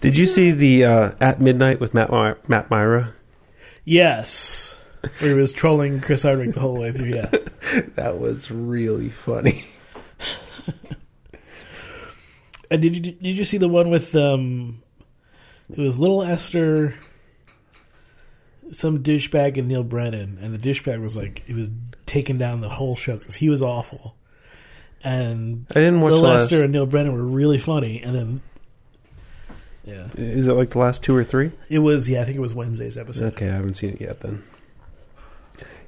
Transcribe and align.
Did 0.00 0.16
you 0.16 0.26
see 0.26 0.52
the 0.52 0.84
uh, 0.84 1.10
At 1.20 1.40
Midnight 1.40 1.80
with 1.80 1.92
Matt 1.94 2.10
My- 2.10 2.36
Matt 2.46 2.70
Mira? 2.70 3.14
Yes. 3.84 4.76
Where 5.18 5.30
he 5.30 5.40
was 5.40 5.52
trolling 5.52 6.00
Chris 6.00 6.22
Hardwick 6.22 6.54
the 6.54 6.60
whole 6.60 6.78
way 6.80 6.92
through, 6.92 7.14
yeah. 7.14 7.30
That 7.96 8.18
was 8.18 8.50
really 8.50 9.08
funny. 9.10 9.64
And 12.70 12.82
did 12.82 12.94
you 12.94 13.12
did 13.12 13.36
you 13.36 13.44
see 13.44 13.56
the 13.58 13.68
one 13.68 13.88
with 13.88 14.14
um 14.14 14.82
it 15.70 15.78
was 15.78 15.98
Little 15.98 16.22
Esther 16.22 16.94
some 18.72 19.02
douchebag 19.02 19.56
and 19.56 19.68
Neal 19.68 19.82
Brennan 19.84 20.38
and 20.42 20.54
the 20.54 20.58
douchebag 20.58 21.00
was 21.00 21.16
like 21.16 21.42
he 21.46 21.54
was 21.54 21.70
taking 22.04 22.36
down 22.36 22.60
the 22.60 22.68
whole 22.68 22.94
show 22.94 23.16
because 23.16 23.36
he 23.36 23.48
was 23.48 23.62
awful 23.62 24.16
and 25.02 25.64
I 25.70 25.74
didn't 25.80 26.02
watch 26.02 26.10
Little 26.12 26.28
last. 26.28 26.52
Esther 26.52 26.64
and 26.64 26.72
Neal 26.72 26.84
Brennan 26.84 27.14
were 27.14 27.22
really 27.24 27.56
funny 27.56 28.02
and 28.02 28.14
then 28.14 28.42
yeah 29.88 30.08
Is 30.16 30.46
it 30.46 30.52
like 30.52 30.70
the 30.70 30.78
last 30.78 31.02
two 31.02 31.16
or 31.16 31.24
three? 31.24 31.50
it 31.68 31.78
was 31.80 32.08
yeah 32.08 32.20
I 32.20 32.24
think 32.24 32.36
it 32.36 32.40
was 32.40 32.54
Wednesday's 32.54 32.96
episode 32.98 33.32
Okay, 33.34 33.48
I 33.48 33.54
haven't 33.54 33.74
seen 33.74 33.94
it 33.94 34.00
yet 34.00 34.20
then. 34.20 34.42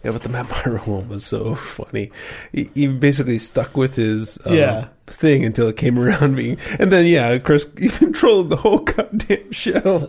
Yeah, 0.03 0.13
but 0.13 0.23
the 0.23 0.31
Matt 0.31 0.49
Mira 0.65 0.79
one 0.87 1.11
was 1.11 1.27
so 1.27 1.55
funny. 1.55 2.11
He, 2.53 2.71
he 2.75 2.87
basically 2.89 3.39
stuck 3.39 3.77
with 3.77 3.97
his 3.97 4.39
uh, 4.47 4.53
Yeah. 4.53 4.89
thing 5.07 5.45
until 5.45 5.69
it 5.69 5.77
came 5.77 5.99
around 6.03 6.37
being, 6.37 6.57
and 6.79 6.91
then 6.91 7.05
yeah, 7.05 7.37
Chris 7.39 7.67
he 7.79 7.89
controlled 7.91 8.49
the 8.49 8.57
whole 8.57 8.79
goddamn 8.79 9.53
show. 9.53 10.09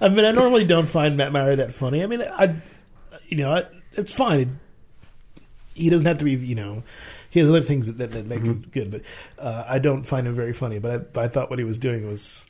I 0.00 0.08
mean 0.10 0.24
I 0.24 0.32
normally 0.32 0.66
don't 0.66 0.86
find 0.88 1.16
Matt 1.16 1.32
Mira 1.32 1.56
that 1.56 1.72
funny 1.72 2.02
I 2.02 2.06
mean 2.06 2.20
I 2.22 2.60
you 3.28 3.38
know 3.38 3.52
I, 3.52 3.64
it's 3.92 4.12
fine 4.12 4.58
he 5.74 5.88
doesn't 5.90 6.06
have 6.06 6.18
to 6.18 6.24
be 6.24 6.32
you 6.32 6.54
know 6.54 6.82
he 7.36 7.40
has 7.40 7.50
other 7.50 7.60
things 7.60 7.86
that, 7.86 7.98
that, 7.98 8.12
that 8.12 8.24
make 8.24 8.46
him 8.46 8.64
good 8.72 8.90
but 8.90 9.02
uh, 9.38 9.64
I 9.68 9.78
don't 9.78 10.04
find 10.04 10.26
him 10.26 10.34
very 10.34 10.54
funny 10.54 10.78
but 10.78 11.10
I, 11.14 11.24
I 11.24 11.28
thought 11.28 11.50
what 11.50 11.58
he 11.58 11.66
was 11.66 11.76
doing 11.76 12.08
was 12.08 12.46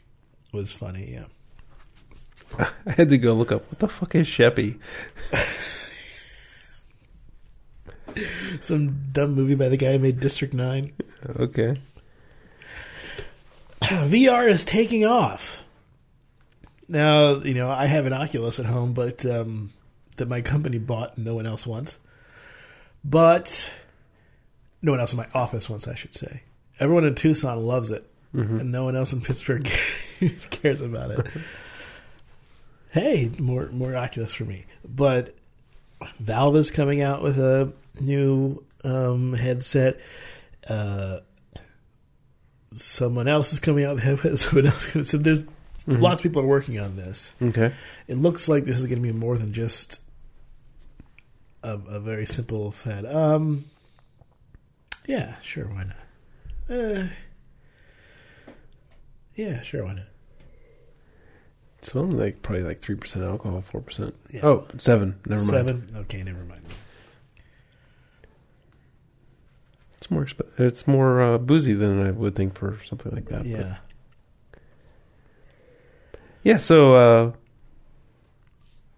was 0.52 0.70
funny 0.70 1.10
yeah. 1.10 1.24
I 2.86 2.92
had 2.92 3.10
to 3.10 3.18
go 3.18 3.32
look 3.34 3.50
up 3.50 3.68
what 3.68 3.80
the 3.80 3.88
fuck 3.88 4.14
is 4.14 4.28
Chappie. 4.28 4.78
some 8.60 9.10
dumb 9.10 9.34
movie 9.34 9.56
by 9.56 9.68
the 9.68 9.76
guy 9.76 9.94
who 9.94 9.98
made 9.98 10.20
District 10.20 10.54
9 10.54 10.92
Okay, 11.40 11.80
VR 13.82 14.48
is 14.48 14.64
taking 14.64 15.04
off. 15.04 15.64
Now 16.88 17.40
you 17.40 17.54
know 17.54 17.68
I 17.72 17.86
have 17.86 18.06
an 18.06 18.12
Oculus 18.12 18.60
at 18.60 18.66
home 18.66 18.92
but 18.92 19.26
um, 19.26 19.72
that 20.18 20.28
my 20.28 20.42
company 20.42 20.78
bought 20.78 21.16
and 21.16 21.26
no 21.26 21.34
one 21.34 21.46
else 21.46 21.66
wants. 21.66 21.98
But 23.02 23.68
no 24.86 24.92
one 24.92 25.00
else 25.00 25.12
in 25.12 25.18
my 25.18 25.26
office 25.34 25.68
wants 25.68 25.86
I 25.86 25.94
should 25.94 26.14
say 26.14 26.42
everyone 26.80 27.04
in 27.04 27.14
Tucson 27.14 27.60
loves 27.60 27.90
it 27.90 28.08
and 28.32 28.70
no 28.70 28.84
one 28.84 28.94
else 28.96 29.12
in 29.14 29.20
Pittsburgh 29.22 29.64
cares 30.50 30.80
about 30.82 31.10
it. 31.10 31.26
hey, 32.92 33.30
more 33.38 33.68
more 33.72 33.96
Oculus 33.96 34.34
for 34.34 34.44
me. 34.44 34.66
But 34.84 35.34
Valve 36.18 36.56
is 36.56 36.70
coming 36.70 37.00
out 37.00 37.22
with 37.22 37.38
a 37.38 37.72
new 37.98 38.62
um, 38.84 39.32
headset. 39.32 39.98
Uh, 40.68 41.20
someone 42.72 43.26
else 43.28 43.52
is 43.54 43.58
coming 43.58 43.84
out 43.84 43.94
with 44.22 44.38
someone 44.40 44.66
else. 44.66 45.08
So 45.08 45.16
there's 45.16 45.42
lots 45.86 46.20
of 46.20 46.22
people 46.22 46.42
are 46.42 46.46
working 46.46 46.78
on 46.78 46.96
this. 46.96 47.32
okay. 47.40 47.72
It 48.06 48.18
looks 48.18 48.48
like 48.48 48.64
this 48.66 48.78
is 48.78 48.86
going 48.86 49.00
to 49.02 49.12
be 49.12 49.12
more 49.12 49.38
than 49.38 49.54
just 49.54 50.00
a, 51.62 51.72
a 51.88 52.00
very 52.00 52.26
simple 52.26 52.70
fad. 52.70 53.06
Um, 53.06 53.64
yeah, 55.06 55.36
sure, 55.40 55.66
why 55.66 55.84
not? 55.84 55.96
Uh, 56.68 57.08
yeah, 59.34 59.62
sure, 59.62 59.84
why 59.84 59.94
not? 59.94 60.06
It's 61.78 61.94
only 61.94 62.16
like 62.16 62.42
probably 62.42 62.64
like 62.64 62.80
three 62.80 62.96
percent 62.96 63.24
alcohol, 63.24 63.60
four 63.60 63.80
percent. 63.80 64.14
Yeah. 64.32 64.40
Oh, 64.44 64.66
seven. 64.78 65.20
Never 65.26 65.40
mind. 65.42 65.50
Seven. 65.50 65.86
Okay, 65.96 66.22
never 66.22 66.42
mind. 66.44 66.62
It's 69.98 70.10
more 70.10 70.24
exp- 70.24 70.58
it's 70.58 70.86
more 70.88 71.22
uh, 71.22 71.38
boozy 71.38 71.74
than 71.74 72.02
I 72.02 72.10
would 72.10 72.34
think 72.34 72.54
for 72.58 72.78
something 72.84 73.12
like 73.12 73.26
that. 73.26 73.38
but- 73.38 73.46
Yeah. 73.46 73.76
yeah. 76.42 76.58
So 76.58 76.94
uh, 76.94 77.32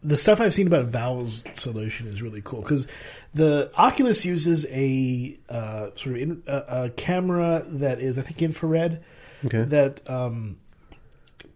the 0.03 0.17
stuff 0.17 0.41
I've 0.41 0.55
seen 0.55 0.67
about 0.67 0.87
Valve's 0.87 1.45
solution 1.55 2.07
is 2.07 2.23
really 2.23 2.41
cool 2.41 2.63
because 2.63 2.87
the 3.35 3.71
Oculus 3.77 4.25
uses 4.25 4.67
a 4.71 5.37
uh, 5.49 5.91
sort 5.95 6.17
of 6.17 6.17
in, 6.17 6.43
a, 6.47 6.65
a 6.85 6.91
camera 6.91 7.65
that 7.67 8.01
is, 8.01 8.19
I 8.19 8.23
think, 8.23 8.41
infrared 8.41 9.03
okay. 9.45 9.63
that 9.63 10.09
um, 10.09 10.59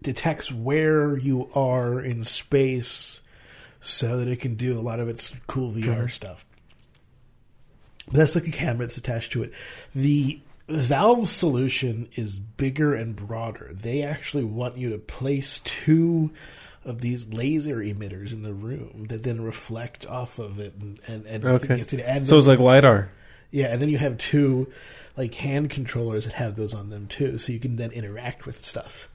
detects 0.01 0.51
where 0.51 1.17
you 1.17 1.49
are 1.55 2.01
in 2.01 2.23
space, 2.23 3.21
so 3.79 4.17
that 4.17 4.27
it 4.27 4.39
can 4.39 4.55
do 4.55 4.77
a 4.77 4.81
lot 4.81 4.99
of 4.99 5.07
its 5.07 5.33
cool 5.47 5.71
VR 5.71 6.09
stuff. 6.09 6.45
That's 8.11 8.35
like 8.35 8.47
a 8.47 8.51
camera 8.51 8.85
that's 8.85 8.97
attached 8.97 9.31
to 9.33 9.43
it. 9.43 9.53
The 9.95 10.41
Valve 10.69 11.27
solution 11.27 12.07
is 12.15 12.39
bigger 12.39 12.95
and 12.95 13.15
broader. 13.15 13.71
They 13.73 14.01
actually 14.01 14.45
want 14.45 14.77
you 14.77 14.89
to 14.91 14.97
place 14.97 15.59
two 15.59 16.31
of 16.85 17.01
these 17.01 17.31
laser 17.33 17.77
emitters 17.77 18.33
in 18.33 18.43
the 18.43 18.53
room 18.53 19.05
that 19.09 19.23
then 19.23 19.41
reflect 19.41 20.05
off 20.07 20.39
of 20.39 20.59
it 20.59 20.73
and 20.79 20.99
and, 21.07 21.25
and 21.25 21.45
Okay. 21.45 21.77
gets 21.77 21.93
it 21.93 22.25
so 22.27 22.37
it's 22.37 22.47
like 22.47 22.59
lidar. 22.59 23.09
yeah, 23.51 23.67
and 23.71 23.81
then 23.81 23.89
you 23.89 23.97
have 23.97 24.17
two 24.17 24.71
like 25.15 25.33
hand 25.35 25.69
controllers 25.69 26.25
that 26.25 26.33
have 26.33 26.55
those 26.55 26.73
on 26.73 26.89
them 26.89 27.07
too, 27.07 27.37
so 27.37 27.51
you 27.53 27.59
can 27.59 27.75
then 27.77 27.91
interact 27.91 28.45
with 28.45 28.63
stuff. 28.63 29.07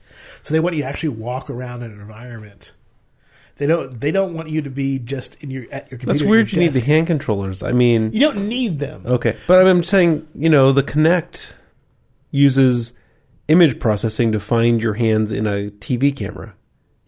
So 0.43 0.53
they 0.53 0.59
want 0.59 0.75
you 0.75 0.83
to 0.83 0.87
actually 0.89 1.09
walk 1.09 1.49
around 1.49 1.83
an 1.83 1.91
environment. 1.91 2.71
They 3.57 3.65
don't. 3.67 3.99
They 3.99 4.11
don't 4.11 4.33
want 4.33 4.49
you 4.49 4.61
to 4.61 4.69
be 4.69 4.97
just 4.99 5.35
in 5.43 5.51
your 5.51 5.63
at 5.71 5.91
your 5.91 5.99
computer. 5.99 6.05
That's 6.07 6.21
at 6.21 6.27
weird. 6.29 6.51
You 6.51 6.61
your 6.61 6.71
need 6.71 6.73
the 6.73 6.85
hand 6.85 7.07
controllers. 7.07 7.61
I 7.61 7.73
mean, 7.73 8.11
You 8.13 8.21
don't 8.21 8.47
need 8.47 8.79
them. 8.79 9.03
okay, 9.05 9.35
but 9.47 9.65
I'm 9.67 9.83
saying 9.83 10.25
you 10.33 10.49
know 10.49 10.71
the 10.71 10.83
Kinect 10.83 11.51
uses 12.31 12.93
image 13.47 13.79
processing 13.79 14.31
to 14.31 14.39
find 14.39 14.81
your 14.81 14.93
hands 14.93 15.31
in 15.31 15.45
a 15.47 15.69
TV 15.69 16.15
camera. 16.15 16.53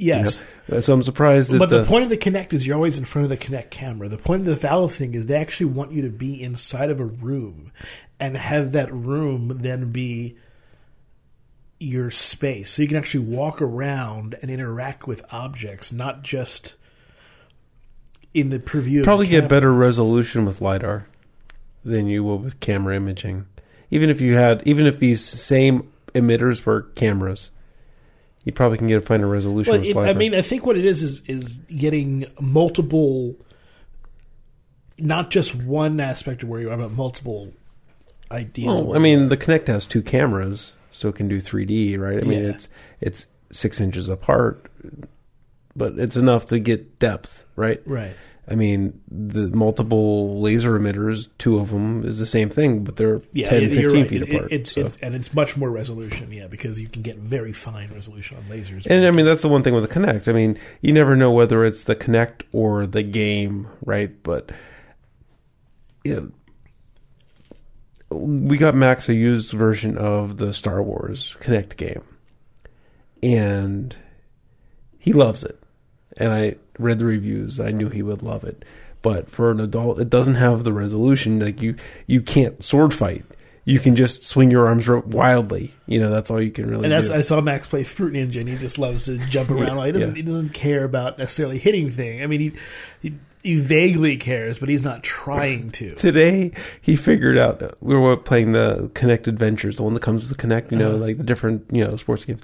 You 0.01 0.07
yes, 0.07 0.44
know? 0.67 0.79
So 0.79 0.94
I'm 0.94 1.03
surprised 1.03 1.51
that 1.51 1.59
but 1.59 1.69
the, 1.69 1.81
the, 1.81 1.85
point 1.85 2.03
of 2.03 2.09
the 2.09 2.17
Kinect 2.17 2.53
is 2.53 2.66
you're 2.66 2.75
always 2.75 2.97
in 2.97 3.06
front 3.06 3.23
of 3.23 3.29
the 3.29 3.38
Kinect 3.38 3.69
camera. 3.69 4.09
The 4.09 4.17
point 4.17 4.41
of 4.41 4.45
the 4.47 4.56
Valve 4.56 4.95
thing 4.95 5.13
is 5.13 5.28
they 5.28 5.35
actually 5.35 5.67
want 5.67 5.91
you 5.91 6.01
to 6.01 6.09
be 6.09 6.41
inside 6.41 6.89
of 6.89 7.00
a 7.00 7.06
room 7.06 7.72
and 8.19 8.35
have 8.35 8.72
that 8.72 8.91
room 8.91 9.59
then 9.62 9.91
be 9.91 10.38
your 11.79 12.09
space. 12.09 12.72
So 12.72 12.81
you 12.81 12.88
can 12.88 12.97
actually 12.97 13.25
walk 13.25 13.62
around 13.62 14.35
and 14.41 14.50
interact 14.50 15.06
with 15.06 15.23
objects, 15.31 15.91
not 15.91 16.23
just 16.23 16.73
in 18.33 18.50
the 18.50 18.57
preview. 18.57 19.00
of 19.00 19.06
probably 19.06 19.28
the 19.28 19.41
get 19.41 19.50
better 19.50 19.72
resolution 19.72 20.45
with 20.45 20.62
lidar 20.62 21.06
than 21.85 22.07
you 22.07 22.23
will 22.23 22.39
with 22.39 22.59
camera 22.59 22.95
imaging. 22.95 23.45
Even 23.91 24.09
if 24.09 24.19
you 24.19 24.35
had, 24.35 24.66
even 24.66 24.88
if 24.88 24.97
these 24.97 25.23
same 25.23 25.91
emitters 26.16 26.66
were 26.66 26.83
cameras, 26.95 27.51
you 28.44 28.52
probably 28.52 28.78
can 28.78 28.88
get 28.88 28.97
a 28.97 29.02
finer 29.02 29.28
resolution 29.28 29.72
Well, 29.96 30.06
it. 30.06 30.09
I 30.09 30.13
mean, 30.13 30.34
I 30.34 30.41
think 30.41 30.66
what 30.66 30.78
it 30.78 30.85
is 30.85 31.03
is 31.03 31.22
is 31.28 31.59
getting 31.59 32.25
multiple, 32.40 33.35
not 34.97 35.29
just 35.29 35.53
one 35.56 36.00
aspect 36.00 36.44
of 36.44 36.50
where 36.50 36.62
you 36.62 36.72
are, 36.72 36.78
but 36.78 36.91
multiple 36.91 37.51
ideas. 38.31 38.81
Well, 38.81 38.96
I 38.96 39.00
mean, 39.00 39.30
the 39.30 39.38
Kinect 39.38 39.68
has 39.68 39.85
two 39.85 40.01
cameras, 40.01 40.74
so 40.91 41.09
it 41.09 41.16
can 41.16 41.28
do 41.28 41.41
3D, 41.41 41.97
right? 42.00 42.18
I 42.18 42.22
mean, 42.22 42.44
Yeah. 42.44 42.50
it's 42.50 42.68
it's 43.00 43.25
six 43.51 43.80
inches 43.81 44.07
apart, 44.09 44.66
but 45.75 46.00
it's 46.00 46.16
enough 46.16 46.46
to 46.47 46.59
get 46.59 47.00
depth, 47.00 47.46
right? 47.56 47.81
right. 47.85 48.16
I 48.47 48.56
mean, 48.56 49.00
the 49.09 49.47
multiple 49.56 50.41
laser 50.41 50.78
emitters, 50.78 51.29
two 51.38 51.59
of 51.59 51.69
them 51.69 52.03
is 52.03 52.18
the 52.18 52.25
same 52.25 52.50
thing, 52.50 52.84
but 52.84 52.97
they're 52.97 53.22
Yeah, 53.34 53.50
10, 53.50 53.63
it- 53.63 53.74
15 53.74 54.02
right. 54.02 54.09
feet 54.09 54.22
It- 54.24 54.34
apart. 54.34 54.52
it's, 54.52 54.72
so. 54.74 54.81
it's, 54.81 54.97
and 54.97 55.16
it's 55.16 55.34
much 55.34 55.56
more 55.56 55.69
resolution, 55.69 56.31
yeah, 56.31 56.47
because 56.47 56.81
you 56.81 56.88
can 56.88 57.03
get 57.03 57.18
very 57.18 57.54
fine 57.54 57.89
resolution 57.94 58.38
on 58.38 58.44
lasers. 58.45 58.86
And 58.88 59.06
I 59.06 59.12
mean, 59.12 59.25
that's 59.25 59.44
the 59.44 59.48
one 59.48 59.62
thing 59.63 59.75
with 59.75 59.88
the 59.88 59.94
Kinect. 59.94 60.27
I 60.27 60.33
mean, 60.33 60.57
you 60.81 60.92
never 60.92 61.16
know 61.16 61.31
whether 61.31 61.63
it's 61.63 61.83
the 61.83 61.95
Kinect 61.95 62.42
or 62.51 62.86
the 62.88 63.04
game, 63.04 63.68
right? 63.86 64.12
But 64.24 64.51
you 66.04 66.16
know, 66.16 66.31
we 68.18 68.57
got 68.57 68.75
Max 68.75 69.07
a 69.07 69.13
used 69.13 69.51
version 69.51 69.98
of 69.98 70.38
the 70.38 70.54
Star 70.54 70.81
Wars 70.81 71.36
Kinect 71.42 71.77
game, 71.77 72.04
and 73.24 73.95
he 75.00 75.13
loves 75.13 75.44
it. 75.44 75.57
And 76.18 76.33
I 76.33 76.56
read 76.81 77.00
the 77.00 77.06
reviews. 77.06 77.60
I 77.60 77.72
knew 77.72 77.89
he 77.89 78.01
would 78.04 78.22
love 78.24 78.44
it. 78.44 78.63
But 79.01 79.30
for 79.31 79.50
an 79.51 79.60
adult, 79.60 80.00
it 80.00 80.10
doesn't 80.10 80.36
have 80.36 80.63
the 80.63 80.74
resolution. 80.74 81.39
Like 81.39 81.62
you, 81.62 81.75
you 82.07 82.22
can't 82.22 82.63
sword 82.63 82.94
fight. 82.94 83.25
You 83.66 83.80
can 83.80 83.95
just 83.95 84.24
swing 84.25 84.50
your 84.51 84.68
arms 84.68 84.88
wildly. 84.89 85.74
You 85.88 86.00
know, 86.00 86.10
that's 86.10 86.31
all 86.31 86.42
you 86.42 86.51
can 86.51 86.68
really 86.69 86.86
and 86.86 86.92
that's, 86.92 87.10
do. 87.10 87.13
I 87.16 87.22
saw 87.22 87.42
Max 87.42 87.68
play 87.68 87.83
Fruit 87.83 88.13
Ninja, 88.13 88.39
and 88.42 88.50
he 88.50 88.57
just 88.57 88.78
loves 88.80 89.06
to 89.06 89.18
jump 89.30 89.50
around. 89.51 89.83
He 89.86 89.92
doesn't 89.92 90.10
Yeah. 90.10 90.16
he 90.16 90.22
doesn't 90.24 90.50
care 90.54 90.83
about 90.83 91.18
necessarily 91.19 91.57
hitting 91.60 91.89
thing. 91.89 92.24
I 92.24 92.28
mean, 92.28 92.39
he, 92.39 92.51
he 93.01 93.13
he 93.44 93.56
vaguely 93.60 94.18
cares, 94.18 94.60
but 94.60 94.69
he's 94.69 94.83
not 94.83 95.01
trying 95.04 95.72
to. 95.72 95.94
Today 95.95 96.51
he 96.81 96.95
figured 96.95 97.38
out 97.38 97.75
we 97.81 97.95
were 97.95 98.18
playing 98.18 98.51
the 98.51 98.89
Kinect 98.94 99.28
Adventures, 99.28 99.78
the 99.78 99.83
one 99.83 99.94
that 99.95 100.01
comes 100.01 100.28
with 100.28 100.38
the 100.38 100.48
Kinect, 100.48 100.72
you 100.72 100.78
know, 100.78 100.89
Uh-huh. 100.95 100.98
like 101.06 101.18
the 101.18 101.24
different 101.24 101.66
you 101.72 101.83
know 101.86 101.95
sports 101.98 102.25
games, 102.25 102.42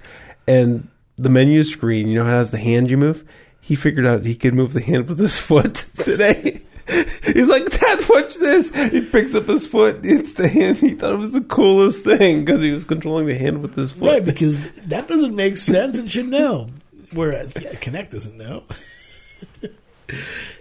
and 0.48 0.88
the 1.18 1.30
menu 1.30 1.63
screen, 1.63 2.07
you 2.07 2.16
know, 2.16 2.25
has 2.25 2.51
the 2.51 2.57
hand 2.60 2.89
you 2.92 2.98
move. 2.98 3.24
He 3.68 3.75
figured 3.75 4.08
out 4.08 4.24
he 4.24 4.34
could 4.34 4.54
move 4.54 4.72
the 4.72 4.81
hand 4.81 5.10
with 5.10 5.19
his 5.19 5.38
foot 5.38 5.75
today. 5.98 6.62
He's 6.88 7.50
like, 7.50 7.69
Dad, 7.69 8.00
watch 8.10 8.36
this. 8.36 8.74
He 8.92 9.02
picks 9.02 9.36
up 9.36 9.46
his 9.50 9.68
foot. 9.68 10.00
It's 10.04 10.36
the 10.36 10.48
hand. 10.48 10.78
He 10.78 10.92
thought 10.92 11.12
it 11.12 11.18
was 11.18 11.34
the 11.34 11.42
coolest 11.42 12.06
thing 12.06 12.46
because 12.46 12.62
he 12.62 12.72
was 12.72 12.86
controlling 12.86 13.25
the 13.25 13.38
hand 13.38 13.62
with 13.62 13.75
his 13.75 13.92
foot. 13.92 14.10
Right, 14.10 14.24
because 14.25 14.58
that 14.86 15.10
doesn't 15.10 15.36
make 15.36 15.58
sense. 15.58 15.98
It 15.98 16.10
should 16.10 16.30
know. 16.30 16.69
Whereas, 17.12 17.58
yeah, 17.62 17.74
Kinect 17.74 18.12
doesn't 18.12 18.38
know. 18.38 18.64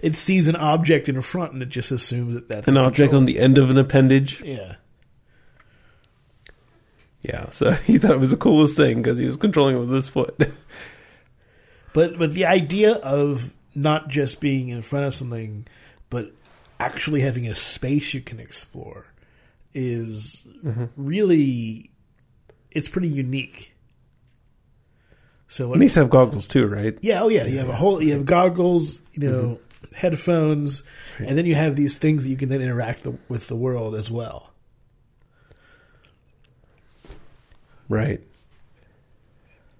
it 0.03 0.17
sees 0.17 0.49
an 0.49 0.57
object 0.57 1.07
in 1.07 1.21
front 1.21 1.53
and 1.53 1.61
it 1.61 1.69
just 1.69 1.91
assumes 1.91 2.33
that 2.35 2.49
that's 2.49 2.67
An 2.67 2.75
a 2.75 2.81
object 2.81 3.13
on 3.13 3.25
the 3.25 3.39
end 3.39 3.57
of 3.57 3.69
an 3.69 3.77
appendage. 3.77 4.41
Yeah. 4.43 4.75
Yeah, 7.21 7.51
so 7.51 7.71
he 7.85 7.99
thought 7.99 8.11
it 8.11 8.19
was 8.19 8.31
the 8.31 8.37
coolest 8.37 8.75
thing 8.75 8.97
because 9.01 9.17
he 9.17 9.25
was 9.25 9.37
controlling 9.37 9.77
it 9.77 9.79
with 9.79 9.91
his 9.93 10.09
foot. 10.09 10.37
But 11.97 12.19
but 12.19 12.35
the 12.35 12.45
idea 12.45 12.93
of 12.93 13.55
not 13.73 14.07
just 14.07 14.39
being 14.39 14.67
in 14.67 14.83
front 14.83 15.07
of 15.07 15.15
something, 15.15 15.65
but 16.11 16.31
actually 16.79 17.21
having 17.21 17.47
a 17.47 17.55
space 17.55 18.13
you 18.13 18.21
can 18.21 18.39
explore 18.39 19.07
is 19.73 20.47
really 20.95 21.89
it's 22.69 22.87
pretty 22.87 23.07
unique. 23.07 23.73
So 25.47 25.73
At 25.73 25.79
least 25.79 25.95
have 25.95 26.11
goggles 26.11 26.47
too, 26.47 26.67
right? 26.67 26.95
yeah, 27.01 27.23
oh 27.23 27.29
yeah, 27.29 27.47
you 27.47 27.57
have 27.57 27.69
a 27.69 27.75
whole 27.75 27.99
you 27.99 28.13
have 28.13 28.25
goggles, 28.25 29.01
you 29.13 29.27
know, 29.27 29.59
headphones, 29.95 30.83
and 31.17 31.35
then 31.35 31.47
you 31.47 31.55
have 31.55 31.75
these 31.75 31.97
things 31.97 32.25
that 32.25 32.29
you 32.29 32.37
can 32.37 32.49
then 32.49 32.61
interact 32.61 33.05
the, 33.05 33.17
with 33.27 33.47
the 33.47 33.55
world 33.55 33.95
as 33.95 34.11
well. 34.11 34.51
Right. 37.89 38.21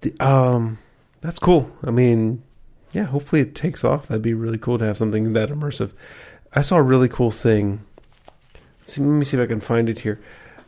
The, 0.00 0.18
um, 0.18 0.78
that's 1.20 1.38
cool. 1.38 1.70
I 1.82 1.90
mean, 1.90 2.42
yeah. 2.92 3.04
Hopefully 3.04 3.42
it 3.42 3.54
takes 3.54 3.84
off. 3.84 4.08
That'd 4.08 4.22
be 4.22 4.34
really 4.34 4.58
cool 4.58 4.78
to 4.78 4.84
have 4.84 4.98
something 4.98 5.32
that 5.32 5.50
immersive. 5.50 5.92
I 6.52 6.62
saw 6.62 6.76
a 6.76 6.82
really 6.82 7.08
cool 7.08 7.30
thing. 7.30 7.84
Let's 8.80 8.94
see, 8.94 9.02
let 9.02 9.08
me 9.08 9.24
see 9.24 9.36
if 9.36 9.42
I 9.42 9.46
can 9.46 9.60
find 9.60 9.88
it 9.88 10.00
here. 10.00 10.20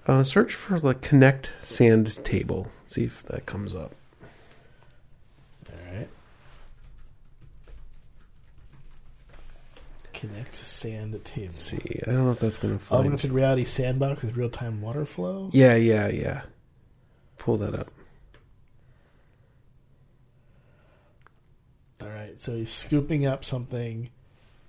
Uh, 0.07 0.25
search 0.25 0.55
for 0.55 0.79
like 0.79 1.01
Kinect 1.01 1.51
Sand 1.63 2.23
Table. 2.25 2.69
See 2.87 3.05
if 3.05 3.23
that 3.25 3.47
comes 3.47 3.75
up. 3.75 3.95
All 5.71 5.97
right. 5.97 6.09
Kinect 10.13 10.55
sand 10.55 11.25
table. 11.25 11.47
Let's 11.47 11.57
see, 11.57 12.01
I 12.07 12.11
don't 12.11 12.25
know 12.27 12.33
if 12.33 12.41
that's 12.41 12.59
gonna 12.59 12.79
find. 12.79 13.01
Augmented 13.07 13.33
reality 13.33 13.65
sandbox 13.65 14.23
with 14.23 14.37
real 14.37 14.51
time 14.51 14.83
water 14.83 15.07
flow. 15.07 15.49
Yeah, 15.53 15.77
yeah, 15.77 16.09
yeah. 16.09 16.43
Pull 17.39 17.57
that 17.59 17.75
up. 17.75 17.91
All 22.01 22.09
right, 22.09 22.41
so 22.41 22.55
he's 22.57 22.73
scooping 22.73 23.27
up 23.27 23.45
something, 23.45 24.11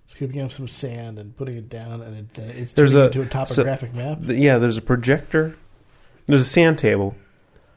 scooping 0.07 0.41
up 0.41 0.51
some 0.51 0.67
sand 0.67 1.17
and 1.17 1.35
putting 1.35 1.55
it 1.57 1.69
down, 1.69 2.01
and 2.01 2.29
it, 2.37 2.39
uh, 2.39 2.43
it's 2.45 2.73
There's 2.73 2.91
turning 2.91 3.03
a- 3.03 3.07
into 3.07 3.21
a 3.21 3.25
topographic 3.25 3.95
map. 3.95 4.17
The- 4.21 4.35
yeah, 4.35 4.57
there's 4.57 4.77
a 4.77 4.81
projector. 4.81 5.55
There's 6.27 6.41
a 6.41 6.45
sand 6.45 6.77
table, 6.77 7.15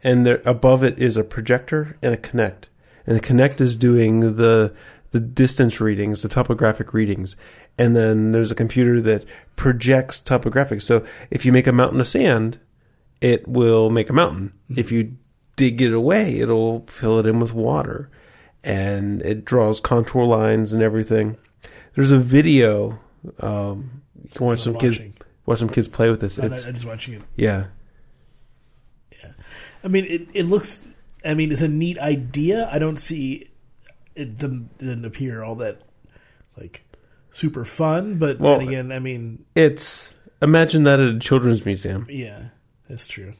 and 0.02 0.26
there 0.26 0.42
above 0.44 0.82
it 0.82 0.98
is 0.98 1.16
a 1.16 1.24
projector 1.24 1.96
and 2.02 2.12
a 2.12 2.16
Kinect. 2.16 2.64
And 3.06 3.16
the 3.16 3.20
Kinect 3.20 3.60
is 3.60 3.76
doing 3.76 4.36
the 4.36 4.72
the 5.12 5.20
distance 5.20 5.80
readings, 5.80 6.22
the 6.22 6.28
topographic 6.28 6.92
readings, 6.92 7.36
and 7.78 7.94
then 7.94 8.32
there's 8.32 8.50
a 8.50 8.54
computer 8.56 9.00
that 9.00 9.24
projects 9.54 10.18
topographic. 10.18 10.82
So 10.82 11.04
if 11.30 11.46
you 11.46 11.52
make 11.52 11.68
a 11.68 11.72
mountain 11.72 12.00
of 12.00 12.08
sand, 12.08 12.58
it 13.20 13.46
will 13.46 13.90
make 13.90 14.10
a 14.10 14.12
mountain. 14.12 14.54
If 14.74 14.90
you 14.90 15.12
dig 15.54 15.80
it 15.80 15.92
away, 15.92 16.40
it'll 16.40 16.80
fill 16.88 17.20
it 17.20 17.26
in 17.26 17.38
with 17.38 17.54
water, 17.54 18.10
and 18.64 19.22
it 19.22 19.44
draws 19.44 19.80
contour 19.80 20.24
lines 20.24 20.72
and 20.72 20.82
everything. 20.82 21.36
There's 21.94 22.10
a 22.10 22.18
video. 22.18 22.98
Um, 23.40 24.02
you 24.22 24.30
can 24.34 24.46
watch 24.46 24.58
So 24.58 24.64
some 24.64 24.74
I'm 24.74 24.80
kids 24.80 24.98
watch 25.46 25.58
some 25.58 25.68
kids 25.68 25.88
play 25.88 26.10
with 26.10 26.20
this. 26.20 26.38
I'm, 26.38 26.52
It's 26.52 26.64
I'm 26.66 26.74
just 26.74 26.86
watching 26.86 27.14
it. 27.14 27.22
yeah. 27.36 27.66
Yeah. 29.22 29.32
I 29.82 29.88
mean, 29.88 30.04
it, 30.06 30.28
it 30.34 30.42
looks. 30.44 30.82
I 31.24 31.34
mean, 31.34 31.52
it's 31.52 31.62
a 31.62 31.68
neat 31.68 31.98
idea. 31.98 32.68
I 32.72 32.78
don't 32.78 32.96
see 32.98 33.48
it 34.14 34.38
didn't, 34.38 34.76
didn't 34.78 35.04
appear 35.04 35.42
all 35.42 35.56
that 35.56 35.80
like 36.56 36.84
super 37.30 37.64
fun, 37.64 38.18
but 38.18 38.38
Well- 38.38 38.58
then 38.58 38.68
again, 38.68 38.92
I 38.92 38.98
mean, 38.98 39.44
It's 39.54 40.08
imagine 40.42 40.84
that 40.84 41.00
at 41.00 41.14
a 41.14 41.18
children's 41.18 41.64
museum. 41.64 42.06
yeah, 42.10 42.48
that's 42.88 43.06
true. 43.06 43.34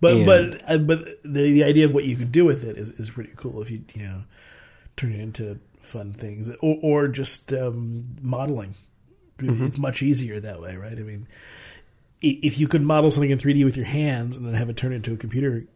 But 0.00 0.12
And- 0.16 0.26
but 0.26 0.62
uh, 0.70 0.78
but 0.78 1.04
the 1.24 1.52
the 1.52 1.64
idea 1.64 1.86
of 1.86 1.94
what 1.94 2.04
you 2.04 2.16
could 2.16 2.30
do 2.32 2.44
with 2.44 2.62
it 2.64 2.76
is, 2.76 2.90
is 2.90 3.10
pretty 3.10 3.32
cool 3.36 3.62
if 3.62 3.70
you 3.70 3.82
you 3.94 4.02
know 4.02 4.22
turn 4.96 5.12
it 5.12 5.20
into 5.20 5.58
fun 5.80 6.12
things 6.12 6.48
or 6.60 6.78
or 6.82 7.08
just 7.08 7.52
um, 7.52 8.16
modeling. 8.20 8.74
It's 9.38 9.78
much 9.78 10.02
easier 10.02 10.38
that 10.40 10.60
way, 10.60 10.76
right? 10.76 10.96
I 10.96 11.02
mean, 11.02 11.26
if 12.22 12.58
you 12.58 12.68
could 12.68 12.82
model 12.82 13.10
something 13.10 13.30
in 13.30 13.38
3D 13.38 13.64
with 13.64 13.76
your 13.76 13.86
hands 13.86 14.36
and 14.36 14.46
then 14.46 14.54
have 14.54 14.70
it 14.70 14.76
turn 14.76 14.92
into 14.92 15.12
a 15.12 15.16
computer, 15.16 15.66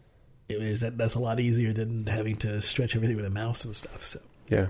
it 0.48 0.62
is 0.62 0.80
that 0.80 0.96
that's 0.96 1.14
a 1.14 1.20
lot 1.20 1.40
easier 1.40 1.72
than 1.72 2.06
having 2.06 2.36
to 2.36 2.60
stretch 2.62 2.94
everything 2.94 3.16
with 3.16 3.24
a 3.24 3.30
mouse 3.30 3.64
and 3.64 3.74
stuff. 3.76 4.04
So 4.04 4.20
Yeah. 4.48 4.68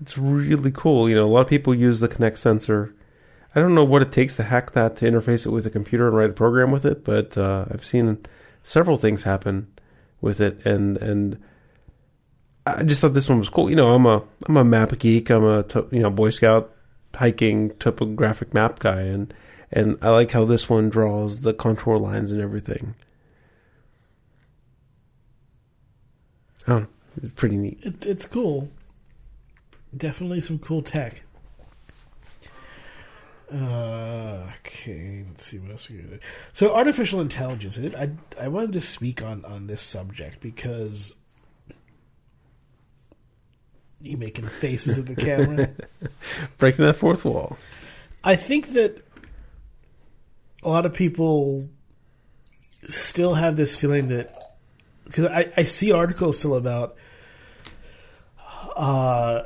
It's 0.00 0.16
really 0.16 0.72
cool. 0.72 1.08
You 1.08 1.14
know, 1.14 1.26
a 1.26 1.28
lot 1.28 1.42
of 1.42 1.48
people 1.48 1.74
use 1.74 2.00
the 2.00 2.08
Kinect 2.08 2.38
sensor. 2.38 2.94
I 3.54 3.60
don't 3.60 3.74
know 3.74 3.84
what 3.84 4.02
it 4.02 4.12
takes 4.12 4.36
to 4.36 4.44
hack 4.44 4.72
that 4.72 4.96
to 4.96 5.04
interface 5.04 5.44
it 5.44 5.50
with 5.50 5.66
a 5.66 5.70
computer 5.70 6.08
and 6.08 6.16
write 6.16 6.30
a 6.30 6.34
program 6.34 6.70
with 6.70 6.86
it, 6.86 7.04
but 7.04 7.36
uh, 7.36 7.66
I've 7.70 7.84
seen 7.84 8.24
several 8.62 8.96
things 8.96 9.24
happen 9.24 9.66
with 10.20 10.40
it, 10.40 10.64
and 10.64 10.96
and 10.96 11.42
I 12.66 12.82
just 12.82 13.00
thought 13.00 13.14
this 13.14 13.28
one 13.28 13.38
was 13.38 13.48
cool. 13.48 13.70
You 13.70 13.76
know, 13.76 13.94
I'm 13.94 14.06
a 14.06 14.22
I'm 14.46 14.56
a 14.56 14.64
map 14.64 14.98
geek. 14.98 15.30
I'm 15.30 15.44
a 15.44 15.64
you 15.90 16.00
know 16.00 16.10
Boy 16.10 16.30
Scout 16.30 16.74
hiking 17.14 17.70
topographic 17.78 18.54
map 18.54 18.78
guy, 18.78 19.00
and 19.00 19.32
and 19.72 19.98
I 20.02 20.10
like 20.10 20.32
how 20.32 20.44
this 20.44 20.68
one 20.68 20.90
draws 20.90 21.42
the 21.42 21.54
contour 21.54 21.98
lines 21.98 22.32
and 22.32 22.40
everything. 22.40 22.94
Oh. 26.68 26.86
It's 27.22 27.34
pretty 27.34 27.56
neat. 27.56 27.78
it's 27.82 28.06
it's 28.06 28.26
cool. 28.26 28.70
Definitely 29.96 30.40
some 30.40 30.58
cool 30.58 30.82
tech. 30.82 31.22
Uh, 33.52 34.46
okay, 34.58 35.24
let's 35.26 35.46
see 35.46 35.58
what 35.58 35.72
else 35.72 35.90
we 35.90 35.96
got. 35.96 36.20
So, 36.52 36.72
artificial 36.72 37.20
intelligence. 37.20 37.78
I, 37.78 38.04
I 38.04 38.44
I 38.44 38.48
wanted 38.48 38.72
to 38.74 38.80
speak 38.80 39.24
on 39.24 39.44
on 39.44 39.66
this 39.66 39.82
subject 39.82 40.40
because 40.40 41.16
you 44.00 44.16
making 44.16 44.46
faces 44.46 44.98
at 44.98 45.06
the 45.06 45.14
camera. 45.14 45.70
breaking 46.58 46.84
that 46.84 46.96
fourth 46.96 47.24
wall. 47.24 47.58
I 48.24 48.36
think 48.36 48.68
that 48.68 49.04
a 50.62 50.68
lot 50.68 50.86
of 50.86 50.94
people 50.94 51.68
still 52.82 53.34
have 53.34 53.56
this 53.56 53.76
feeling 53.76 54.08
that 54.08 54.56
because 55.04 55.26
I, 55.26 55.52
I 55.56 55.64
see 55.64 55.92
articles 55.92 56.38
still 56.38 56.54
about 56.54 56.96
uh, 58.76 59.42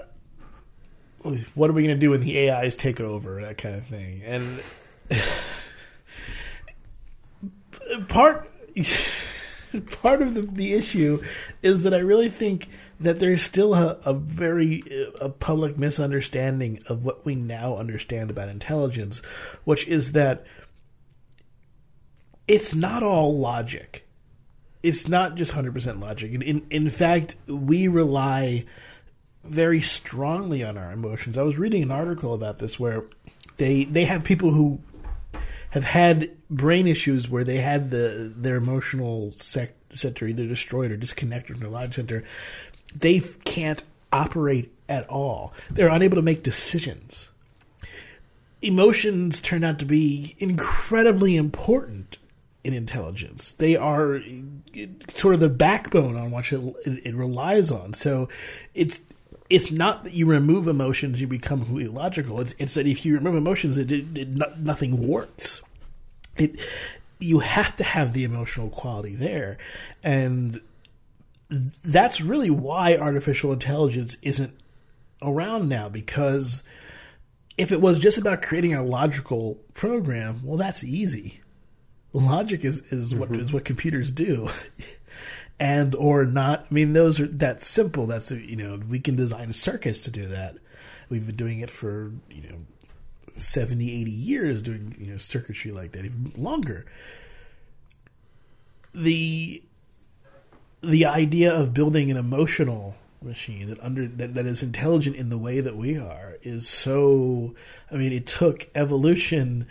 what 1.55 1.71
are 1.71 1.73
we 1.73 1.83
going 1.83 1.97
to 1.97 2.01
do 2.01 2.11
when 2.11 2.21
the 2.21 2.51
AIs 2.51 2.77
take 2.77 3.01
over 3.01 3.41
that 3.43 3.59
kind 3.59 3.75
of 3.75 3.85
thing 3.87 4.23
and 4.25 4.63
part 8.09 8.51
part 10.03 10.23
of 10.23 10.35
the, 10.35 10.43
the 10.43 10.75
issue 10.75 11.23
is 11.63 11.85
that 11.85 11.95
I 11.95 11.99
really 11.99 12.29
think 12.29 12.69
that 13.05 13.21
there's 13.21 13.43
still 13.43 13.75
a, 13.75 13.99
a 14.05 14.13
very 14.15 14.83
uh, 14.91 15.27
a 15.27 15.29
public 15.29 15.79
misunderstanding 15.79 16.81
of 16.87 17.05
what 17.05 17.25
we 17.25 17.35
now 17.35 17.77
understand 17.77 18.31
about 18.31 18.49
intelligence, 18.49 19.23
which 19.65 19.87
is 19.87 20.13
that 20.13 20.45
it's 22.47 22.75
not 22.75 23.03
all 23.03 23.39
logic. 23.39 24.07
It's 24.83 25.09
not 25.09 25.35
just 25.37 25.53
hundred 25.53 25.73
percent 25.75 26.01
logic. 26.01 26.33
In, 26.33 26.43
in 26.43 26.67
in 26.71 26.89
fact, 26.91 27.37
we 27.47 27.89
rely 27.89 28.67
very 29.45 29.81
strongly 29.81 30.65
on 30.65 30.77
our 30.77 30.93
emotions. 30.93 31.39
I 31.39 31.43
was 31.43 31.59
reading 31.59 31.83
an 31.83 31.91
article 31.91 32.35
about 32.35 32.59
this 32.59 32.79
where 32.79 33.05
they 33.57 33.85
they 33.85 34.05
have 34.05 34.25
people 34.25 34.51
who 34.51 34.81
have 35.71 35.85
had 35.85 36.31
brain 36.49 36.87
issues 36.87 37.29
where 37.29 37.45
they 37.45 37.59
had 37.59 37.91
the 37.91 38.33
their 38.37 38.57
emotional 38.57 39.31
sec- 39.33 39.77
center 39.93 40.27
either 40.27 40.47
destroyed 40.47 40.91
or 40.91 40.97
disconnected 40.97 41.57
from 41.57 41.61
their 41.61 41.71
logic 41.71 41.95
center. 41.95 42.25
They 42.95 43.21
can't 43.21 43.83
operate 44.13 44.73
at 44.89 45.09
all. 45.09 45.53
They're 45.71 45.89
unable 45.89 46.17
to 46.17 46.23
make 46.23 46.43
decisions. 46.43 47.31
Emotions 48.63 49.41
turn 49.41 49.65
out 49.65 49.79
to 49.79 49.85
be 49.85 50.37
incredibly 50.39 51.37
important 51.37 52.19
in 52.65 52.73
intelligence. 52.73 53.53
They 53.53 53.77
are 53.77 54.17
uh, 54.17 54.21
sort 55.15 55.35
of 55.35 55.41
the 55.41 55.51
backbone 55.51 56.17
on 56.17 56.31
which 56.31 56.53
it, 56.53 56.61
it, 56.87 57.15
relies 57.15 57.71
on. 57.71 57.93
So 57.93 58.29
it's 58.75 59.03
it's 59.51 59.71
not 59.71 60.05
that 60.05 60.15
you 60.15 60.25
remove 60.25 60.67
emotions, 60.67 61.21
you 61.21 61.27
become 61.27 61.63
illogical. 61.79 62.41
It's, 62.41 62.55
it's 62.59 62.75
that 62.75 62.87
if 62.87 63.05
you 63.05 63.15
remove 63.15 63.35
emotions, 63.35 63.77
it, 63.77 63.93
it, 63.93 64.17
it 64.17 64.29
no- 64.31 64.53
nothing 64.59 65.07
works. 65.07 65.61
It 66.39 66.59
you 67.21 67.41
have 67.41 67.77
to 67.77 67.85
have 67.85 68.13
the 68.13 68.25
emotional 68.25 68.71
quality 68.71 69.15
there, 69.15 69.59
and 70.03 70.61
that's 71.49 72.21
really 72.21 72.51
why 72.51 72.97
artificial 72.97 73.53
intelligence 73.53 74.17
isn't 74.23 74.59
around 75.23 75.69
now 75.69 75.89
because 75.89 76.63
if 77.57 77.73
it 77.73 77.81
was 77.81 77.99
just 77.99 78.19
about 78.19 78.43
creating 78.43 78.75
a 78.75 78.83
logical 78.83 79.59
program, 79.75 80.41
well, 80.45 80.57
that's 80.57 80.83
easy. 80.83 81.41
Logic 82.13 82.65
is, 82.65 82.81
is 82.93 83.15
what 83.15 83.31
mm-hmm. 83.31 83.41
is 83.41 83.53
what 83.53 83.65
computers 83.65 84.13
do, 84.13 84.49
and 85.61 85.95
or 85.97 86.25
not. 86.25 86.67
I 86.71 86.75
mean, 86.75 86.93
those 86.93 87.19
are 87.19 87.27
that 87.27 87.65
simple. 87.65 88.07
That's 88.07 88.31
you 88.31 88.57
know 88.57 88.81
we 88.89 89.01
can 89.01 89.17
design 89.17 89.53
circuits 89.53 90.05
to 90.05 90.11
do 90.13 90.27
that. 90.29 90.57
We've 91.09 91.27
been 91.27 91.35
doing 91.35 91.59
it 91.59 91.71
for 91.71 92.13
you 92.31 92.43
know 92.43 92.59
70, 93.37 94.01
80 94.01 94.11
years, 94.11 94.63
doing 94.63 94.95
you 94.97 95.11
know 95.11 95.19
circuitry 95.19 95.73
like 95.73 95.91
that, 95.93 96.05
even 96.05 96.33
longer. 96.37 96.87
The 98.95 99.61
the 100.85 101.07
idea 101.07 101.53
of 101.53 101.75
building 101.75 102.11
an 102.11 102.17
emotional 102.17 102.97
machine 103.23 103.69
that 103.69 103.83
under 103.83 104.07
that, 104.07 104.35
that 104.35 104.47
is 104.47 104.63
intelligent 104.63 105.17
in 105.17 105.31
the 105.31 105.39
way 105.39 105.61
that 105.61 105.77
we 105.77 105.97
are 105.97 106.37
is 106.43 106.69
so 106.69 107.55
i 107.91 107.95
mean 107.95 108.13
it 108.13 108.27
took 108.27 108.69
evolution 108.75 109.67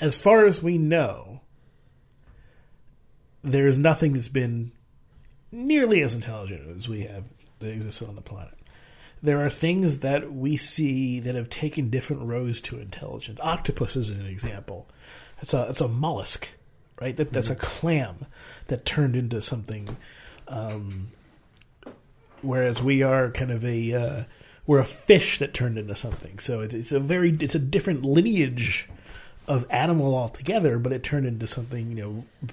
as 0.00 0.16
far 0.16 0.46
as 0.46 0.62
we 0.62 0.78
know 0.78 1.40
there's 3.42 3.78
nothing 3.78 4.12
that's 4.12 4.28
been 4.28 4.72
nearly 5.50 6.02
as 6.02 6.14
intelligent 6.14 6.76
as 6.76 6.88
we 6.88 7.02
have 7.02 7.24
that 7.60 7.72
exists 7.72 8.02
on 8.02 8.14
the 8.14 8.20
planet. 8.20 8.54
There 9.22 9.44
are 9.44 9.50
things 9.50 9.98
that 9.98 10.32
we 10.32 10.56
see 10.56 11.20
that 11.20 11.34
have 11.34 11.50
taken 11.50 11.90
different 11.90 12.22
roads 12.22 12.60
to 12.62 12.80
intelligence. 12.80 13.38
Octopus 13.42 13.96
is 13.96 14.08
an 14.08 14.26
example. 14.26 14.88
It's 15.42 15.52
a 15.52 15.68
it's 15.68 15.80
a 15.80 15.88
mollusk 15.88 16.50
right? 17.00 17.16
That 17.16 17.32
that's 17.32 17.50
a 17.50 17.56
clam 17.56 18.26
that 18.66 18.84
turned 18.84 19.16
into 19.16 19.42
something. 19.42 19.96
Um, 20.48 21.08
whereas 22.42 22.82
we 22.82 23.02
are 23.02 23.30
kind 23.30 23.50
of 23.50 23.64
a 23.64 23.92
uh, 23.92 24.24
we're 24.66 24.78
a 24.78 24.84
fish 24.84 25.38
that 25.38 25.54
turned 25.54 25.78
into 25.78 25.94
something. 25.94 26.38
So 26.38 26.60
it's, 26.60 26.74
it's 26.74 26.92
a 26.92 27.00
very 27.00 27.30
it's 27.30 27.54
a 27.54 27.60
different 27.60 28.02
lineage 28.02 28.88
of 29.46 29.66
animal 29.70 30.14
altogether, 30.14 30.78
but 30.78 30.92
it 30.92 31.02
turned 31.02 31.26
into 31.26 31.46
something 31.46 31.90
you 31.90 32.02
know 32.02 32.52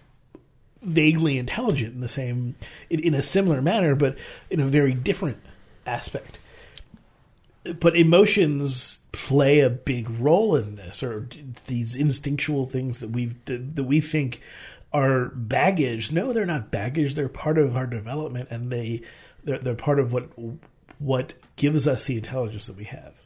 vaguely 0.82 1.38
intelligent 1.38 1.94
in 1.94 2.02
the 2.02 2.08
same 2.08 2.56
in, 2.90 3.00
in 3.02 3.14
a 3.14 3.22
similar 3.22 3.62
manner, 3.62 3.96
but 3.96 4.18
in 4.50 4.60
a 4.60 4.66
very 4.66 4.94
different 4.94 5.38
aspect 5.86 6.37
but 7.74 7.96
emotions 7.96 9.00
play 9.12 9.60
a 9.60 9.70
big 9.70 10.10
role 10.10 10.56
in 10.56 10.76
this, 10.76 11.02
or 11.04 11.28
these 11.66 11.96
instinctual 11.96 12.66
things 12.66 13.00
that 13.00 13.10
we 13.10 13.26
that 13.46 13.84
we 13.84 14.00
think 14.00 14.42
are 14.94 15.30
baggage. 15.30 16.12
No, 16.12 16.34
they're 16.34 16.46
not 16.46 16.72
baggage. 16.72 17.16
They're 17.16 17.30
part 17.30 17.58
of 17.58 17.76
our 17.76 17.88
development, 17.88 18.50
and 18.52 18.72
they 18.72 19.02
they're, 19.44 19.60
they're 19.60 19.76
part 19.76 20.00
of 20.00 20.14
what 20.14 20.30
what 21.00 21.34
gives 21.56 21.88
us 21.88 22.06
the 22.06 22.18
intelligence 22.18 22.68
that 22.68 22.78
we 22.78 22.86
have. 22.86 23.22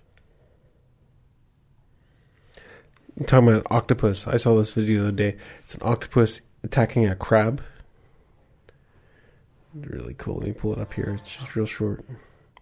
You're 3.17 3.27
talking 3.27 3.49
about 3.49 3.61
an 3.61 3.67
octopus. 3.69 4.27
I 4.27 4.37
saw 4.37 4.57
this 4.57 4.73
video 4.73 5.01
the 5.01 5.07
other 5.09 5.17
day. 5.17 5.37
It's 5.59 5.75
an 5.75 5.81
octopus 5.83 6.41
attacking 6.63 7.05
a 7.05 7.15
crab. 7.15 7.61
Really 9.73 10.15
cool. 10.17 10.35
Let 10.35 10.47
me 10.47 10.53
pull 10.53 10.73
it 10.73 10.79
up 10.79 10.93
here. 10.93 11.17
It's 11.19 11.35
just 11.35 11.55
real 11.55 11.65
short. 11.65 12.03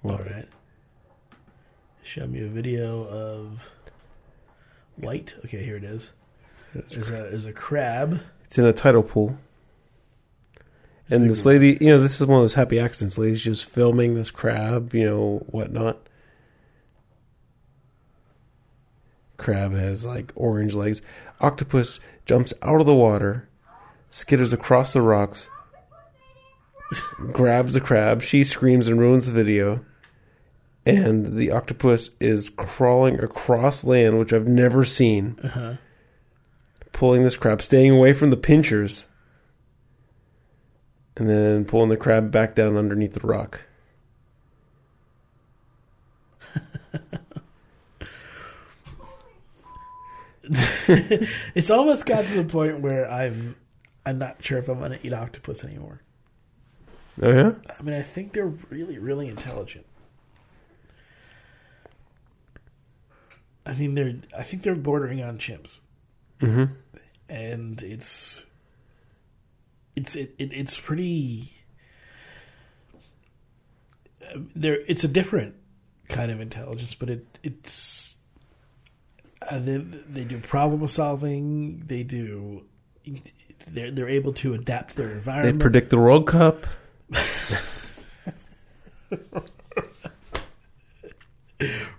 All 0.04 0.18
right 0.18 0.48
show 2.10 2.26
me 2.26 2.42
a 2.42 2.48
video 2.48 3.08
of 3.08 3.70
white. 4.96 5.36
Okay, 5.46 5.64
here 5.64 5.76
it 5.76 5.84
is. 5.84 6.12
There's 6.74 7.12
a 7.12 7.14
there's 7.30 7.46
a 7.46 7.54
crab. 7.54 8.22
It's 8.46 8.58
in 8.58 8.66
a 8.66 8.74
tidal 8.74 9.04
pool. 9.04 9.38
And 11.12 11.30
this 11.30 11.46
lady, 11.46 11.78
you 11.80 11.88
know, 11.88 12.02
this 12.02 12.20
is 12.20 12.26
one 12.26 12.38
of 12.38 12.44
those 12.44 12.56
happy 12.56 12.80
accidents. 12.80 13.20
Lady's 13.20 13.44
just 13.44 13.66
filming 13.66 14.16
this 14.16 14.32
crab, 14.32 14.94
you 14.96 15.06
know, 15.06 15.46
whatnot. 15.50 15.98
Crab 19.38 19.74
has 19.74 20.04
like 20.04 20.32
orange 20.36 20.74
legs. 20.74 21.04
Octopus 21.42 22.00
jumps 22.26 22.54
out 22.64 22.80
of 22.80 22.88
the 22.88 22.96
water, 22.96 23.48
skitters 24.12 24.52
across 24.52 24.94
the 24.94 25.02
rocks, 25.02 25.48
grabs 27.32 27.74
the 27.74 27.82
crab. 27.82 28.24
She 28.24 28.44
screams 28.44 28.88
and 28.88 29.00
ruins 29.00 29.28
the 29.28 29.32
video 29.32 29.86
and 30.96 31.38
the 31.38 31.52
octopus 31.52 32.12
is 32.20 32.50
crawling 32.50 33.20
across 33.24 33.84
land, 33.84 34.20
which 34.20 34.34
I've 34.34 34.48
never 34.48 34.86
seen, 34.86 35.40
uh-huh. 35.44 35.74
pulling 36.92 37.24
this 37.24 37.38
crab, 37.38 37.62
staying 37.62 37.92
away 37.92 38.14
from 38.14 38.30
the 38.30 38.38
pinchers, 38.38 39.08
and 41.18 41.30
then 41.30 41.66
pulling 41.66 41.90
the 41.90 41.98
crab 41.98 42.32
back 42.32 42.56
down 42.56 42.78
underneath 42.78 43.14
the 43.14 43.28
rock. 43.28 43.62
it's 50.50 51.70
almost 51.70 52.06
got 52.06 52.26
to 52.26 52.34
the 52.34 52.44
point 52.44 52.80
where 52.80 53.10
I'm 53.10 53.56
I'm 54.06 54.18
not 54.18 54.44
sure 54.44 54.58
if 54.58 54.68
I'm 54.68 54.80
going 54.80 54.92
to 54.92 55.06
eat 55.06 55.14
octopus 55.14 55.64
anymore. 55.64 56.02
Oh 57.22 57.32
yeah. 57.32 57.52
I 57.78 57.84
mean, 57.84 57.94
I 57.94 58.02
think 58.02 58.34
they're 58.34 58.48
really, 58.48 58.98
really 58.98 59.28
intelligent. 59.28 59.86
I 63.70 63.76
mean, 63.76 63.94
they're. 63.94 64.16
I 64.36 64.42
think 64.42 64.64
they're 64.64 64.74
bordering 64.74 65.22
on 65.22 65.38
chimps, 65.38 65.82
mm-hmm. 66.40 66.74
and 67.30 67.84
it's. 67.84 68.48
It's 69.96 70.16
it, 70.16 70.34
it 70.40 70.52
it's 70.54 70.76
pretty. 70.76 71.52
There, 74.56 74.80
it's 74.88 75.04
a 75.04 75.08
different 75.08 75.54
kind 76.08 76.32
of 76.32 76.42
intelligence, 76.42 76.96
but 76.96 77.12
it 77.12 77.28
it's. 77.44 78.18
Uh, 79.48 79.60
they 79.60 79.78
they 79.78 80.24
do 80.24 80.40
problem 80.40 80.88
solving. 80.88 81.84
They 81.86 82.02
do. 82.02 82.64
They're 83.68 83.92
they're 83.92 84.10
able 84.10 84.34
to 84.34 84.56
adapt 84.56 84.96
their 84.96 85.12
environment. 85.12 85.60
They 85.60 85.64
predict 85.64 85.92
the 85.92 86.00
World 86.00 86.26
Cup. 86.26 86.66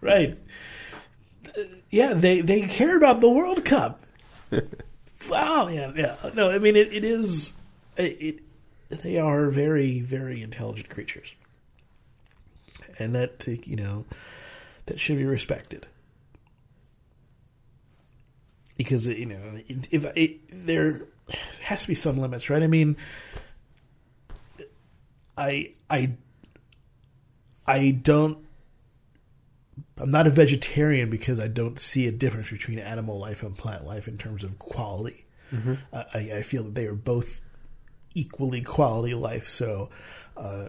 right 0.01 0.37
yeah, 1.91 2.15
they 2.15 2.41
they 2.41 2.63
care 2.63 2.97
about 2.97 3.21
the 3.21 3.29
World 3.29 3.65
Cup. 3.65 4.01
wow, 5.29 5.69
yeah, 5.69 5.93
yeah. 5.95 6.17
No, 6.35 6.51
I 6.51 6.59
mean 6.59 6.77
it, 6.77 6.93
it 6.93 7.05
is 7.05 7.53
it, 7.97 8.17
it, 8.21 9.03
they 9.03 9.19
are 9.19 9.51
very 9.51 10.01
very 10.01 10.43
intelligent 10.43 10.89
creatures. 10.89 11.35
And 12.99 13.15
that 13.15 13.45
uh, 13.49 13.53
you 13.65 13.77
know 13.77 14.05
that 14.87 15.01
should 15.01 15.17
be 15.17 15.25
respected. 15.25 15.87
Because 18.77 19.07
you 19.09 19.27
know 19.27 19.61
if 19.69 20.05
it, 20.17 20.41
there 20.67 21.03
has 21.63 21.83
to 21.83 21.89
be 21.89 21.95
some 21.95 22.19
limits, 22.19 22.49
right? 22.49 22.63
I 22.63 22.69
mean 22.69 22.97
I 25.37 25.73
I 25.89 26.13
I 27.67 27.91
don't 27.91 28.39
I'm 30.01 30.11
not 30.11 30.27
a 30.27 30.31
vegetarian 30.31 31.11
because 31.11 31.39
I 31.39 31.49
don't 31.49 31.79
see 31.79 32.07
a 32.07 32.13
difference 32.13 32.51
between 32.51 32.79
animal 32.79 33.19
life 33.19 33.43
and 33.43 33.57
plant 33.57 33.85
life 33.85 34.09
in 34.09 34.17
terms 34.17 34.43
of 34.43 34.59
quality. 34.59 35.27
Mm-hmm. 35.53 35.75
I, 35.93 36.39
I, 36.39 36.43
feel 36.43 36.63
that 36.65 36.75
they 36.75 36.87
are 36.87 36.95
both 36.95 37.41
equally 38.15 38.63
quality 38.63 39.15
life. 39.15 39.49
So, 39.49 39.91
uh, 40.37 40.69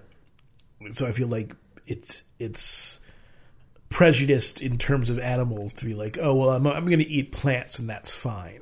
so 0.92 1.06
I 1.06 1.12
feel 1.12 1.28
like 1.28 1.56
it's 1.86 2.24
it's 2.40 3.00
prejudiced 3.90 4.62
in 4.62 4.78
terms 4.78 5.10
of 5.10 5.20
animals 5.20 5.74
to 5.74 5.86
be 5.86 5.94
like, 5.94 6.18
oh 6.20 6.34
well, 6.34 6.50
I'm 6.50 6.66
I'm 6.66 6.86
going 6.86 7.00
to 7.00 7.08
eat 7.08 7.32
plants 7.32 7.80
and 7.80 7.90
that's 7.90 8.12
fine. 8.12 8.62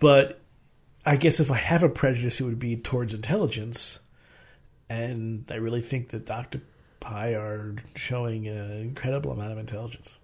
But 0.00 0.40
I 1.06 1.16
guess 1.16 1.40
if 1.40 1.50
I 1.50 1.56
have 1.56 1.82
a 1.82 1.88
prejudice, 1.88 2.40
it 2.40 2.44
would 2.44 2.58
be 2.58 2.76
towards 2.76 3.14
intelligence, 3.14 4.00
and 4.88 5.44
I 5.48 5.54
really 5.54 5.80
think 5.80 6.08
that 6.10 6.26
Doctor 6.26 6.60
octopi 7.02 7.32
are 7.32 7.74
showing 7.96 8.46
an 8.46 8.72
incredible 8.80 9.32
amount 9.32 9.52
of 9.52 9.58
intelligence. 9.58 10.18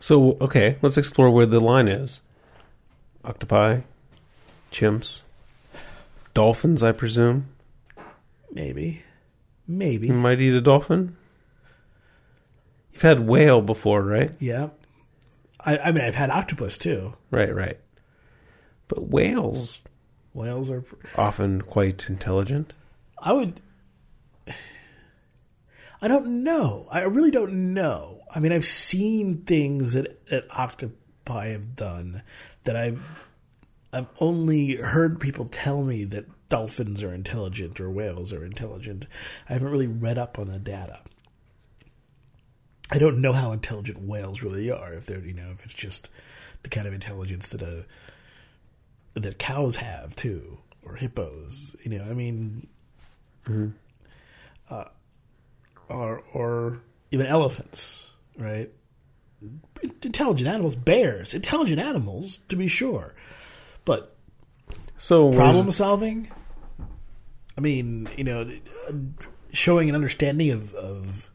So, 0.00 0.36
okay, 0.40 0.76
let's 0.82 0.98
explore 0.98 1.30
where 1.30 1.46
the 1.46 1.60
line 1.60 1.88
is. 1.88 2.20
Octopi, 3.24 3.82
chimps, 4.72 5.22
dolphins, 6.34 6.82
I 6.82 6.92
presume. 6.92 7.48
Maybe. 8.50 9.02
Maybe. 9.68 10.08
You 10.08 10.14
might 10.14 10.40
eat 10.40 10.54
a 10.54 10.60
dolphin? 10.60 11.16
You've 12.92 13.02
had 13.02 13.20
whale 13.20 13.62
before, 13.62 14.02
right? 14.02 14.32
Yeah. 14.40 14.70
I, 15.60 15.78
I 15.78 15.92
mean, 15.92 16.04
I've 16.04 16.16
had 16.16 16.30
octopus 16.30 16.76
too. 16.76 17.14
Right, 17.30 17.54
right. 17.54 17.78
But 18.88 19.08
whales. 19.08 19.82
Whales 20.34 20.70
are 20.70 20.84
often 21.16 21.62
quite 21.62 22.08
intelligent. 22.08 22.74
I 23.18 23.32
would. 23.32 23.60
I 26.02 26.08
don't 26.08 26.42
know. 26.42 26.88
I 26.90 27.02
really 27.02 27.30
don't 27.30 27.72
know. 27.72 28.20
I 28.34 28.40
mean, 28.40 28.50
I've 28.52 28.64
seen 28.64 29.44
things 29.44 29.92
that, 29.92 30.26
that 30.26 30.50
octopi 30.50 31.48
have 31.50 31.76
done 31.76 32.22
that 32.64 32.76
I've 32.76 33.00
I've 33.92 34.08
only 34.20 34.76
heard 34.76 35.20
people 35.20 35.46
tell 35.46 35.82
me 35.82 36.04
that 36.04 36.26
dolphins 36.48 37.02
are 37.02 37.14
intelligent 37.14 37.78
or 37.78 37.90
whales 37.90 38.32
are 38.32 38.44
intelligent. 38.44 39.06
I 39.48 39.52
haven't 39.52 39.68
really 39.68 39.86
read 39.86 40.18
up 40.18 40.38
on 40.38 40.48
the 40.48 40.58
data. 40.58 41.00
I 42.90 42.98
don't 42.98 43.20
know 43.20 43.32
how 43.32 43.52
intelligent 43.52 44.00
whales 44.00 44.42
really 44.42 44.70
are. 44.70 44.92
If 44.94 45.06
they're 45.06 45.20
you 45.20 45.34
know 45.34 45.50
if 45.52 45.64
it's 45.64 45.74
just 45.74 46.10
the 46.62 46.68
kind 46.68 46.86
of 46.86 46.94
intelligence 46.94 47.50
that 47.50 47.62
a 47.62 47.86
that 49.14 49.38
cows 49.38 49.76
have 49.76 50.16
too, 50.16 50.58
or 50.82 50.96
hippos. 50.96 51.76
You 51.84 51.98
know, 51.98 52.04
I 52.04 52.14
mean, 52.14 52.66
uh, 54.70 54.84
or 55.88 56.22
or 56.32 56.80
even 57.10 57.26
elephants, 57.26 58.10
right? 58.38 58.70
Mm-hmm. 59.44 59.88
Intelligent 60.02 60.48
animals, 60.48 60.74
bears, 60.76 61.34
intelligent 61.34 61.80
animals 61.80 62.38
to 62.48 62.56
be 62.56 62.68
sure, 62.68 63.14
but 63.84 64.16
So 64.96 65.32
problem 65.32 65.70
solving. 65.72 66.30
I 67.58 67.60
mean, 67.60 68.08
you 68.16 68.24
know, 68.24 68.50
showing 69.52 69.88
an 69.88 69.94
understanding 69.94 70.50
of 70.50 70.74
of 70.74 71.30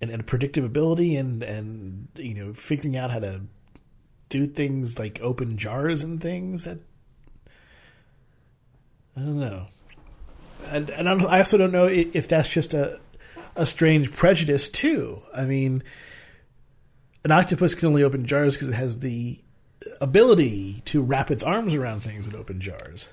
and, 0.00 0.10
and 0.10 0.26
predictive 0.26 0.64
ability 0.64 1.16
and 1.16 1.42
and 1.42 2.08
you 2.16 2.34
know 2.34 2.52
figuring 2.52 2.96
out 2.96 3.10
how 3.10 3.18
to 3.18 3.42
do 4.28 4.46
things 4.46 4.98
like 4.98 5.18
open 5.22 5.56
jars 5.56 6.02
and 6.02 6.20
things 6.20 6.64
that 6.64 6.78
I 9.16 9.20
don't 9.20 9.40
know. 9.40 9.66
And, 10.66 10.90
and 10.90 11.08
I'm- 11.08 11.24
also 11.24 11.56
don't 11.56 11.72
know 11.72 11.86
if 11.86 12.28
that's 12.28 12.48
just 12.48 12.74
a 12.74 12.98
a 13.56 13.66
strange 13.66 14.12
prejudice 14.12 14.68
too. 14.68 15.20
I 15.34 15.44
mean, 15.44 15.82
an 17.24 17.32
octopus 17.32 17.74
can 17.74 17.88
only 17.88 18.04
open 18.04 18.24
jars 18.24 18.54
because 18.54 18.68
it 18.68 18.74
has 18.74 19.00
the 19.00 19.40
ability 20.00 20.82
to 20.86 21.02
wrap 21.02 21.30
its 21.30 21.42
arms 21.42 21.74
around 21.74 22.00
things 22.00 22.26
and 22.26 22.36
open 22.36 22.60
jars. 22.60 23.08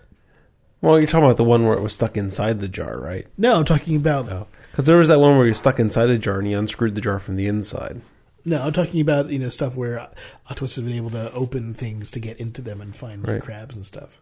Well, 0.81 0.99
you're 0.99 1.07
talking 1.07 1.25
about 1.25 1.37
the 1.37 1.43
one 1.43 1.65
where 1.65 1.75
it 1.77 1.81
was 1.81 1.93
stuck 1.93 2.15
inside 2.15 2.59
the 2.59 2.67
jar, 2.67 2.99
right? 2.99 3.25
No, 3.37 3.57
I'm 3.57 3.65
talking 3.65 3.95
about 3.95 4.31
Oh, 4.31 4.47
because 4.71 4.85
there 4.85 4.97
was 4.97 5.07
that 5.07 5.19
one 5.19 5.35
where 5.37 5.45
you're 5.47 5.55
stuck 5.55 5.79
inside 5.79 6.09
a 6.09 6.17
jar 6.17 6.37
and 6.39 6.47
you 6.49 6.59
unscrewed 6.59 6.93
the 6.95 7.01
jar 7.01 7.17
from 7.19 7.37
the 7.37 7.47
inside. 7.47 8.01
no, 8.45 8.61
I'm 8.61 8.73
talking 8.73 9.01
about 9.01 9.29
you 9.29 9.39
know 9.39 9.49
stuff 9.49 9.75
where 9.75 9.99
octopuses 10.47 10.75
have 10.75 10.85
been 10.85 10.95
able 10.97 11.09
to 11.11 11.31
open 11.33 11.73
things 11.73 12.11
to 12.11 12.19
get 12.19 12.37
into 12.39 12.61
them 12.61 12.81
and 12.81 12.95
find 12.95 13.27
Right. 13.27 13.41
crabs 13.41 13.75
and 13.75 13.85
stuff. 13.85 14.21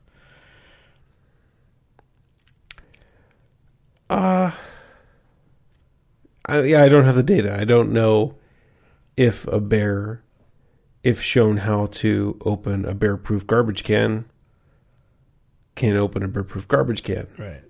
Uh 4.13 4.51
I, 6.45 6.61
yeah, 6.63 6.83
I 6.83 6.89
don't 6.89 7.05
have 7.05 7.15
the 7.15 7.23
data. 7.23 7.57
I 7.57 7.63
don't 7.63 7.91
know 7.91 8.35
if 9.15 9.47
a 9.47 9.59
bear, 9.61 10.21
if 11.01 11.21
shown 11.21 11.57
how 11.57 11.85
to 11.87 12.37
open 12.41 12.83
a 12.85 12.93
bear-proof 12.93 13.47
garbage 13.47 13.83
can, 13.85 14.25
can 15.75 15.95
open 15.95 16.21
a 16.21 16.27
bear-proof 16.27 16.67
garbage 16.67 17.01
can. 17.03 17.27
Right. 17.37 17.63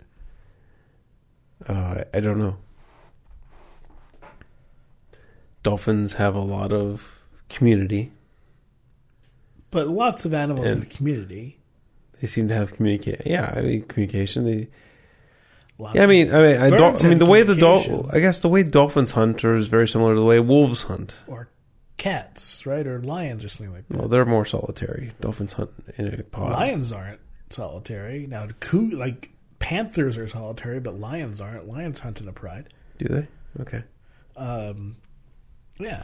Uh, 1.67 2.03
I 2.15 2.19
don't 2.19 2.39
know. 2.39 2.57
Dolphins 5.61 6.13
have 6.13 6.35
a 6.35 6.41
lot 6.41 6.73
of 6.73 7.19
community. 7.49 8.11
But 9.71 9.87
lots 9.87 10.25
of 10.25 10.33
animals 10.33 10.71
And- 10.71 10.81
in 10.83 10.87
a 10.89 10.91
community. 10.91 11.59
They 12.21 12.27
seem 12.27 12.47
to 12.47 12.55
have 12.55 12.73
communicate. 12.73 13.21
Yeah, 13.25 13.53
I 13.55 13.61
mean 13.61 13.83
communication. 13.83 14.45
They, 14.45 14.69
yeah, 15.79 16.03
I 16.03 16.05
mean, 16.07 16.33
I 16.33 16.41
mean, 16.41 16.57
I, 16.61 16.69
dol- 16.69 16.97
I 17.03 17.09
mean, 17.09 17.19
the 17.19 17.25
way 17.25 17.43
the 17.43 17.55
communication. 17.55 18.01
dol- 18.03 18.09
I 18.13 18.19
guess 18.19 18.39
the 18.39 18.49
way 18.49 18.63
dolphins 18.63 19.11
hunt 19.11 19.43
is 19.43 19.67
very 19.67 19.87
similar 19.87 20.13
to 20.13 20.19
the 20.19 20.25
way 20.25 20.39
wolves 20.39 20.83
hunt. 20.83 21.21
or 21.27 21.49
cats, 21.97 22.65
right, 22.65 22.85
or 22.85 23.01
lions 23.01 23.43
or 23.43 23.49
something 23.49 23.73
like 23.73 23.87
that. 23.87 23.97
Well, 23.97 24.07
they're 24.07 24.25
more 24.25 24.45
solitary. 24.45 25.11
Dolphins 25.21 25.53
hunt 25.53 25.71
in 25.97 26.07
a 26.19 26.23
pod. 26.23 26.51
Lions 26.51 26.91
aren't 26.91 27.19
solitary. 27.49 28.27
Now, 28.27 28.47
coo- 28.59 28.91
like 28.91 29.31
panthers 29.59 30.17
are 30.17 30.27
solitary, 30.27 30.79
but 30.79 30.99
lions 30.99 31.39
aren't. 31.41 31.67
Lions 31.67 31.99
hunt 31.99 32.19
in 32.21 32.27
a 32.27 32.33
pride. 32.33 32.73
Do 32.97 33.05
they? 33.05 33.27
Okay. 33.61 33.83
Um, 34.35 34.97
yeah. 35.79 36.03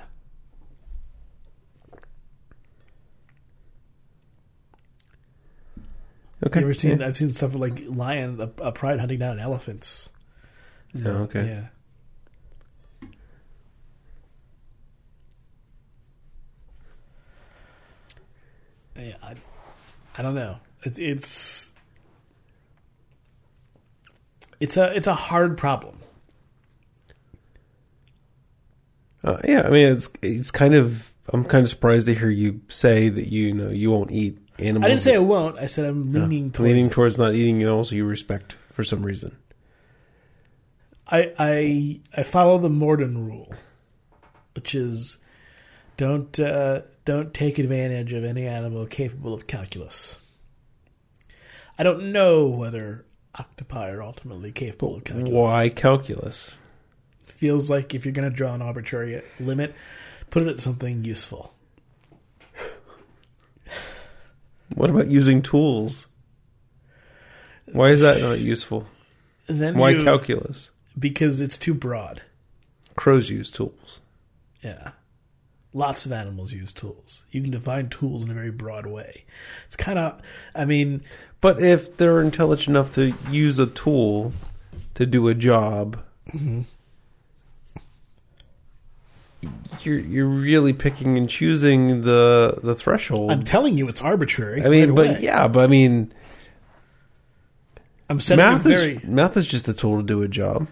Okay. 6.45 6.59
You 6.59 6.65
ever 6.65 6.73
seen? 6.73 6.99
Yeah. 6.99 7.07
I've 7.07 7.17
seen 7.17 7.31
stuff 7.31 7.53
like 7.55 7.81
lion, 7.85 8.39
a, 8.39 8.63
a 8.63 8.71
pride 8.71 8.99
hunting 8.99 9.19
down 9.19 9.39
elephants. 9.39 10.09
Oh, 11.05 11.09
okay. 11.23 11.45
Yeah. 11.45 11.65
Yeah, 18.97 19.15
I, 19.23 19.35
I 20.17 20.21
don't 20.21 20.35
know. 20.35 20.57
It, 20.83 20.99
it's 20.99 21.71
it's 24.59 24.75
a 24.77 24.93
it's 24.95 25.07
a 25.07 25.13
hard 25.13 25.57
problem. 25.57 25.99
Uh, 29.23 29.37
yeah, 29.47 29.61
I 29.61 29.69
mean, 29.69 29.87
it's 29.87 30.09
it's 30.21 30.51
kind 30.51 30.73
of. 30.73 31.05
I'm 31.31 31.45
kind 31.45 31.63
of 31.63 31.69
surprised 31.69 32.07
to 32.07 32.15
hear 32.15 32.31
you 32.31 32.61
say 32.69 33.07
that 33.07 33.27
you 33.27 33.53
know 33.53 33.69
you 33.69 33.91
won't 33.91 34.11
eat 34.11 34.38
animals. 34.61 34.85
I 34.85 34.89
didn't 34.89 35.01
say 35.01 35.15
I 35.15 35.19
won't. 35.19 35.57
I 35.57 35.65
said 35.65 35.85
I'm 35.85 36.11
leaning 36.11 36.51
towards. 36.51 36.67
leaning 36.67 36.85
it. 36.85 36.91
towards 36.91 37.17
not 37.17 37.33
eating 37.33 37.61
animals 37.61 37.91
you 37.91 38.05
respect 38.05 38.55
for 38.71 38.83
some 38.83 39.03
reason. 39.03 39.37
I 41.07 41.33
I 41.37 41.99
I 42.15 42.23
follow 42.23 42.57
the 42.57 42.69
Morden 42.69 43.25
rule, 43.25 43.53
which 44.53 44.75
is 44.75 45.17
don't 45.97 46.39
uh, 46.39 46.81
don't 47.05 47.33
take 47.33 47.57
advantage 47.59 48.13
of 48.13 48.23
any 48.23 48.45
animal 48.45 48.85
capable 48.85 49.33
of 49.33 49.47
calculus. 49.47 50.17
I 51.77 51.83
don't 51.83 52.11
know 52.11 52.45
whether 52.45 53.05
octopi 53.35 53.89
are 53.89 54.03
ultimately 54.03 54.51
capable 54.51 54.97
of 54.97 55.03
calculus. 55.03 55.31
Why 55.31 55.69
calculus? 55.69 56.51
Feels 57.25 57.69
like 57.69 57.95
if 57.95 58.05
you're 58.05 58.11
going 58.11 58.29
to 58.29 58.35
draw 58.35 58.53
an 58.53 58.61
arbitrary 58.61 59.21
limit, 59.39 59.73
put 60.29 60.43
it 60.43 60.49
at 60.49 60.59
something 60.59 61.05
useful. 61.05 61.53
What 64.79 64.89
about 64.89 65.11
using 65.11 65.41
tools? 65.41 66.07
Why 67.73 67.89
is 67.89 67.99
that 67.99 68.21
not 68.21 68.39
useful? 68.39 68.87
Then 69.47 69.77
Why 69.77 69.89
you- 69.89 70.03
calculus? 70.05 70.71
Because 70.97 71.41
it's 71.41 71.57
too 71.57 71.73
broad. 71.73 72.21
Crows 72.95 73.29
use 73.29 73.51
tools. 73.51 73.99
Yeah. 74.63 74.91
Lots 75.73 76.05
of 76.05 76.13
animals 76.13 76.53
use 76.53 76.71
tools. 76.71 77.25
You 77.29 77.41
can 77.41 77.51
define 77.51 77.89
tools 77.89 78.23
in 78.23 78.31
a 78.31 78.33
very 78.33 78.51
broad 78.51 78.85
way. 78.85 79.25
It's 79.67 79.75
kind 79.75 79.99
of, 79.99 80.21
I 80.55 80.63
mean, 80.63 81.01
But 81.41 81.61
if 81.61 81.97
they're 81.97 82.21
intelligent 82.21 82.69
enough 82.69 82.91
to 82.93 83.13
use 83.29 83.59
a 83.59 83.67
tool 83.67 84.31
to 84.95 85.05
do 85.05 85.27
a 85.27 85.35
job, 85.35 85.99
Mm-hmm. 86.33 86.61
You're 89.81 89.99
you're 89.99 90.27
really 90.27 90.73
picking 90.73 91.17
and 91.17 91.29
choosing 91.29 92.01
the 92.01 92.59
the 92.63 92.75
threshold. 92.75 93.31
I'm 93.31 93.43
telling 93.43 93.77
you, 93.77 93.87
it's 93.87 94.01
arbitrary. 94.01 94.63
I 94.65 94.69
mean, 94.69 94.89
right 94.89 94.95
but 94.95 95.07
away. 95.11 95.19
yeah, 95.21 95.47
but 95.47 95.61
I 95.63 95.67
mean, 95.67 96.13
I'm 98.09 98.19
math 98.35 98.63
very 98.63 98.95
is 98.97 99.03
math 99.03 99.37
is 99.37 99.45
just 99.45 99.67
a 99.67 99.73
tool 99.73 99.97
to 99.97 100.03
do 100.03 100.21
a 100.23 100.27
job. 100.27 100.67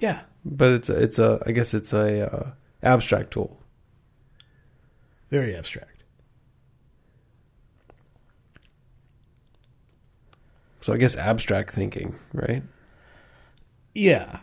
yeah, 0.00 0.22
But 0.44 0.70
it's 0.72 0.88
a, 0.90 1.02
it's 1.02 1.18
a 1.18 1.42
I 1.46 1.52
guess 1.52 1.72
it's 1.74 1.92
a 1.92 2.30
uh, 2.32 2.50
abstract 2.82 3.30
tool. 3.32 3.58
very 5.30 5.54
abstract. 5.56 6.02
So 10.82 10.92
I 10.92 10.96
guess 10.96 11.16
abstract 11.16 11.72
thinking, 11.72 12.16
right? 12.32 12.62
Yeah, 13.94 14.40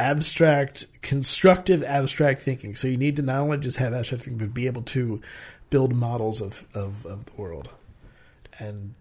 abstract, 0.00 0.86
constructive, 1.02 1.84
abstract 1.84 2.40
thinking. 2.40 2.74
So 2.74 2.88
you 2.88 2.96
need 2.96 3.16
to 3.16 3.22
not 3.22 3.40
only 3.40 3.58
just 3.58 3.76
have 3.76 3.92
abstract 3.92 4.24
thinking, 4.24 4.38
but 4.38 4.54
be 4.54 4.66
able 4.66 4.82
to 4.82 5.20
build 5.68 5.94
models 5.94 6.40
of 6.40 6.64
of, 6.74 7.04
of 7.06 7.26
the 7.26 7.32
world 7.36 7.68
and 8.58 8.94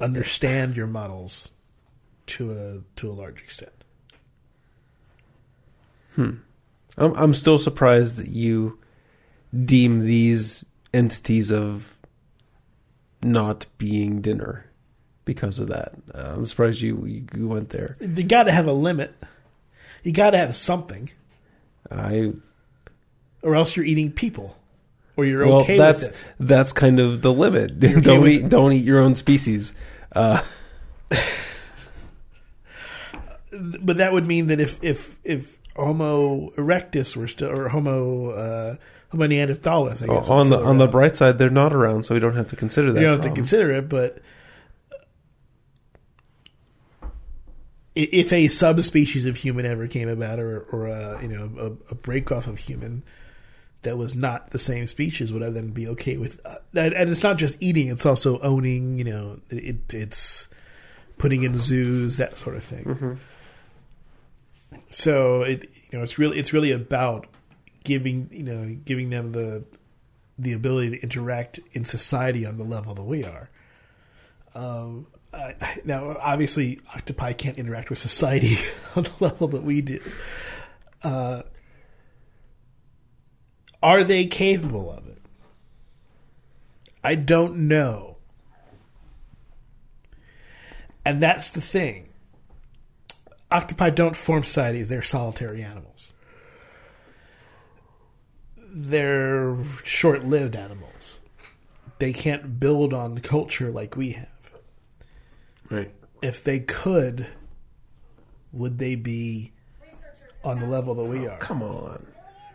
understand 0.00 0.76
your 0.76 0.86
models 0.86 1.50
to 2.26 2.52
a 2.52 2.96
to 2.96 3.10
a 3.10 3.12
large 3.12 3.42
extent. 3.42 3.72
Hmm. 6.14 6.36
I'm 6.96 7.12
I'm 7.14 7.34
still 7.34 7.58
surprised 7.58 8.16
that 8.18 8.28
you 8.28 8.78
deem 9.52 10.06
these 10.06 10.64
entities 10.94 11.50
of 11.50 11.96
not 13.22 13.66
being 13.78 14.20
dinner 14.20 14.66
because 15.24 15.58
of 15.58 15.68
that. 15.68 15.92
Uh, 16.14 16.34
I'm 16.36 16.46
surprised 16.46 16.80
you 16.80 17.04
you, 17.06 17.26
you 17.34 17.48
went 17.48 17.70
there. 17.70 17.96
You 18.00 18.24
got 18.24 18.44
to 18.44 18.52
have 18.52 18.66
a 18.66 18.72
limit. 18.72 19.14
You 20.02 20.12
got 20.12 20.30
to 20.30 20.38
have 20.38 20.54
something, 20.54 21.10
I 21.90 22.32
or 23.42 23.54
else 23.54 23.76
you're 23.76 23.86
eating 23.86 24.10
people, 24.12 24.56
or 25.16 25.24
you're 25.24 25.46
well 25.46 25.62
okay 25.62 25.78
that's 25.78 26.06
with 26.08 26.20
it. 26.20 26.24
that's 26.40 26.72
kind 26.72 26.98
of 26.98 27.22
the 27.22 27.32
limit. 27.32 27.72
okay 27.82 28.00
don't 28.00 28.22
with 28.22 28.32
eat 28.32 28.42
it. 28.44 28.48
don't 28.48 28.72
eat 28.72 28.84
your 28.84 29.00
own 29.00 29.14
species. 29.14 29.72
Uh, 30.14 30.42
but 33.80 33.96
that 33.98 34.12
would 34.12 34.26
mean 34.26 34.46
that 34.48 34.60
if 34.60 34.82
if 34.82 35.16
if 35.24 35.58
Homo 35.76 36.50
erectus 36.56 37.16
were 37.16 37.28
still 37.28 37.50
or 37.50 37.68
Homo 37.68 38.30
uh, 38.30 38.76
Homo 39.10 39.26
neanderthalis, 39.26 40.02
I 40.02 40.06
guess, 40.06 40.28
on 40.28 40.48
the 40.48 40.56
still 40.56 40.66
on 40.66 40.78
the 40.78 40.84
around. 40.84 40.90
bright 40.90 41.16
side, 41.16 41.38
they're 41.38 41.50
not 41.50 41.72
around, 41.72 42.04
so 42.04 42.14
we 42.14 42.20
don't 42.20 42.36
have 42.36 42.48
to 42.48 42.56
consider 42.56 42.92
that. 42.92 43.00
you 43.00 43.06
don't 43.06 43.14
have 43.14 43.20
to 43.20 43.28
problem. 43.28 43.42
consider 43.44 43.70
it, 43.72 43.88
but 43.88 44.18
if 47.94 48.32
a 48.32 48.48
subspecies 48.48 49.26
of 49.26 49.36
human 49.36 49.66
ever 49.66 49.86
came 49.86 50.08
about, 50.08 50.38
or 50.38 50.60
or 50.72 50.86
a 50.86 51.20
you 51.22 51.28
know 51.28 51.50
a, 51.58 51.92
a 51.92 51.94
break 51.94 52.32
off 52.32 52.46
of 52.46 52.58
human 52.58 53.02
that 53.82 53.98
was 53.98 54.14
not 54.14 54.50
the 54.50 54.58
same 54.58 54.86
species, 54.86 55.32
would 55.32 55.42
I 55.42 55.50
then 55.50 55.70
be 55.70 55.88
okay 55.88 56.16
with? 56.16 56.40
Uh, 56.44 56.56
and, 56.74 56.94
and 56.94 57.10
it's 57.10 57.22
not 57.22 57.36
just 57.38 57.56
eating; 57.60 57.88
it's 57.88 58.06
also 58.06 58.38
owning. 58.40 58.98
You 58.98 59.04
know, 59.04 59.40
it, 59.50 59.92
it's 59.92 60.48
putting 61.18 61.42
in 61.42 61.56
zoos, 61.56 62.16
that 62.16 62.34
sort 62.34 62.56
of 62.56 62.64
thing. 62.64 62.84
Mhm. 62.84 63.18
So 64.88 65.42
it 65.42 65.64
you 65.90 65.98
know 65.98 66.02
it's 66.02 66.18
really 66.18 66.38
it's 66.38 66.52
really 66.52 66.72
about 66.72 67.26
giving 67.84 68.28
you 68.30 68.42
know 68.44 68.76
giving 68.84 69.10
them 69.10 69.32
the 69.32 69.66
the 70.38 70.52
ability 70.52 70.90
to 70.90 71.02
interact 71.02 71.60
in 71.72 71.84
society 71.84 72.46
on 72.46 72.56
the 72.56 72.64
level 72.64 72.94
that 72.94 73.04
we 73.04 73.24
are. 73.24 73.50
Um, 74.54 75.06
I- 75.32 75.80
now, 75.84 76.16
obviously, 76.20 76.78
octopi 76.94 77.32
can't 77.32 77.58
interact 77.58 77.90
with 77.90 77.98
society 77.98 78.56
on 78.96 79.04
the 79.04 79.12
level 79.20 79.48
that 79.48 79.62
we 79.62 79.80
do. 79.80 80.00
Uh, 81.02 81.42
are 83.82 84.04
they 84.04 84.26
capable 84.26 84.92
of 84.92 85.08
it? 85.08 85.18
I 87.02 87.16
don't 87.16 87.68
know. 87.68 88.18
And 91.04 91.20
that's 91.20 91.50
the 91.50 91.60
thing. 91.60 92.08
Octopi 93.50 93.90
don't 93.90 94.16
form 94.16 94.44
societies, 94.44 94.88
they're 94.88 95.02
solitary 95.02 95.62
animals. 95.62 96.12
They're 98.56 99.56
short 99.84 100.24
lived 100.24 100.56
animals. 100.56 101.20
They 101.98 102.12
can't 102.12 102.58
build 102.58 102.94
on 102.94 103.18
culture 103.18 103.70
like 103.70 103.96
we 103.96 104.12
have. 104.12 104.28
Right. 105.72 105.90
If 106.20 106.44
they 106.44 106.60
could, 106.60 107.26
would 108.52 108.78
they 108.78 108.94
be 108.94 109.52
on 110.44 110.60
the 110.60 110.66
level 110.66 110.94
that 110.94 111.08
we 111.10 111.26
oh, 111.26 111.30
are? 111.30 111.38
Come 111.38 111.62
on, 111.62 112.06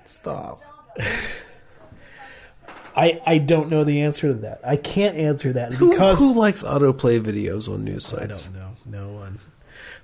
stop. 0.06 0.62
I, 2.96 3.22
I 3.26 3.38
don't 3.40 3.70
know 3.70 3.84
the 3.84 4.02
answer 4.02 4.28
to 4.30 4.34
that. 4.42 4.60
I 4.64 4.76
can't 4.76 5.18
answer 5.18 5.54
that 5.54 5.74
Who, 5.74 5.90
because 5.90 6.20
who 6.20 6.34
likes 6.34 6.64
autoplay 6.64 7.20
videos 7.22 7.72
on 7.72 7.84
news 7.84 8.06
sites? 8.06 8.50
I 8.50 8.52
don't 8.52 8.60
know. 8.60 8.76
No 8.86 9.10
one. 9.14 9.40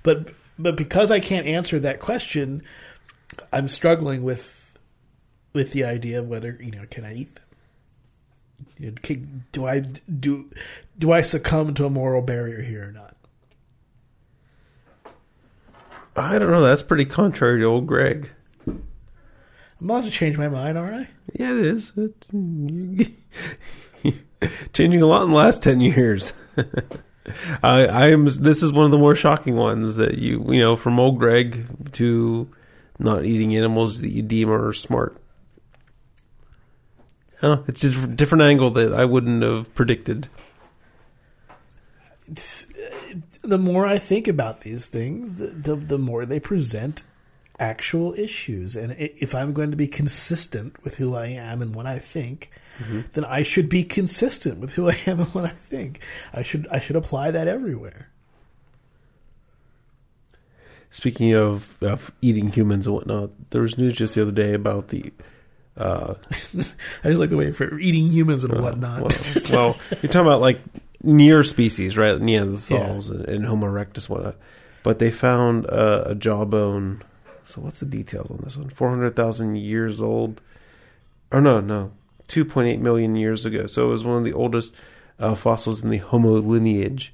But 0.02 0.28
but 0.58 0.76
because 0.76 1.10
I 1.10 1.20
can't 1.20 1.46
answer 1.46 1.80
that 1.80 1.98
question, 2.00 2.62
I'm 3.52 3.68
struggling 3.68 4.22
with 4.22 4.78
with 5.52 5.72
the 5.72 5.84
idea 5.84 6.20
of 6.20 6.28
whether 6.28 6.58
you 6.60 6.70
know 6.70 6.84
can 6.90 7.04
I 7.04 7.14
eat 7.14 7.34
them? 7.34 7.44
You 7.44 7.46
know, 7.46 7.52
can- 8.34 8.43
do 9.52 9.66
I 9.66 9.80
do 9.80 10.50
do 10.98 11.12
I 11.12 11.22
succumb 11.22 11.74
to 11.74 11.86
a 11.86 11.90
moral 11.90 12.22
barrier 12.22 12.62
here 12.62 12.88
or 12.88 12.92
not? 12.92 13.16
I 16.16 16.38
don't 16.38 16.50
know. 16.50 16.60
That's 16.60 16.82
pretty 16.82 17.04
contrary 17.04 17.60
to 17.60 17.66
old 17.66 17.86
Greg. 17.86 18.30
I'm 18.66 19.90
allowed 19.90 20.04
to 20.04 20.10
change 20.10 20.38
my 20.38 20.48
mind, 20.48 20.78
aren't 20.78 21.06
I? 21.06 21.10
Yeah, 21.34 21.52
it 21.52 21.66
is. 21.66 21.92
Changing 24.72 25.02
a 25.02 25.06
lot 25.06 25.24
in 25.24 25.30
the 25.30 25.34
last 25.34 25.62
ten 25.62 25.80
years. 25.80 26.32
I, 27.62 27.86
I 27.86 28.10
am. 28.10 28.26
This 28.26 28.62
is 28.62 28.72
one 28.72 28.84
of 28.84 28.90
the 28.90 28.98
more 28.98 29.14
shocking 29.14 29.56
ones 29.56 29.96
that 29.96 30.18
you 30.18 30.44
you 30.52 30.60
know 30.60 30.76
from 30.76 31.00
old 31.00 31.18
Greg 31.18 31.92
to 31.92 32.48
not 32.98 33.24
eating 33.24 33.56
animals 33.56 34.00
that 34.00 34.10
you 34.10 34.22
deem 34.22 34.50
are 34.50 34.72
smart. 34.72 35.16
Know, 37.44 37.62
it's 37.68 37.82
just 37.82 38.02
a 38.02 38.06
different 38.06 38.40
angle 38.40 38.70
that 38.70 38.94
I 38.94 39.04
wouldn't 39.04 39.42
have 39.42 39.74
predicted. 39.74 40.28
It's, 42.26 42.64
uh, 42.70 43.16
the 43.42 43.58
more 43.58 43.84
I 43.84 43.98
think 43.98 44.28
about 44.28 44.60
these 44.60 44.86
things, 44.86 45.36
the, 45.36 45.48
the 45.48 45.76
the 45.76 45.98
more 45.98 46.24
they 46.24 46.40
present 46.40 47.02
actual 47.58 48.14
issues. 48.14 48.76
And 48.76 48.96
if 48.98 49.34
I'm 49.34 49.52
going 49.52 49.70
to 49.72 49.76
be 49.76 49.86
consistent 49.86 50.82
with 50.82 50.94
who 50.94 51.14
I 51.14 51.26
am 51.26 51.60
and 51.60 51.74
what 51.74 51.84
I 51.84 51.98
think, 51.98 52.50
then 53.12 53.26
I 53.26 53.42
should 53.42 53.68
be 53.68 53.84
consistent 53.84 54.58
with 54.58 54.72
who 54.72 54.88
I 54.88 54.96
am 55.06 55.20
and 55.20 55.34
what 55.34 55.44
I 55.44 55.48
think. 55.48 56.00
I 56.32 56.42
should 56.42 56.66
I 56.70 56.78
should 56.80 56.96
apply 56.96 57.30
that 57.30 57.46
everywhere. 57.46 58.10
Speaking 60.88 61.34
of, 61.34 61.76
of 61.82 62.10
eating 62.22 62.52
humans 62.52 62.86
and 62.86 62.94
whatnot, 62.94 63.50
there 63.50 63.60
was 63.60 63.76
news 63.76 63.96
just 63.96 64.14
the 64.14 64.22
other 64.22 64.32
day 64.32 64.54
about 64.54 64.88
the. 64.88 65.12
Uh, 65.76 66.14
I 66.30 66.30
just 66.30 66.74
like 67.04 67.30
the 67.30 67.36
way 67.36 67.52
for 67.52 67.78
eating 67.78 68.08
humans 68.08 68.44
and 68.44 68.60
whatnot. 68.60 69.00
Well, 69.00 69.10
well, 69.50 69.76
you're 70.02 70.12
talking 70.12 70.20
about 70.20 70.40
like 70.40 70.60
near 71.02 71.44
species, 71.44 71.96
right? 71.96 72.20
Neanderthals 72.20 73.10
and, 73.10 73.24
and 73.26 73.46
Homo 73.46 73.66
erectus, 73.66 74.08
whatnot. 74.08 74.36
But 74.82 74.98
they 74.98 75.10
found 75.10 75.66
uh, 75.66 76.04
a 76.06 76.14
jawbone. 76.14 77.02
So 77.42 77.60
what's 77.60 77.80
the 77.80 77.86
details 77.86 78.30
on 78.30 78.40
this 78.42 78.56
one? 78.56 78.70
Four 78.70 78.90
hundred 78.90 79.16
thousand 79.16 79.56
years 79.56 80.00
old. 80.00 80.40
Or 81.30 81.40
no, 81.40 81.60
no, 81.60 81.92
two 82.28 82.44
point 82.44 82.68
eight 82.68 82.80
million 82.80 83.16
years 83.16 83.44
ago. 83.44 83.66
So 83.66 83.88
it 83.88 83.90
was 83.90 84.04
one 84.04 84.18
of 84.18 84.24
the 84.24 84.32
oldest 84.32 84.74
uh, 85.18 85.34
fossils 85.34 85.82
in 85.82 85.90
the 85.90 85.98
Homo 85.98 86.34
lineage. 86.34 87.12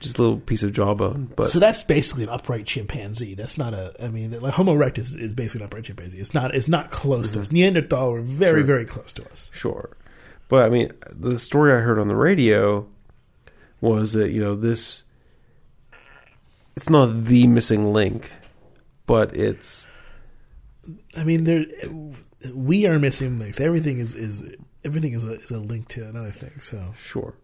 Just 0.00 0.18
a 0.18 0.22
little 0.22 0.38
piece 0.38 0.62
of 0.62 0.72
jawbone, 0.72 1.32
but 1.34 1.48
so 1.48 1.58
that's 1.58 1.82
basically 1.82 2.24
an 2.24 2.28
upright 2.28 2.66
chimpanzee. 2.66 3.34
That's 3.34 3.56
not 3.56 3.72
a. 3.72 3.94
I 4.02 4.08
mean, 4.08 4.38
like 4.38 4.52
Homo 4.52 4.74
erectus 4.74 5.18
is 5.18 5.34
basically 5.34 5.62
an 5.62 5.66
upright 5.66 5.84
chimpanzee. 5.84 6.18
It's 6.18 6.34
not. 6.34 6.54
It's 6.54 6.68
not 6.68 6.90
close 6.90 7.30
to 7.30 7.34
mm-hmm. 7.34 7.42
us. 7.42 7.52
Neanderthal 7.52 8.12
were 8.12 8.20
very, 8.20 8.60
Sure. 8.60 8.66
very 8.66 8.84
close 8.84 9.12
to 9.14 9.24
us. 9.30 9.50
Sure. 9.54 9.96
But 10.48 10.66
I 10.66 10.68
mean, 10.68 10.92
the 11.10 11.38
story 11.38 11.72
I 11.72 11.78
heard 11.80 11.98
on 11.98 12.08
the 12.08 12.16
radio 12.16 12.86
was 13.80 14.12
that, 14.12 14.30
you 14.30 14.40
know, 14.40 14.54
this 14.54 15.02
it's 16.76 16.90
not 16.90 17.24
the 17.24 17.46
missing 17.46 17.92
link, 17.92 18.30
but 19.06 19.36
it's 19.36 19.86
I 21.16 21.24
mean, 21.24 21.44
there 21.44 21.66
we 22.52 22.86
are 22.86 22.98
missing 22.98 23.38
links. 23.38 23.60
Everything 23.60 23.98
is 23.98 24.14
is 24.14 24.44
everything 24.84 25.12
is 25.12 25.24
a 25.24 25.34
is 25.40 25.50
a 25.50 25.58
link 25.58 25.88
to 25.88 26.06
another 26.06 26.30
thing. 26.30 26.60
So 26.60 26.94
sure. 26.98 27.34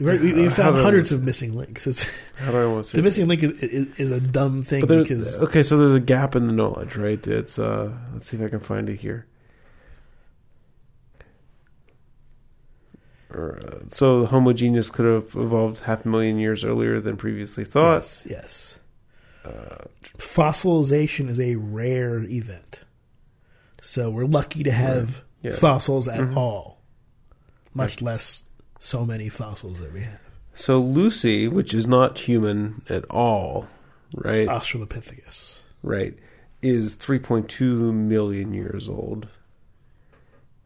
We 0.00 0.18
we, 0.18 0.32
we 0.32 0.46
Uh, 0.46 0.50
found 0.50 0.76
hundreds 0.76 1.12
of 1.12 1.22
missing 1.22 1.54
links. 1.54 1.86
It's, 1.86 2.08
How 2.36 2.50
do 2.52 2.58
I 2.58 2.66
want 2.66 2.84
to 2.86 2.90
say 2.90 2.96
the 2.98 3.02
missing 3.02 3.28
link 3.28 3.42
is, 3.42 3.50
is, 3.62 3.86
is 3.98 4.10
a 4.10 4.20
dumb 4.20 4.62
thing 4.64 4.84
there- 4.86 5.02
because 5.02 5.40
okay, 5.42 5.62
so 5.62 5.76
there's 5.78 5.94
a 5.94 6.00
gap 6.00 6.34
in 6.34 6.46
the 6.46 6.52
knowledge, 6.52 6.96
right? 6.96 7.24
It's 7.26 7.58
uh 7.58 7.92
let's 8.12 8.28
see 8.28 8.36
if 8.38 8.42
I 8.42 8.48
can 8.48 8.60
find 8.60 8.88
it 8.88 9.00
here. 9.00 9.26
Or, 13.32 13.60
uh, 13.64 13.78
so 13.88 14.20
the 14.22 14.26
Homo 14.26 14.52
genus 14.52 14.90
could 14.90 15.06
have 15.06 15.36
evolved 15.36 15.80
half 15.80 16.04
a 16.04 16.08
million 16.08 16.38
years 16.38 16.64
earlier 16.64 17.00
than 17.00 17.16
previously 17.16 17.64
thought. 17.64 18.02
yes, 18.02 18.26
yes. 18.28 18.78
Uh, 19.44 19.84
Fossilization 20.18 21.28
is 21.28 21.38
a 21.40 21.54
rare 21.56 22.18
event, 22.24 22.80
so 23.80 24.10
we're 24.10 24.24
lucky 24.26 24.62
to 24.64 24.72
have 24.72 25.22
Yeah. 25.42 25.52
fossils 25.54 26.08
at 26.08 26.20
Mhm. 26.20 26.36
all, 26.36 26.80
much 27.72 28.02
less 28.02 28.44
so 28.80 29.04
many 29.06 29.28
fossils 29.28 29.78
that 29.78 29.92
we 29.92 30.00
have. 30.00 30.18
So 30.54 30.80
Lucy, 30.80 31.46
which 31.46 31.72
is 31.72 31.86
not 31.86 32.18
human 32.18 32.82
at 32.88 33.04
all, 33.08 33.68
right? 34.16 34.48
Australopithecus. 34.48 35.60
Right, 35.82 36.18
is 36.60 36.96
3.2 36.96 37.94
million 37.94 38.52
years 38.52 38.88
old. 38.88 39.28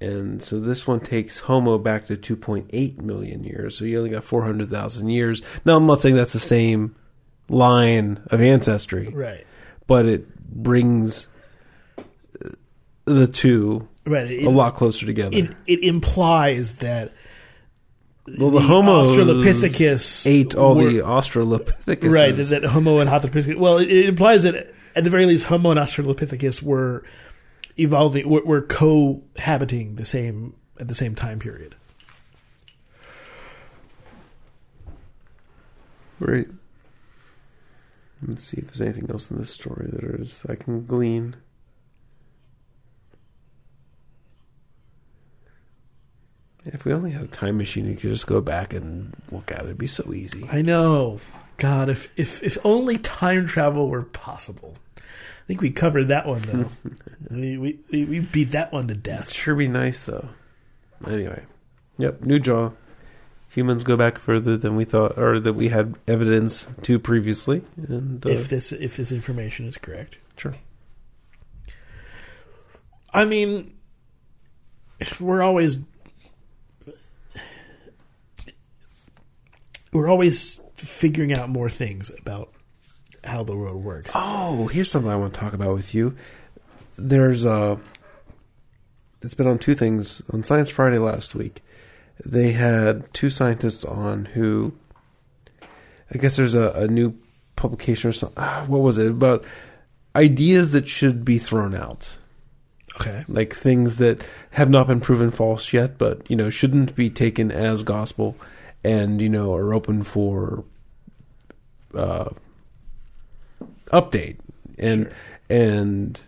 And 0.00 0.42
so 0.42 0.58
this 0.58 0.86
one 0.88 1.00
takes 1.00 1.40
Homo 1.40 1.78
back 1.78 2.06
to 2.06 2.16
2.8 2.16 3.00
million 3.00 3.44
years. 3.44 3.78
So 3.78 3.84
you 3.84 3.98
only 3.98 4.10
got 4.10 4.24
400,000 4.24 5.08
years. 5.08 5.40
Now, 5.64 5.76
I'm 5.76 5.86
not 5.86 6.00
saying 6.00 6.16
that's 6.16 6.32
the 6.32 6.40
same 6.40 6.96
line 7.48 8.20
of 8.26 8.40
ancestry, 8.40 9.08
Right. 9.08 9.46
but 9.86 10.04
it 10.06 10.36
brings 10.52 11.28
uh, 11.96 12.50
the 13.04 13.26
two 13.28 13.88
Right. 14.06 14.30
It, 14.30 14.44
a 14.44 14.50
lot 14.50 14.74
closer 14.74 15.06
together. 15.06 15.36
it, 15.36 15.50
it 15.66 15.82
implies 15.84 16.76
that 16.78 17.12
well, 18.26 18.50
the, 18.50 18.60
Homo 18.60 19.04
Australopithecus 19.04 20.26
ate 20.26 20.54
all 20.54 20.76
were- 20.76 20.90
the 20.90 20.98
Australopithecus. 21.00 22.10
Right, 22.10 22.30
is 22.30 22.50
that 22.50 22.64
Homo 22.64 22.98
and 22.98 23.10
Australopithecus? 23.10 23.56
Well, 23.56 23.78
it, 23.78 23.90
it 23.90 24.06
implies 24.06 24.44
that 24.44 24.74
at 24.96 25.04
the 25.04 25.10
very 25.10 25.26
least, 25.26 25.44
Homo 25.44 25.70
and 25.70 25.80
Australopithecus 25.80 26.62
were 26.62 27.04
evolving, 27.78 28.28
were, 28.28 28.44
were 28.44 28.60
cohabiting 28.62 29.96
the 29.96 30.04
same 30.04 30.54
at 30.78 30.88
the 30.88 30.94
same 30.94 31.14
time 31.14 31.38
period. 31.38 31.74
Right. 36.20 36.48
Let's 38.26 38.44
see 38.44 38.58
if 38.58 38.66
there's 38.68 38.80
anything 38.80 39.10
else 39.10 39.30
in 39.30 39.38
this 39.38 39.50
story 39.50 39.88
that 39.92 40.02
is 40.02 40.42
I 40.48 40.54
can 40.54 40.86
glean. 40.86 41.36
If 46.66 46.84
we 46.84 46.92
only 46.92 47.10
had 47.10 47.24
a 47.24 47.28
time 47.28 47.58
machine, 47.58 47.86
you 47.86 47.94
could 47.94 48.10
just 48.10 48.26
go 48.26 48.40
back 48.40 48.72
and 48.72 49.14
look 49.30 49.52
at 49.52 49.60
it. 49.60 49.64
It'd 49.66 49.78
be 49.78 49.86
so 49.86 50.12
easy. 50.14 50.48
I 50.50 50.62
know. 50.62 51.20
God, 51.58 51.88
if 51.88 52.08
if 52.16 52.42
if 52.42 52.58
only 52.64 52.96
time 52.98 53.46
travel 53.46 53.88
were 53.88 54.02
possible. 54.02 54.76
I 54.98 55.46
think 55.46 55.60
we 55.60 55.70
covered 55.70 56.04
that 56.04 56.26
one 56.26 56.40
though. 56.42 56.70
we, 57.30 57.58
we 57.58 57.78
we 58.04 58.20
beat 58.20 58.52
that 58.52 58.72
one 58.72 58.88
to 58.88 58.92
It'd 58.92 59.02
death. 59.02 59.30
sure 59.32 59.54
be 59.54 59.68
nice 59.68 60.00
though. 60.00 60.30
Anyway, 61.06 61.42
yep, 61.98 62.22
new 62.22 62.38
jaw. 62.38 62.70
Humans 63.50 63.84
go 63.84 63.96
back 63.96 64.18
further 64.18 64.56
than 64.56 64.74
we 64.74 64.84
thought, 64.84 65.16
or 65.16 65.38
that 65.38 65.52
we 65.52 65.68
had 65.68 65.94
evidence 66.08 66.66
to 66.82 66.98
previously. 66.98 67.62
And 67.76 68.24
uh, 68.26 68.30
If 68.30 68.48
this 68.48 68.72
if 68.72 68.96
this 68.96 69.12
information 69.12 69.66
is 69.66 69.76
correct. 69.76 70.18
sure, 70.36 70.54
I 73.12 73.24
mean, 73.24 73.74
we're 75.20 75.42
always 75.42 75.76
we're 79.94 80.10
always 80.10 80.60
figuring 80.74 81.32
out 81.32 81.48
more 81.48 81.70
things 81.70 82.10
about 82.20 82.50
how 83.24 83.42
the 83.42 83.56
world 83.56 83.82
works. 83.82 84.12
Oh, 84.14 84.66
here's 84.66 84.90
something 84.90 85.10
I 85.10 85.16
want 85.16 85.32
to 85.32 85.40
talk 85.40 85.54
about 85.54 85.72
with 85.74 85.94
you. 85.94 86.14
There's 86.98 87.44
a. 87.44 87.78
it's 89.22 89.34
been 89.34 89.46
on 89.46 89.58
two 89.58 89.74
things 89.74 90.20
on 90.32 90.42
Science 90.42 90.68
Friday 90.68 90.98
last 90.98 91.34
week. 91.34 91.62
They 92.24 92.52
had 92.52 93.12
two 93.14 93.30
scientists 93.30 93.84
on 93.84 94.26
who 94.26 94.74
I 96.12 96.18
guess 96.18 96.36
there's 96.36 96.54
a, 96.54 96.70
a 96.72 96.86
new 96.88 97.14
publication 97.56 98.10
or 98.10 98.12
something. 98.12 98.36
Ah, 98.38 98.64
what 98.66 98.82
was 98.82 98.98
it 98.98 99.06
about 99.08 99.44
ideas 100.14 100.72
that 100.72 100.86
should 100.86 101.24
be 101.24 101.38
thrown 101.38 101.74
out, 101.74 102.16
Okay. 103.00 103.24
like 103.26 103.52
things 103.54 103.96
that 103.96 104.20
have 104.52 104.70
not 104.70 104.86
been 104.86 105.00
proven 105.00 105.30
false 105.32 105.72
yet, 105.72 105.98
but 105.98 106.28
you 106.30 106.36
know 106.36 106.50
shouldn't 106.50 106.94
be 106.94 107.10
taken 107.10 107.50
as 107.50 107.82
gospel, 107.82 108.36
and 108.84 109.20
you 109.20 109.28
know 109.28 109.54
are 109.54 109.72
open 109.72 110.02
for 110.02 110.64
uh, 111.94 112.28
update 113.86 114.36
and 114.78 115.04
Sure. 115.04 115.12
and 115.50 116.20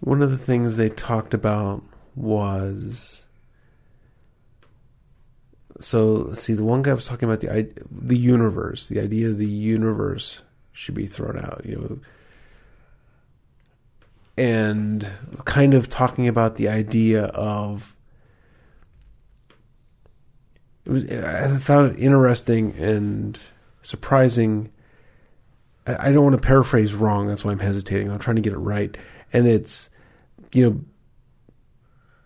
one 0.00 0.22
of 0.22 0.30
the 0.30 0.38
things 0.38 0.76
they 0.76 0.88
talked 0.88 1.34
about 1.34 1.82
was 2.14 3.24
so 5.80 6.12
let's 6.12 6.42
see 6.42 6.54
the 6.54 6.64
one 6.64 6.82
guy 6.82 6.94
was 6.94 7.06
talking 7.06 7.28
about 7.28 7.40
the 7.40 7.72
the 7.90 8.16
universe 8.16 8.86
the 8.86 9.00
idea 9.00 9.28
of 9.28 9.38
the 9.38 9.46
universe 9.46 10.42
should 10.72 10.94
be 10.94 11.06
thrown 11.06 11.38
out 11.38 11.62
you 11.64 11.76
know 11.76 11.98
and 14.36 15.08
kind 15.44 15.74
of 15.74 15.88
talking 15.88 16.28
about 16.28 16.56
the 16.56 16.68
idea 16.68 17.24
of 17.26 17.93
it 20.84 20.90
was 20.90 21.10
I 21.10 21.58
found 21.58 21.92
it 21.92 22.02
interesting 22.02 22.74
and 22.78 23.38
surprising 23.82 24.70
I 25.86 26.08
I 26.08 26.12
don't 26.12 26.24
want 26.24 26.36
to 26.36 26.46
paraphrase 26.46 26.94
wrong. 26.94 27.28
That's 27.28 27.44
why 27.44 27.52
I'm 27.52 27.58
hesitating. 27.58 28.10
I'm 28.10 28.18
trying 28.18 28.36
to 28.36 28.42
get 28.42 28.52
it 28.52 28.58
right. 28.58 28.96
And 29.32 29.46
it's, 29.46 29.90
you 30.52 30.70
know, 30.70 30.80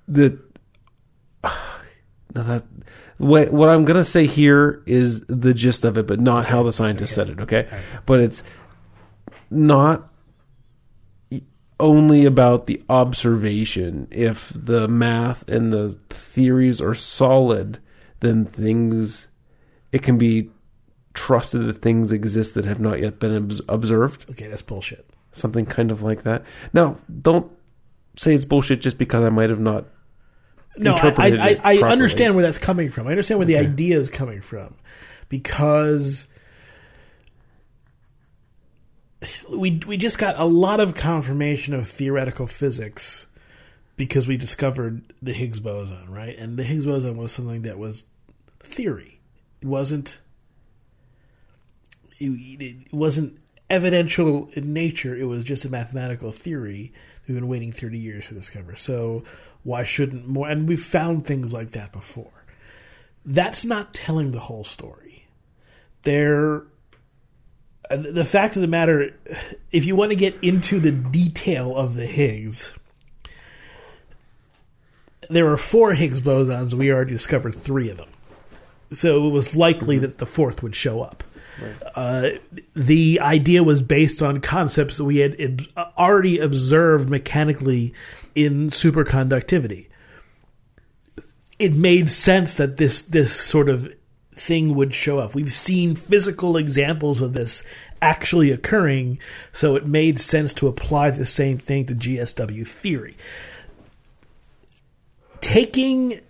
the 0.06 0.38
now 2.34 2.42
that 2.42 2.64
what 3.18 3.52
what 3.52 3.68
I'm 3.68 3.84
gonna 3.84 4.04
say 4.04 4.26
here 4.26 4.82
is 4.86 5.24
the 5.26 5.54
gist 5.54 5.84
of 5.84 5.98
it, 5.98 6.06
but 6.06 6.20
not 6.20 6.46
how 6.46 6.62
the 6.62 6.72
scientist 6.72 7.14
said 7.14 7.28
it. 7.28 7.40
Okay, 7.40 7.68
but 8.06 8.20
it's 8.20 8.42
not 9.50 10.08
only 11.80 12.24
about 12.24 12.66
the 12.66 12.82
observation. 12.88 14.08
If 14.10 14.52
the 14.54 14.88
math 14.88 15.48
and 15.48 15.72
the 15.72 15.98
theories 16.10 16.80
are 16.80 16.94
solid, 16.94 17.78
then 18.20 18.44
things 18.44 19.28
it 19.92 20.02
can 20.02 20.18
be 20.18 20.50
trusted 21.14 21.66
that 21.66 21.82
things 21.82 22.12
exist 22.12 22.54
that 22.54 22.64
have 22.64 22.80
not 22.80 23.00
yet 23.00 23.18
been 23.18 23.50
observed. 23.68 24.30
Okay, 24.30 24.48
that's 24.48 24.62
bullshit. 24.62 25.08
Something 25.32 25.66
kind 25.66 25.90
of 25.90 26.02
like 26.02 26.22
that. 26.22 26.44
Now, 26.72 26.98
don't 27.22 27.50
say 28.16 28.34
it's 28.34 28.44
bullshit 28.44 28.80
just 28.80 28.98
because 28.98 29.24
I 29.24 29.30
might 29.30 29.50
have 29.50 29.60
not. 29.60 29.86
No, 30.76 30.92
I, 30.92 30.94
interpreted 30.94 31.40
I, 31.40 31.60
I, 31.64 31.78
I 31.78 31.90
understand 31.90 32.34
where 32.36 32.44
that's 32.44 32.58
coming 32.58 32.90
from. 32.90 33.08
I 33.08 33.10
understand 33.10 33.38
where 33.38 33.46
the 33.46 33.58
idea 33.58 33.98
is 33.98 34.10
coming 34.10 34.40
from, 34.40 34.76
because 35.28 36.28
we 39.50 39.80
we 39.86 39.96
just 39.96 40.18
got 40.18 40.38
a 40.38 40.44
lot 40.44 40.78
of 40.78 40.94
confirmation 40.94 41.74
of 41.74 41.88
theoretical 41.88 42.46
physics 42.46 43.26
because 43.98 44.28
we 44.28 44.36
discovered 44.36 45.12
the 45.20 45.34
Higgs 45.34 45.60
boson, 45.60 46.08
right? 46.08 46.38
And 46.38 46.56
the 46.56 46.62
Higgs 46.62 46.86
boson 46.86 47.18
was 47.18 47.32
something 47.32 47.62
that 47.62 47.78
was 47.78 48.06
theory. 48.60 49.20
It 49.60 49.66
wasn't. 49.66 50.20
It, 52.20 52.92
wasn't 52.92 53.38
evidential 53.68 54.48
in 54.54 54.72
nature. 54.72 55.14
It 55.14 55.24
was 55.24 55.44
just 55.44 55.64
a 55.64 55.68
mathematical 55.68 56.32
theory 56.32 56.92
we've 57.26 57.36
been 57.36 57.48
waiting 57.48 57.70
30 57.70 57.98
years 57.98 58.28
to 58.28 58.34
discover. 58.34 58.74
So 58.76 59.24
why 59.62 59.84
shouldn't 59.84 60.26
more? 60.26 60.48
And 60.48 60.66
we've 60.66 60.82
found 60.82 61.26
things 61.26 61.52
like 61.52 61.70
that 61.70 61.92
before. 61.92 62.32
That's 63.24 63.64
not 63.64 63.94
telling 63.94 64.32
the 64.32 64.40
whole 64.40 64.64
story. 64.64 65.26
There, 66.02 66.64
the 67.90 68.24
fact 68.24 68.56
of 68.56 68.62
the 68.62 68.68
matter, 68.68 69.14
if 69.70 69.84
you 69.84 69.94
want 69.94 70.10
to 70.10 70.16
get 70.16 70.36
into 70.42 70.80
the 70.80 70.92
detail 70.92 71.76
of 71.76 71.94
the 71.94 72.06
Higgs, 72.06 72.72
there 75.28 75.50
are 75.50 75.56
four 75.56 75.94
Higgs 75.94 76.20
bosons. 76.20 76.74
We 76.74 76.92
already 76.92 77.12
discovered 77.12 77.54
three 77.54 77.90
of 77.90 77.98
them. 77.98 78.08
So 78.90 79.26
it 79.26 79.30
was 79.30 79.54
likely 79.54 79.98
that 79.98 80.18
the 80.18 80.26
fourth 80.26 80.62
would 80.62 80.74
show 80.74 81.02
up. 81.02 81.24
Uh, 81.94 82.30
the 82.74 83.20
idea 83.20 83.64
was 83.64 83.82
based 83.82 84.22
on 84.22 84.40
concepts 84.40 84.96
that 84.96 85.04
we 85.04 85.18
had 85.18 85.36
ob- 85.76 85.92
already 85.98 86.38
observed 86.38 87.08
mechanically 87.08 87.92
in 88.34 88.70
superconductivity. 88.70 89.86
It 91.58 91.74
made 91.74 92.08
sense 92.08 92.56
that 92.56 92.76
this 92.76 93.02
this 93.02 93.34
sort 93.34 93.68
of 93.68 93.92
thing 94.32 94.76
would 94.76 94.94
show 94.94 95.18
up. 95.18 95.34
We've 95.34 95.52
seen 95.52 95.96
physical 95.96 96.56
examples 96.56 97.20
of 97.20 97.32
this 97.32 97.64
actually 98.00 98.52
occurring, 98.52 99.18
so 99.52 99.74
it 99.74 99.84
made 99.84 100.20
sense 100.20 100.54
to 100.54 100.68
apply 100.68 101.10
the 101.10 101.26
same 101.26 101.58
thing 101.58 101.86
to 101.86 101.94
GSW 101.94 102.66
theory. 102.66 103.16
Taking 105.40 106.20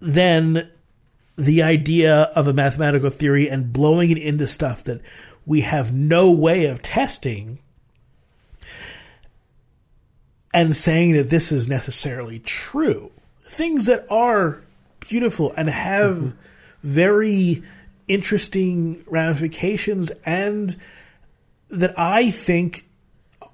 then 0.00 0.70
the 1.36 1.62
idea 1.62 2.14
of 2.34 2.48
a 2.48 2.52
mathematical 2.52 3.10
theory 3.10 3.48
and 3.48 3.72
blowing 3.72 4.10
it 4.10 4.18
into 4.18 4.46
stuff 4.46 4.84
that 4.84 5.00
we 5.44 5.60
have 5.62 5.92
no 5.92 6.30
way 6.30 6.66
of 6.66 6.82
testing 6.82 7.58
and 10.52 10.74
saying 10.74 11.12
that 11.12 11.28
this 11.28 11.52
is 11.52 11.68
necessarily 11.68 12.38
true. 12.38 13.10
Things 13.42 13.86
that 13.86 14.06
are 14.10 14.62
beautiful 15.00 15.52
and 15.56 15.68
have 15.68 16.16
mm-hmm. 16.16 16.30
very 16.82 17.62
interesting 18.08 19.04
ramifications 19.06 20.10
and 20.24 20.76
that 21.68 21.98
I 21.98 22.30
think 22.30 22.86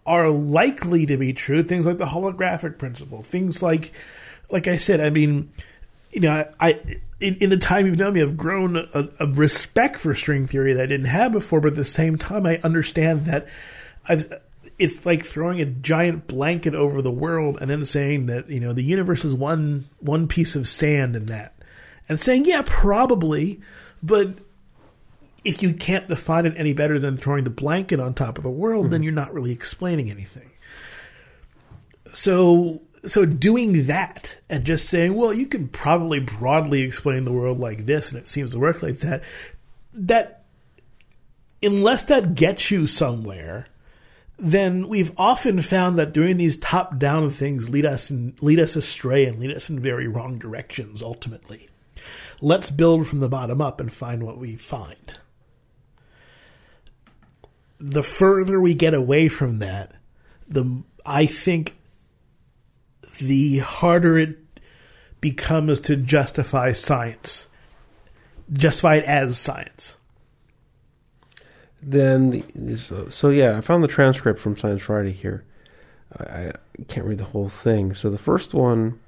are 0.06 0.30
likely 0.30 1.06
to 1.06 1.16
be 1.16 1.32
true. 1.32 1.62
Things 1.62 1.86
like 1.86 1.98
the 1.98 2.06
holographic 2.06 2.78
principle. 2.78 3.22
Things 3.22 3.62
like, 3.62 3.92
like 4.52 4.68
I 4.68 4.76
said, 4.76 5.00
I 5.00 5.10
mean, 5.10 5.50
you 6.12 6.20
know, 6.20 6.46
I 6.60 6.78
in, 7.18 7.36
in 7.36 7.50
the 7.50 7.56
time 7.56 7.86
you've 7.86 7.96
known 7.96 8.14
me, 8.14 8.22
I've 8.22 8.36
grown 8.36 8.76
a, 8.76 9.08
a 9.18 9.26
respect 9.26 9.98
for 9.98 10.14
string 10.14 10.46
theory 10.46 10.74
that 10.74 10.82
I 10.82 10.86
didn't 10.86 11.06
have 11.06 11.32
before. 11.32 11.60
But 11.60 11.68
at 11.68 11.74
the 11.76 11.84
same 11.84 12.18
time, 12.18 12.46
I 12.46 12.60
understand 12.62 13.26
that 13.26 13.48
I've. 14.08 14.32
It's 14.78 15.06
like 15.06 15.24
throwing 15.24 15.60
a 15.60 15.66
giant 15.66 16.26
blanket 16.26 16.74
over 16.74 17.02
the 17.02 17.10
world 17.10 17.58
and 17.60 17.70
then 17.70 17.84
saying 17.84 18.26
that 18.26 18.48
you 18.48 18.58
know 18.58 18.72
the 18.72 18.82
universe 18.82 19.24
is 19.24 19.32
one 19.32 19.88
one 20.00 20.26
piece 20.28 20.56
of 20.56 20.66
sand 20.66 21.14
in 21.14 21.26
that, 21.26 21.54
and 22.08 22.18
saying 22.18 22.46
yeah 22.46 22.62
probably, 22.64 23.60
but 24.02 24.30
if 25.44 25.62
you 25.62 25.72
can't 25.72 26.08
define 26.08 26.46
it 26.46 26.54
any 26.56 26.72
better 26.72 26.98
than 26.98 27.16
throwing 27.16 27.44
the 27.44 27.50
blanket 27.50 28.00
on 28.00 28.14
top 28.14 28.38
of 28.38 28.44
the 28.44 28.50
world, 28.50 28.86
then 28.86 28.98
mm-hmm. 28.98 29.04
you're 29.04 29.12
not 29.12 29.32
really 29.34 29.52
explaining 29.52 30.10
anything. 30.10 30.50
So 32.12 32.80
so 33.04 33.24
doing 33.24 33.86
that 33.86 34.38
and 34.48 34.64
just 34.64 34.88
saying, 34.88 35.14
well, 35.14 35.32
you 35.32 35.46
can 35.46 35.68
probably 35.68 36.20
broadly 36.20 36.82
explain 36.82 37.24
the 37.24 37.32
world 37.32 37.58
like 37.58 37.84
this 37.84 38.12
and 38.12 38.20
it 38.20 38.28
seems 38.28 38.52
to 38.52 38.58
work 38.58 38.82
like 38.82 38.98
that, 38.98 39.22
that 39.92 40.44
unless 41.62 42.04
that 42.04 42.34
gets 42.34 42.70
you 42.70 42.86
somewhere, 42.86 43.66
then 44.38 44.88
we've 44.88 45.12
often 45.18 45.60
found 45.62 45.98
that 45.98 46.12
doing 46.12 46.36
these 46.36 46.56
top 46.56 46.98
down 46.98 47.30
things 47.30 47.68
lead 47.68 47.86
us 47.86 48.10
and 48.10 48.40
lead 48.42 48.58
us 48.58 48.76
astray 48.76 49.24
and 49.24 49.38
lead 49.38 49.54
us 49.54 49.68
in 49.68 49.80
very 49.80 50.06
wrong 50.06 50.38
directions 50.38 51.02
ultimately. 51.02 51.68
Let's 52.40 52.70
build 52.70 53.06
from 53.06 53.20
the 53.20 53.28
bottom 53.28 53.60
up 53.60 53.80
and 53.80 53.92
find 53.92 54.24
what 54.24 54.38
we 54.38 54.56
find. 54.56 55.18
The 57.78 58.02
further 58.02 58.60
we 58.60 58.74
get 58.74 58.94
away 58.94 59.28
from 59.28 59.58
that, 59.58 59.92
the 60.48 60.82
I 61.04 61.26
think 61.26 61.74
the 63.18 63.58
harder 63.58 64.18
it 64.18 64.38
becomes 65.20 65.80
to 65.80 65.96
justify 65.96 66.72
science, 66.72 67.48
justify 68.52 68.96
it 68.96 69.04
as 69.04 69.38
science. 69.38 69.96
Then 71.82 72.30
the, 72.30 72.76
so, 72.76 73.08
so 73.08 73.30
yeah, 73.30 73.58
I 73.58 73.60
found 73.60 73.82
the 73.82 73.88
transcript 73.88 74.40
from 74.40 74.56
Science 74.56 74.82
Friday 74.82 75.12
here. 75.12 75.44
I, 76.16 76.24
I 76.24 76.52
can't 76.88 77.06
read 77.06 77.18
the 77.18 77.24
whole 77.24 77.48
thing. 77.48 77.94
So 77.94 78.08
the 78.08 78.18
first 78.18 78.54
one, 78.54 79.00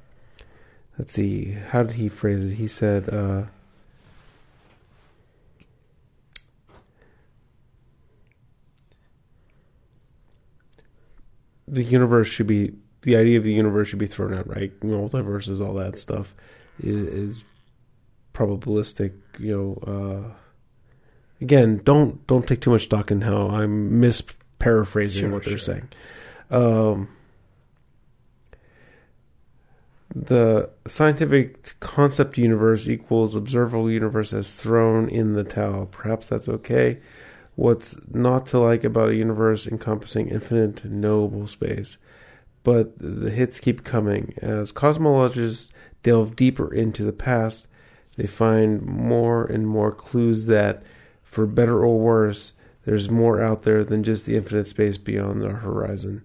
let's 0.98 1.12
see, 1.12 1.52
how 1.52 1.84
did 1.84 1.96
he 1.96 2.08
phrase 2.08 2.42
it? 2.44 2.54
He 2.54 2.66
said, 2.66 3.08
uh, 3.08 3.44
the 11.66 11.82
universe 11.84 12.28
should 12.28 12.46
be 12.46 12.74
the 13.04 13.16
idea 13.16 13.38
of 13.38 13.44
the 13.44 13.52
universe 13.52 13.88
should 13.88 13.98
be 13.98 14.06
thrown 14.06 14.34
out, 14.34 14.48
right? 14.48 14.78
Multiverses, 14.80 15.64
all 15.64 15.74
that 15.74 15.98
stuff 15.98 16.34
is, 16.82 16.96
is 17.06 17.44
probabilistic. 18.32 19.12
You 19.38 19.78
know, 19.86 20.32
uh, 20.32 20.34
again, 21.40 21.80
don't 21.84 22.26
don't 22.26 22.46
take 22.46 22.60
too 22.60 22.70
much 22.70 22.84
stock 22.84 23.10
in 23.10 23.20
how 23.22 23.48
I'm 23.48 24.00
misparaphrasing 24.00 25.20
Sure, 25.20 25.30
what 25.30 25.44
they're 25.44 25.58
sure. 25.58 25.74
saying. 25.74 25.88
Um, 26.50 27.08
the 30.14 30.70
scientific 30.86 31.78
concept 31.80 32.38
universe 32.38 32.88
equals 32.88 33.34
observable 33.34 33.90
universe 33.90 34.32
as 34.32 34.54
thrown 34.54 35.08
in 35.08 35.34
the 35.34 35.44
towel. 35.44 35.86
Perhaps 35.86 36.28
that's 36.28 36.48
okay. 36.48 37.00
What's 37.56 37.96
not 38.12 38.46
to 38.46 38.58
like 38.60 38.84
about 38.84 39.10
a 39.10 39.14
universe 39.14 39.66
encompassing 39.66 40.28
infinite 40.28 40.84
knowable 40.84 41.46
space? 41.46 41.96
But 42.64 42.98
the 42.98 43.30
hits 43.30 43.60
keep 43.60 43.84
coming. 43.84 44.34
As 44.42 44.72
cosmologists 44.72 45.70
delve 46.02 46.34
deeper 46.34 46.72
into 46.72 47.04
the 47.04 47.12
past, 47.12 47.68
they 48.16 48.26
find 48.26 48.82
more 48.82 49.44
and 49.44 49.68
more 49.68 49.92
clues 49.92 50.46
that, 50.46 50.82
for 51.22 51.46
better 51.46 51.84
or 51.84 51.98
worse, 51.98 52.52
there's 52.84 53.08
more 53.10 53.40
out 53.40 53.62
there 53.62 53.84
than 53.84 54.02
just 54.02 54.26
the 54.26 54.36
infinite 54.36 54.66
space 54.66 54.98
beyond 54.98 55.42
the 55.42 55.50
horizon. 55.50 56.22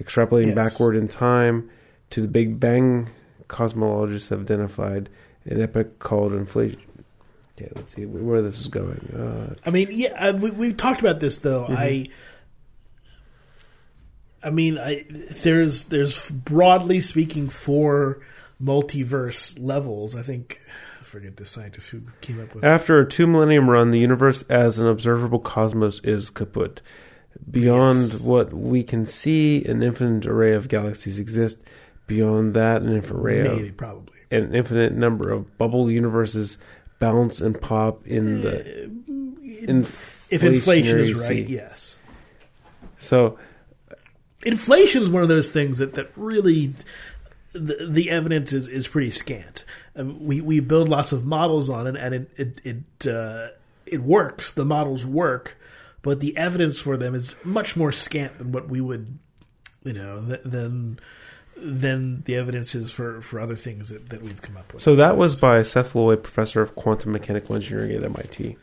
Extrapolating 0.00 0.54
Yes. 0.54 0.54
backward 0.54 0.96
in 0.96 1.08
time 1.08 1.70
to 2.10 2.20
the 2.20 2.28
Big 2.28 2.58
Bang, 2.60 3.08
cosmologists 3.48 4.30
have 4.30 4.40
identified 4.40 5.08
an 5.44 5.60
epoch 5.60 5.98
called 5.98 6.32
inflation. 6.32 6.80
Okay, 7.58 7.70
let's 7.76 7.94
see 7.94 8.06
where 8.06 8.40
this 8.42 8.58
is 8.58 8.68
going. 8.68 9.12
Uh, 9.14 9.54
I 9.66 9.70
mean, 9.70 9.88
yeah, 9.90 10.28
uh, 10.28 10.32
we, 10.32 10.50
we've 10.50 10.76
talked 10.76 11.00
about 11.00 11.20
this 11.20 11.38
though. 11.38 11.64
Mm-hmm. 11.64 11.74
I, 11.76 12.08
I 14.44 14.50
mean, 14.50 14.78
I 14.78 15.04
there's 15.42 15.84
there's 15.84 16.30
broadly 16.30 17.00
speaking 17.00 17.48
four 17.48 18.20
multiverse 18.62 19.58
levels. 19.60 20.14
I 20.16 20.22
think 20.22 20.60
I 21.00 21.04
forget 21.04 21.36
the 21.36 21.44
scientist 21.46 21.90
who 21.90 22.02
came 22.20 22.40
up 22.40 22.54
with. 22.54 22.64
After 22.64 22.98
a 23.00 23.08
two 23.08 23.26
millennium 23.26 23.68
run, 23.70 23.90
the 23.90 23.98
universe 23.98 24.42
as 24.48 24.78
an 24.78 24.86
observable 24.86 25.38
cosmos 25.38 26.00
is 26.04 26.30
kaput. 26.30 26.80
Beyond 27.50 27.98
Yes. 27.98 28.20
what 28.20 28.52
we 28.52 28.82
can 28.84 29.06
see, 29.06 29.64
an 29.64 29.82
infinite 29.82 30.26
array 30.26 30.52
of 30.54 30.68
galaxies 30.68 31.18
exist. 31.18 31.62
Beyond 32.06 32.54
that, 32.54 32.82
an 32.82 32.92
infinite 32.94 33.18
array 33.20 33.42
Maybe 33.42 33.68
of 33.68 33.76
probably. 33.76 34.18
an 34.30 34.54
infinite 34.54 34.92
number 34.92 35.30
of 35.30 35.56
bubble 35.58 35.90
universes 35.90 36.58
bounce 36.98 37.40
and 37.40 37.60
pop 37.60 38.06
in 38.06 38.42
the 38.42 38.84
uh, 38.86 39.88
If 40.30 40.44
inflation 40.44 40.98
is 41.00 41.14
right, 41.20 41.28
sea. 41.28 41.42
yes. 41.48 41.98
So 42.98 43.38
Inflation 44.44 45.02
is 45.02 45.10
one 45.10 45.22
of 45.22 45.28
those 45.28 45.52
things 45.52 45.78
that 45.78 45.94
that 45.94 46.10
really 46.16 46.74
the, 47.52 47.86
the 47.88 48.10
evidence 48.10 48.52
is, 48.52 48.68
is 48.68 48.88
pretty 48.88 49.10
scant. 49.10 49.64
Um, 49.94 50.24
we 50.24 50.40
we 50.40 50.60
build 50.60 50.88
lots 50.88 51.12
of 51.12 51.24
models 51.24 51.68
on 51.68 51.86
it, 51.86 51.96
and 51.96 52.14
it 52.14 52.30
it 52.36 52.58
it, 52.64 53.06
uh, 53.06 53.48
it 53.86 54.00
works. 54.00 54.52
The 54.52 54.64
models 54.64 55.06
work, 55.06 55.56
but 56.02 56.20
the 56.20 56.36
evidence 56.36 56.78
for 56.80 56.96
them 56.96 57.14
is 57.14 57.36
much 57.44 57.76
more 57.76 57.92
scant 57.92 58.38
than 58.38 58.52
what 58.52 58.68
we 58.68 58.80
would, 58.80 59.18
you 59.84 59.92
know, 59.92 60.24
th- 60.26 60.40
than 60.44 60.98
than 61.56 62.22
the 62.22 62.34
evidence 62.34 62.74
is 62.74 62.90
for, 62.90 63.20
for 63.20 63.38
other 63.38 63.54
things 63.54 63.90
that, 63.90 64.08
that 64.08 64.22
we've 64.22 64.42
come 64.42 64.56
up 64.56 64.72
with. 64.72 64.82
So 64.82 64.96
that 64.96 65.16
was 65.16 65.38
by 65.38 65.62
Seth 65.62 65.94
Lloyd, 65.94 66.22
professor 66.22 66.60
of 66.60 66.74
quantum 66.74 67.12
mechanical 67.12 67.54
engineering 67.54 67.92
at 67.92 68.02
MIT. 68.02 68.56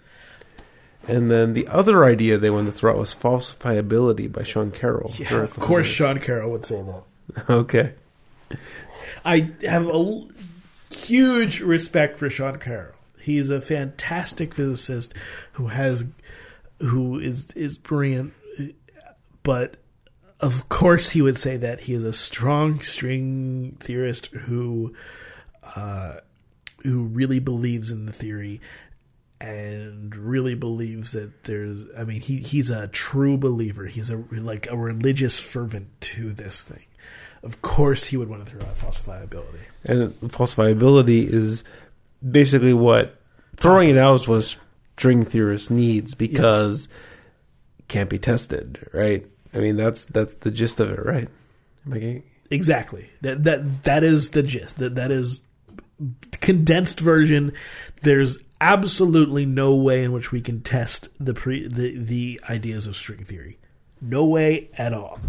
And 1.10 1.30
then 1.32 1.54
the 1.54 1.68
other 1.68 2.06
idea 2.06 2.38
they 2.38 2.50
wanted 2.50 2.68
to 2.68 2.72
throw 2.74 2.92
out 2.92 2.98
was 2.98 3.16
falsifiability 3.16 4.32
by 4.32 4.44
Sean 4.44 4.72
Carroll. 4.72 5.12
yeah, 5.18 5.42
of 5.42 5.60
course. 5.60 5.88
Sean 5.88 6.20
Carroll 6.20 6.52
would 6.52 6.66
say 6.66 6.82
that. 6.82 7.50
Okay. 7.50 7.94
I 9.24 9.52
have 9.64 9.88
a 9.88 9.92
l- 9.92 10.30
huge 10.92 11.60
respect 11.62 12.18
for 12.18 12.30
Sean 12.30 12.58
Carroll. 12.58 12.94
He's 13.22 13.50
a 13.50 13.62
fantastic 13.62 14.56
physicist 14.56 15.14
who 15.54 15.68
has 15.68 16.06
who 16.80 17.20
is 17.20 17.52
is 17.52 17.78
brilliant, 17.78 18.34
but 19.44 19.78
of 20.40 20.70
course 20.70 21.10
he 21.10 21.22
would 21.22 21.38
say 21.38 21.58
that 21.58 21.82
he 21.82 21.94
is 21.94 22.04
a 22.04 22.14
strong 22.14 22.80
string 22.82 23.76
theorist 23.80 24.28
who 24.28 24.96
uh, 25.76 26.16
who 26.84 27.04
really 27.04 27.40
believes 27.40 27.92
in 27.92 28.06
the 28.06 28.14
theory 28.14 28.62
and 29.42 30.16
really 30.16 30.56
believes 30.56 31.14
that 31.14 31.44
there's 31.44 31.86
I 31.98 32.04
mean 32.04 32.22
he 32.22 32.38
he's 32.38 32.70
a 32.70 32.88
true 32.88 33.38
believer. 33.38 33.86
He's 33.86 34.10
a 34.10 34.24
like 34.32 34.70
a 34.70 34.78
religious 34.78 35.40
fervent 35.40 35.88
to 36.02 36.34
this 36.34 36.64
thing. 36.64 36.86
Of 37.42 37.62
course 37.62 38.06
he 38.06 38.18
would 38.18 38.30
want 38.30 38.46
to 38.46 38.52
throw 38.52 38.68
out 38.68 38.78
falsifiability. 38.78 39.62
And 39.86 40.14
falsifiability 40.22 41.32
is 41.32 41.64
basically 42.28 42.74
what 42.74 43.20
throwing 43.56 43.90
it 43.90 43.98
out 43.98 44.16
is 44.16 44.28
what 44.28 44.44
string 44.44 45.24
theorist 45.24 45.72
needs 45.72 46.14
because 46.14 46.90
it 47.80 47.88
can't 47.88 48.10
be 48.10 48.20
tested, 48.20 48.90
right? 48.94 49.26
I 49.54 49.60
mean 49.60 49.78
that's 49.78 50.06
that's 50.06 50.36
the 50.36 50.52
gist 50.52 50.80
of 50.80 50.92
it, 50.92 51.06
right? 51.06 51.30
Am 51.86 51.94
I 51.94 52.00
getting 52.00 52.24
Exactly. 52.52 53.10
That 53.22 53.44
that 53.44 53.84
that 53.84 54.04
is 54.04 54.32
the 54.32 54.44
gist. 54.44 54.78
That 54.80 54.96
that 54.96 55.12
is 55.12 55.42
condensed 56.42 57.00
version. 57.00 57.54
There's 58.02 58.40
absolutely 58.62 59.46
no 59.46 59.76
way 59.76 60.04
in 60.04 60.12
which 60.12 60.32
we 60.32 60.42
can 60.42 60.62
test 60.62 61.10
the 61.24 61.34
pre 61.34 61.68
the 61.68 61.98
the 61.98 62.40
ideas 62.50 62.88
of 62.88 62.96
string 62.96 63.24
theory. 63.24 63.58
No 64.02 64.26
way 64.26 64.70
at 64.78 64.94
all. 64.94 65.20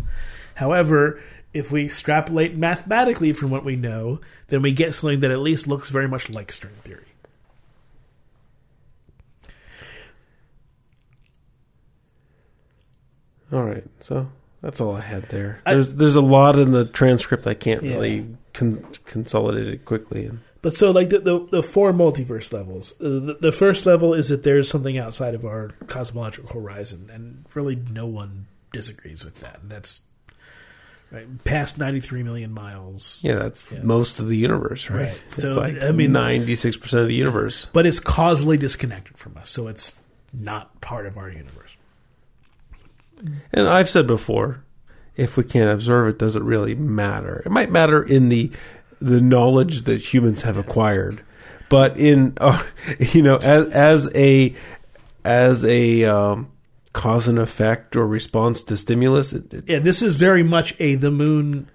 However, 0.55 1.21
if 1.53 1.73
we 1.73 1.85
extrapolate 1.87 2.57
mathematically 2.57 3.33
from 3.33 3.51
what 3.51 3.65
we 3.65 3.75
know, 3.77 4.21
then 4.49 4.63
we 4.63 4.73
get 4.73 4.95
something 4.95 5.21
that 5.21 5.31
at 5.31 5.41
least 5.41 5.67
looks 5.67 5.89
very 5.89 6.07
much 6.09 6.31
like 6.31 6.53
string 6.53 6.75
theory. 6.85 7.05
All 13.53 13.65
right, 13.65 13.85
so 14.01 14.29
that's 14.63 14.81
all 14.81 14.95
I 14.95 15.01
had 15.01 15.25
there. 15.29 15.61
I- 15.67 15.75
There's 15.75 15.95
there's 15.97 16.15
a 16.17 16.21
lot 16.21 16.59
in 16.59 16.71
the 16.73 16.85
transcript 16.85 17.47
I 17.47 17.55
can't 17.55 17.83
Yeah. 17.83 17.95
really 17.95 18.27
con- 18.55 18.85
consolidate 19.07 19.67
it 19.69 19.85
quickly. 19.85 20.27
And 20.27 20.41
But 20.63 20.73
so, 20.75 20.91
like 20.91 21.09
the 21.09 21.21
the, 21.21 21.47
the 21.51 21.63
four 21.63 21.93
multiverse 21.93 22.53
levels, 22.53 22.93
uh, 23.01 23.05
the, 23.05 23.39
the 23.41 23.53
first 23.53 23.87
level 23.87 24.13
is 24.15 24.29
that 24.29 24.43
there's 24.43 24.69
something 24.69 24.99
outside 24.99 25.35
of 25.35 25.45
our 25.45 25.71
cosmological 25.87 26.51
horizon, 26.53 27.11
and 27.13 27.45
really 27.55 27.77
no 27.77 28.07
one 28.07 28.47
disagrees 28.73 29.25
with 29.25 29.41
that. 29.41 29.61
That's 29.65 30.03
right 31.11 31.27
past 31.45 31.77
93 31.79 32.23
million 32.23 32.53
miles. 32.53 33.21
yeah, 33.25 33.35
that's 33.37 33.73
Yeah. 33.73 33.81
most 33.83 34.21
of 34.21 34.29
the 34.29 34.37
universe, 34.37 34.89
right? 34.91 35.09
Right. 35.09 35.21
It's 35.33 35.41
So, 35.43 35.49
like 35.59 35.83
I 35.83 35.93
mean- 35.93 36.13
ninety 36.13 36.55
six 36.57 36.77
percent 36.77 37.03
of 37.03 37.09
the 37.09 37.15
universe. 37.15 37.69
But 37.73 37.87
it's 37.87 37.99
causally 37.99 38.57
disconnected 38.59 39.17
from 39.19 39.37
us, 39.39 39.49
so 39.51 39.67
it's 39.67 39.99
not 40.33 40.81
part 40.83 41.07
of 41.07 41.17
our 41.17 41.29
universe. 41.31 41.71
And 43.53 43.67
I've 43.67 43.91
said 43.91 44.07
before, 44.07 44.63
if 45.17 45.37
we 45.37 45.45
can't 45.45 45.69
observe 45.71 46.09
it, 46.09 46.19
does 46.19 46.37
it 46.37 46.43
really 46.43 46.75
matter? 46.75 47.43
It 47.45 47.51
might 47.51 47.71
matter 47.71 48.03
in 48.03 48.29
the 48.29 48.51
the 49.01 49.21
knowledge 49.21 49.83
that 49.83 50.13
humans 50.13 50.43
have 50.43 50.57
acquired, 50.57 51.23
but 51.69 51.99
in 51.99 52.37
uh, 52.41 52.63
you 52.99 53.23
know 53.23 53.37
as 53.37 53.67
as 53.69 54.11
a 54.15 54.55
as 55.25 55.65
a 55.65 56.05
um, 56.05 56.51
cause 56.93 57.29
and 57.29 57.39
effect 57.39 57.97
or 57.97 58.07
response 58.07 58.63
to 58.65 58.77
stimulus, 58.77 59.33
it, 59.33 59.53
it, 59.53 59.65
Yeah, 59.69 59.79
this 59.79 60.03
is 60.03 60.17
very 60.17 60.43
much 60.43 60.75
a 60.79 60.95
the 60.95 61.11
moon 61.11 61.69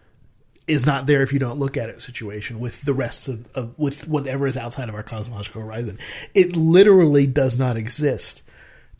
is 0.67 0.85
not 0.85 1.05
there 1.05 1.21
if 1.21 1.31
you 1.31 1.39
don't 1.39 1.59
look 1.59 1.77
at 1.77 1.89
it 1.89 2.01
situation 2.01 2.59
with 2.59 2.81
the 2.81 2.93
rest 2.93 3.27
of, 3.27 3.45
of 3.55 3.77
with 3.77 4.07
whatever 4.07 4.47
is 4.47 4.57
outside 4.57 4.89
of 4.89 4.95
our 4.95 5.03
cosmological 5.03 5.61
horizon. 5.61 5.99
It 6.33 6.55
literally 6.55 7.27
does 7.27 7.57
not 7.57 7.77
exist 7.77 8.41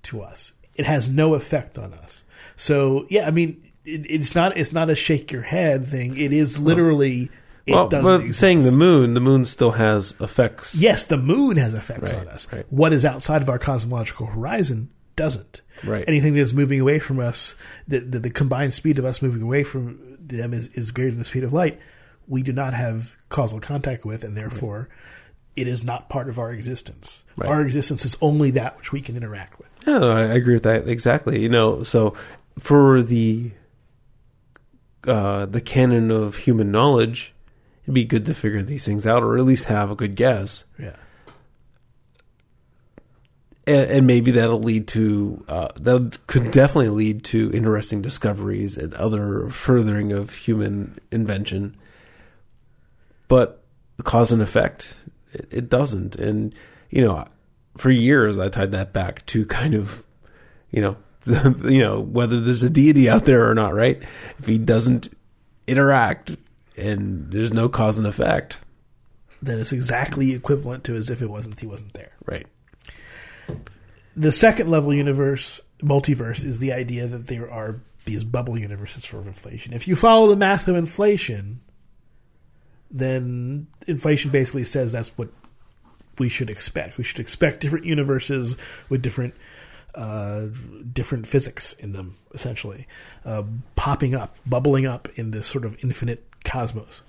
to 0.04 0.22
us. 0.22 0.52
It 0.76 0.86
has 0.86 1.08
no 1.10 1.34
effect 1.34 1.78
on 1.78 1.94
us. 1.94 2.24
So 2.56 3.08
yeah, 3.10 3.28
I 3.28 3.32
mean, 3.32 3.72
it, 3.84 4.06
it's 4.10 4.36
not 4.36 4.58
it's 4.58 4.74
not 4.74 4.90
a 4.90 4.96
shake 4.96 5.32
your 5.32 5.42
head 5.42 5.86
thing. 5.86 6.18
It 6.18 6.32
is 6.32 6.60
literally 6.60 7.30
it 7.66 7.74
well, 7.74 7.88
doesn't. 7.88 8.06
but 8.06 8.22
exist. 8.22 8.40
saying 8.40 8.62
the 8.64 8.72
moon, 8.72 9.14
the 9.14 9.20
moon 9.20 9.44
still 9.46 9.72
has 9.72 10.14
effects. 10.20 10.76
yes, 10.76 11.06
the 11.06 11.18
moon 11.18 11.58
has 11.58 11.74
effects 11.74 12.12
Right, 12.14 12.22
on 12.22 12.28
us. 12.28 12.48
right. 12.54 12.66
What 12.70 12.94
is 12.94 13.04
outside 13.06 13.42
of 13.42 13.50
our 13.50 13.58
cosmological 13.60 14.28
horizon 14.28 14.90
doesn't. 15.16 15.62
Right. 15.84 16.04
Anything 16.08 16.36
that's 16.36 16.54
moving 16.54 16.80
away 16.80 17.00
from 17.00 17.20
us, 17.20 17.56
the, 17.88 18.00
the, 18.00 18.20
the 18.20 18.30
combined 18.30 18.74
speed 18.74 19.00
of 19.00 19.06
us 19.06 19.22
moving 19.22 19.42
away 19.42 19.64
from 19.64 20.18
them 20.20 20.54
is, 20.54 20.68
is 20.70 20.92
greater 20.92 21.12
than 21.12 21.20
the 21.20 21.26
speed 21.26 21.44
of 21.44 21.54
light, 21.54 21.80
we 22.28 22.44
do 22.44 22.52
not 22.52 22.74
have 22.74 23.16
causal 23.30 23.60
contact 23.60 24.04
with, 24.06 24.24
and 24.24 24.36
therefore 24.38 24.90
it 25.56 25.68
is 25.68 25.84
not 25.84 26.10
part 26.10 26.28
of 26.28 26.38
our 26.38 26.52
existence. 26.52 27.24
Right. 27.38 27.50
Our 27.50 27.62
existence 27.62 28.04
is 28.04 28.18
only 28.22 28.52
that 28.52 28.78
which 28.78 28.92
we 28.92 29.00
can 29.00 29.16
interact 29.16 29.58
with. 29.58 29.70
Yeah, 29.88 30.00
no, 30.00 30.12
I 30.12 30.22
I 30.24 30.34
agree 30.34 30.56
with 30.56 30.64
that 30.64 30.88
exactly. 30.88 31.40
You 31.42 31.50
know, 31.50 31.84
so 31.84 32.14
for 32.60 33.02
the 33.04 33.52
uh, 35.08 35.46
the 35.46 35.62
canon 35.62 36.10
of 36.12 36.38
human 36.38 36.72
knowledge, 36.72 37.34
it'd 37.86 37.94
be 37.94 38.04
good 38.04 38.26
to 38.26 38.34
figure 38.34 38.62
these 38.62 38.86
things 38.86 39.08
out, 39.08 39.24
or 39.24 39.38
at 39.38 39.46
least 39.46 39.66
have 39.66 39.90
a 39.90 39.96
good 39.96 40.16
guess, 40.16 40.66
Yeah. 40.78 40.96
and, 43.68 43.90
and 43.90 44.08
maybe 44.08 44.32
that'll 44.32 44.60
lead 44.62 44.88
to 44.90 45.44
uh, 45.48 45.70
that 45.80 46.18
could 46.28 46.52
definitely 46.52 46.90
lead 46.90 47.24
to 47.26 47.50
interesting 47.54 48.02
discoveries 48.02 48.78
and 48.78 48.94
other 48.96 49.50
furthering 49.50 50.12
of 50.12 50.34
human 50.34 51.00
invention. 51.12 51.76
But 53.28 53.64
cause 54.04 54.32
and 54.32 54.42
effect, 54.42 54.94
it, 55.34 55.48
it 55.52 55.70
doesn't, 55.70 56.16
and 56.16 56.54
you 56.90 57.02
know, 57.04 57.26
for 57.78 57.90
years 57.90 58.38
I 58.38 58.50
tied 58.50 58.72
that 58.74 58.94
back 58.94 59.26
to 59.28 59.46
kind 59.48 59.74
of, 59.74 60.04
you 60.72 60.82
know, 60.82 60.98
you 61.66 61.80
know 61.80 62.00
whether 62.02 62.40
there's 62.40 62.62
a 62.64 62.70
deity 62.70 63.10
out 63.10 63.26
there 63.26 63.50
or 63.50 63.56
not, 63.56 63.74
right? 63.74 64.02
If 64.38 64.46
he 64.46 64.58
doesn't 64.60 65.12
interact 65.68 66.36
and 66.78 67.32
there's 67.32 67.54
no 67.54 67.70
cause 67.70 67.98
and 67.98 68.08
effect, 68.08 68.60
Then 69.42 69.60
it's 69.60 69.72
exactly 69.72 70.34
equivalent 70.34 70.84
to 70.86 70.96
as 70.96 71.10
if 71.10 71.22
it 71.22 71.30
wasn't 71.30 71.60
he 71.60 71.68
wasn't 71.68 71.94
there. 71.94 72.12
right? 72.26 72.48
The 74.16 74.32
second 74.32 74.70
level 74.70 74.94
universe, 74.94 75.62
multiverse, 75.82 76.46
is 76.46 76.60
the 76.60 76.72
idea 76.72 77.06
that 77.08 77.28
there 77.28 77.52
are 77.52 77.82
these 78.06 78.24
bubble 78.24 78.58
universes 78.58 79.04
for 79.04 79.20
inflation. 79.22 79.74
If 79.74 79.88
you 79.88 79.96
follow 79.96 80.28
the 80.28 80.36
math 80.36 80.68
of 80.68 80.76
inflation, 80.76 81.60
then 82.92 83.68
inflation 83.88 84.32
basically 84.32 84.64
says 84.64 84.92
that's 84.92 85.18
what 85.18 85.30
we 86.18 86.30
should 86.30 86.50
expect. 86.50 86.98
We 86.98 87.04
should 87.04 87.20
expect 87.20 87.60
different 87.60 87.86
universes 87.86 88.56
with 88.90 89.02
different 89.02 89.34
uh, 89.96 90.48
different 90.92 91.26
physics 91.26 91.74
in 91.74 91.94
them, 91.94 92.16
essentially, 92.34 92.86
uh, 93.24 93.44
popping 93.76 94.14
up, 94.14 94.36
bubbling 94.46 94.86
up 94.86 95.08
in 95.16 95.32
this 95.32 95.48
sort 95.48 95.64
of 95.66 95.78
infinite 95.84 96.30
cosmos. 96.46 97.02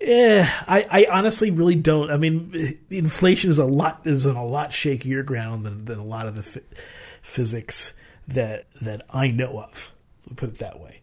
Eh, 0.00 0.46
I, 0.68 0.86
I 0.90 1.06
honestly 1.10 1.50
really 1.50 1.74
don't. 1.74 2.10
I 2.10 2.18
mean, 2.18 2.78
inflation 2.90 3.48
is 3.48 3.58
a 3.58 3.64
lot 3.64 4.02
is 4.04 4.26
on 4.26 4.36
a 4.36 4.44
lot 4.44 4.70
shakier 4.70 5.24
ground 5.24 5.64
than, 5.64 5.86
than 5.86 5.98
a 5.98 6.04
lot 6.04 6.26
of 6.26 6.34
the 6.34 6.42
phy- 6.42 6.76
physics 7.22 7.94
that 8.28 8.66
that 8.82 9.06
I 9.10 9.30
know 9.30 9.58
of. 9.60 9.92
Put 10.36 10.50
it 10.50 10.58
that 10.58 10.80
way. 10.80 11.00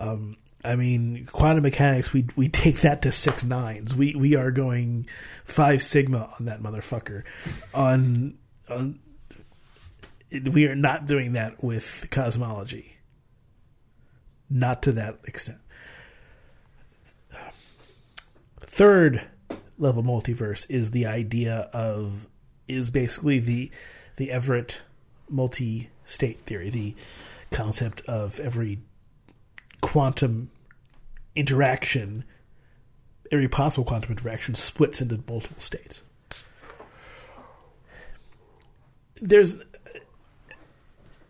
Um, 0.00 0.36
I 0.64 0.76
mean, 0.76 1.26
quantum 1.30 1.62
mechanics. 1.62 2.12
We 2.12 2.26
we 2.36 2.48
take 2.48 2.80
that 2.80 3.02
to 3.02 3.12
six 3.12 3.44
nines. 3.44 3.94
We 3.94 4.14
we 4.14 4.34
are 4.34 4.50
going 4.50 5.08
five 5.44 5.82
sigma 5.82 6.32
on 6.38 6.46
that 6.46 6.62
motherfucker. 6.62 7.24
On 7.74 8.38
on, 8.68 8.98
we 10.50 10.66
are 10.66 10.76
not 10.76 11.06
doing 11.06 11.32
that 11.32 11.62
with 11.62 12.06
cosmology. 12.10 12.96
Not 14.48 14.82
to 14.84 14.92
that 14.92 15.18
extent. 15.24 15.58
Third 18.72 19.28
level 19.76 20.02
multiverse 20.02 20.64
is 20.70 20.92
the 20.92 21.04
idea 21.04 21.68
of 21.74 22.26
is 22.66 22.88
basically 22.88 23.38
the 23.38 23.70
the 24.16 24.30
Everett 24.30 24.80
multi-state 25.28 26.40
theory, 26.40 26.70
the 26.70 26.96
concept 27.50 28.00
of 28.08 28.40
every 28.40 28.78
quantum 29.82 30.50
interaction, 31.34 32.24
every 33.30 33.46
possible 33.46 33.84
quantum 33.84 34.12
interaction 34.12 34.54
splits 34.54 35.02
into 35.02 35.22
multiple 35.28 35.60
states. 35.60 36.02
There's 39.20 39.58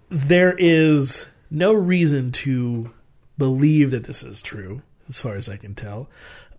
there 0.09 0.55
is 0.57 1.27
no 1.51 1.73
reason 1.73 2.31
to 2.31 2.93
believe 3.37 3.91
that 3.91 4.05
this 4.05 4.23
is 4.23 4.43
true, 4.43 4.83
as 5.09 5.21
far 5.21 5.35
as 5.35 5.49
I 5.49 5.57
can 5.57 5.75
tell, 5.75 6.09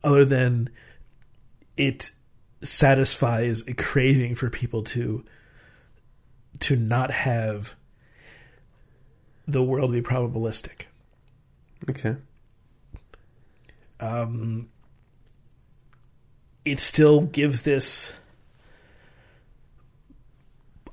other 0.03 0.25
than 0.25 0.69
it 1.77 2.11
satisfies 2.61 3.67
a 3.67 3.73
craving 3.73 4.35
for 4.35 4.49
people 4.49 4.83
to 4.83 5.23
to 6.59 6.75
not 6.75 7.11
have 7.11 7.75
the 9.47 9.63
world 9.63 9.91
be 9.91 10.01
probabilistic. 10.01 10.85
Okay. 11.89 12.15
Um, 13.99 14.69
it 16.63 16.79
still 16.79 17.21
gives 17.21 17.63
this. 17.63 18.13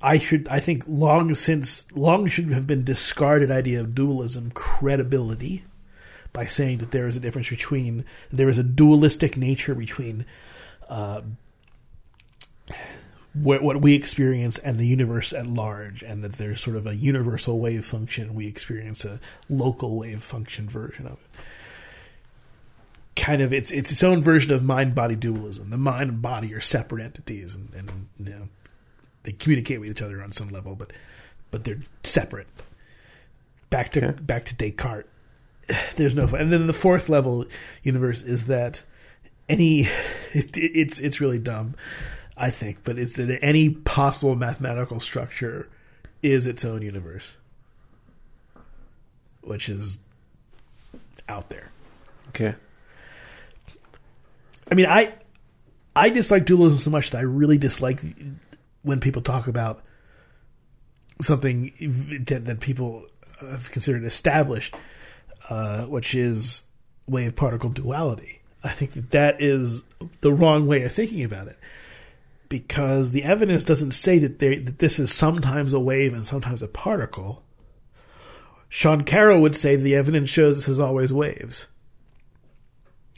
I 0.02 0.18
should. 0.18 0.48
I 0.48 0.60
think 0.60 0.84
long 0.88 1.34
since 1.34 1.90
long 1.92 2.26
should 2.26 2.50
have 2.52 2.66
been 2.66 2.84
discarded 2.84 3.50
idea 3.50 3.80
of 3.80 3.94
dualism 3.94 4.50
credibility 4.52 5.64
by 6.32 6.46
saying 6.46 6.78
that 6.78 6.90
there 6.90 7.06
is 7.06 7.16
a 7.16 7.20
difference 7.20 7.48
between 7.50 8.04
there 8.30 8.48
is 8.48 8.58
a 8.58 8.62
dualistic 8.62 9.36
nature 9.36 9.74
between 9.74 10.24
uh, 10.88 11.22
what, 13.32 13.62
what 13.62 13.80
we 13.80 13.94
experience 13.94 14.58
and 14.58 14.76
the 14.76 14.86
universe 14.86 15.32
at 15.32 15.46
large, 15.46 16.02
and 16.02 16.22
that 16.24 16.32
there's 16.32 16.60
sort 16.60 16.76
of 16.76 16.86
a 16.86 16.96
universal 16.96 17.60
wave 17.60 17.84
function. 17.84 18.34
We 18.34 18.46
experience 18.48 19.04
a 19.04 19.20
local 19.48 19.96
wave 19.96 20.22
function 20.22 20.68
version 20.68 21.06
of 21.06 21.12
it. 21.12 21.18
Kind 23.16 23.42
of, 23.42 23.52
it's 23.52 23.70
it's 23.70 23.90
its 23.92 24.02
own 24.02 24.22
version 24.22 24.52
of 24.52 24.64
mind 24.64 24.94
body 24.94 25.14
dualism. 25.14 25.70
The 25.70 25.78
mind 25.78 26.10
and 26.10 26.22
body 26.22 26.54
are 26.54 26.60
separate 26.60 27.04
entities, 27.04 27.54
and, 27.54 27.68
and 27.74 28.08
you 28.18 28.32
know 28.32 28.48
they 29.24 29.32
communicate 29.32 29.80
with 29.80 29.90
each 29.90 30.00
other 30.02 30.22
on 30.22 30.32
some 30.32 30.48
level, 30.48 30.74
but 30.74 30.92
but 31.50 31.64
they're 31.64 31.80
separate. 32.02 32.46
Back 33.68 33.92
to 33.92 34.04
Okay. 34.06 34.20
back 34.20 34.44
to 34.46 34.54
Descartes. 34.54 35.06
There's 35.96 36.14
no 36.14 36.26
and 36.26 36.52
then 36.52 36.66
the 36.66 36.72
fourth 36.72 37.08
level 37.08 37.46
universe 37.82 38.22
is 38.22 38.46
that 38.46 38.82
any 39.48 39.80
it, 40.32 40.56
it's 40.56 41.00
it's 41.00 41.20
really 41.20 41.38
dumb, 41.38 41.74
I 42.36 42.50
think, 42.50 42.84
but 42.84 42.98
it's 42.98 43.16
that 43.16 43.38
any 43.42 43.70
possible 43.70 44.34
mathematical 44.36 45.00
structure 45.00 45.68
is 46.22 46.46
its 46.46 46.64
own 46.64 46.82
universe, 46.82 47.36
which 49.42 49.68
is 49.68 50.00
out 51.28 51.48
there. 51.48 51.70
Okay. 52.28 52.54
I 54.70 54.74
mean, 54.74 54.86
I 54.86 55.14
I 55.94 56.10
dislike 56.10 56.44
dualism 56.44 56.78
so 56.78 56.90
much 56.90 57.10
that 57.10 57.18
I 57.18 57.22
really 57.22 57.58
dislike 57.58 58.00
when 58.82 59.00
people 59.00 59.22
talk 59.22 59.48
about 59.48 59.82
something 61.20 61.72
that, 62.26 62.44
that 62.46 62.60
people 62.60 63.06
have 63.40 63.70
considered 63.70 64.04
established, 64.04 64.74
uh, 65.50 65.84
which 65.84 66.14
is 66.14 66.62
wave 67.06 67.36
particle 67.36 67.70
duality. 67.70 68.38
I 68.64 68.70
think 68.70 68.92
that 68.92 69.10
that 69.10 69.42
is 69.42 69.84
the 70.20 70.32
wrong 70.32 70.66
way 70.66 70.82
of 70.84 70.92
thinking 70.92 71.24
about 71.24 71.48
it 71.48 71.58
because 72.48 73.12
the 73.12 73.24
evidence 73.24 73.64
doesn't 73.64 73.92
say 73.92 74.18
that 74.18 74.38
there 74.38 74.58
that 74.60 74.78
this 74.78 74.98
is 74.98 75.12
sometimes 75.12 75.72
a 75.72 75.80
wave 75.80 76.14
and 76.14 76.26
sometimes 76.26 76.62
a 76.62 76.68
particle. 76.68 77.42
Sean 78.68 79.02
Carroll 79.02 79.40
would 79.40 79.56
say 79.56 79.76
the 79.76 79.96
evidence 79.96 80.30
shows 80.30 80.56
this 80.56 80.68
is 80.68 80.78
always 80.78 81.12
waves. 81.12 81.66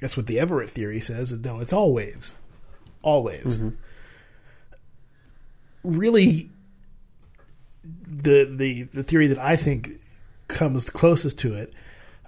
That's 0.01 0.17
what 0.17 0.27
the 0.27 0.39
Everett 0.39 0.71
theory 0.71 1.01
says. 1.01 1.31
and 1.31 1.45
No, 1.45 1.61
it's 1.61 1.73
all 1.73 1.93
waves. 1.93 2.35
All 3.03 3.23
waves. 3.23 3.61
Really, 5.85 6.51
the, 7.85 8.45
the 8.45 8.85
the 8.85 9.03
theory 9.03 9.27
that 9.27 9.39
I 9.39 9.57
think 9.57 10.01
comes 10.49 10.89
closest 10.89 11.39
to 11.41 11.55
it, 11.55 11.73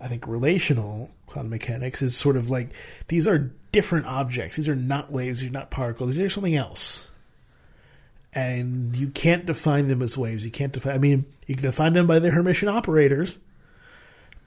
I 0.00 0.08
think 0.08 0.26
relational 0.26 1.10
quantum 1.26 1.50
mechanics 1.50 2.02
is 2.02 2.16
sort 2.16 2.36
of 2.36 2.50
like 2.50 2.70
these 3.08 3.26
are 3.26 3.52
different 3.72 4.06
objects. 4.06 4.56
These 4.56 4.68
are 4.68 4.76
not 4.76 5.10
waves. 5.10 5.40
These 5.40 5.50
are 5.50 5.52
not 5.52 5.70
particles. 5.70 6.16
These 6.16 6.26
are 6.26 6.30
something 6.30 6.56
else. 6.56 7.10
And 8.32 8.96
you 8.96 9.08
can't 9.08 9.46
define 9.46 9.88
them 9.88 10.02
as 10.02 10.18
waves. 10.18 10.44
You 10.44 10.50
can't 10.50 10.72
define. 10.72 10.94
I 10.94 10.98
mean, 10.98 11.24
you 11.46 11.54
can 11.54 11.64
define 11.64 11.92
them 11.92 12.06
by 12.06 12.18
their 12.18 12.32
Hermitian 12.32 12.72
operators 12.72 13.38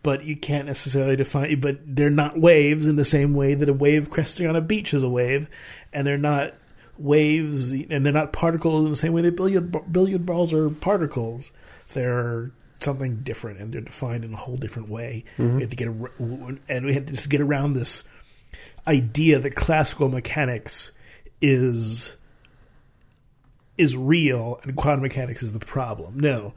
but 0.03 0.23
you 0.23 0.37
can't 0.37 0.67
necessarily 0.67 1.17
define 1.17 1.59
but 1.59 1.79
they're 1.85 2.09
not 2.09 2.39
waves 2.39 2.87
in 2.87 2.95
the 2.95 3.03
same 3.03 3.33
way 3.33 3.53
that 3.53 3.67
a 3.67 3.73
wave 3.73 4.09
cresting 4.09 4.47
on 4.47 4.55
a 4.55 4.61
beach 4.61 4.93
is 4.93 5.03
a 5.03 5.09
wave 5.09 5.49
and 5.91 6.07
they're 6.07 6.17
not 6.17 6.53
waves 6.97 7.71
and 7.71 8.05
they're 8.05 8.13
not 8.13 8.31
particles 8.33 8.85
in 8.85 8.89
the 8.89 8.95
same 8.95 9.11
way 9.11 9.21
that 9.21 9.35
billiard 9.35 9.91
billiard 9.91 10.25
balls 10.25 10.53
are 10.53 10.69
particles 10.69 11.51
they're 11.93 12.51
something 12.83 13.17
different 13.23 13.59
and 13.59 13.73
they're 13.73 13.81
defined 13.81 14.23
in 14.23 14.33
a 14.33 14.37
whole 14.37 14.57
different 14.57 14.89
way. 14.89 15.25
Mm-hmm. 15.37 15.55
We 15.55 15.61
have 15.61 15.69
to 15.69 15.75
get 15.75 15.87
and 15.87 16.85
we 16.85 16.93
had 16.93 17.07
to 17.07 17.13
just 17.13 17.29
get 17.29 17.41
around 17.41 17.73
this 17.73 18.03
idea 18.85 19.39
that 19.39 19.55
classical 19.55 20.09
mechanics 20.09 20.91
is 21.41 22.15
is 23.77 23.95
real 23.95 24.59
and 24.63 24.75
quantum 24.75 25.01
mechanics 25.01 25.43
is 25.43 25.53
the 25.53 25.59
problem. 25.59 26.19
No, 26.19 26.53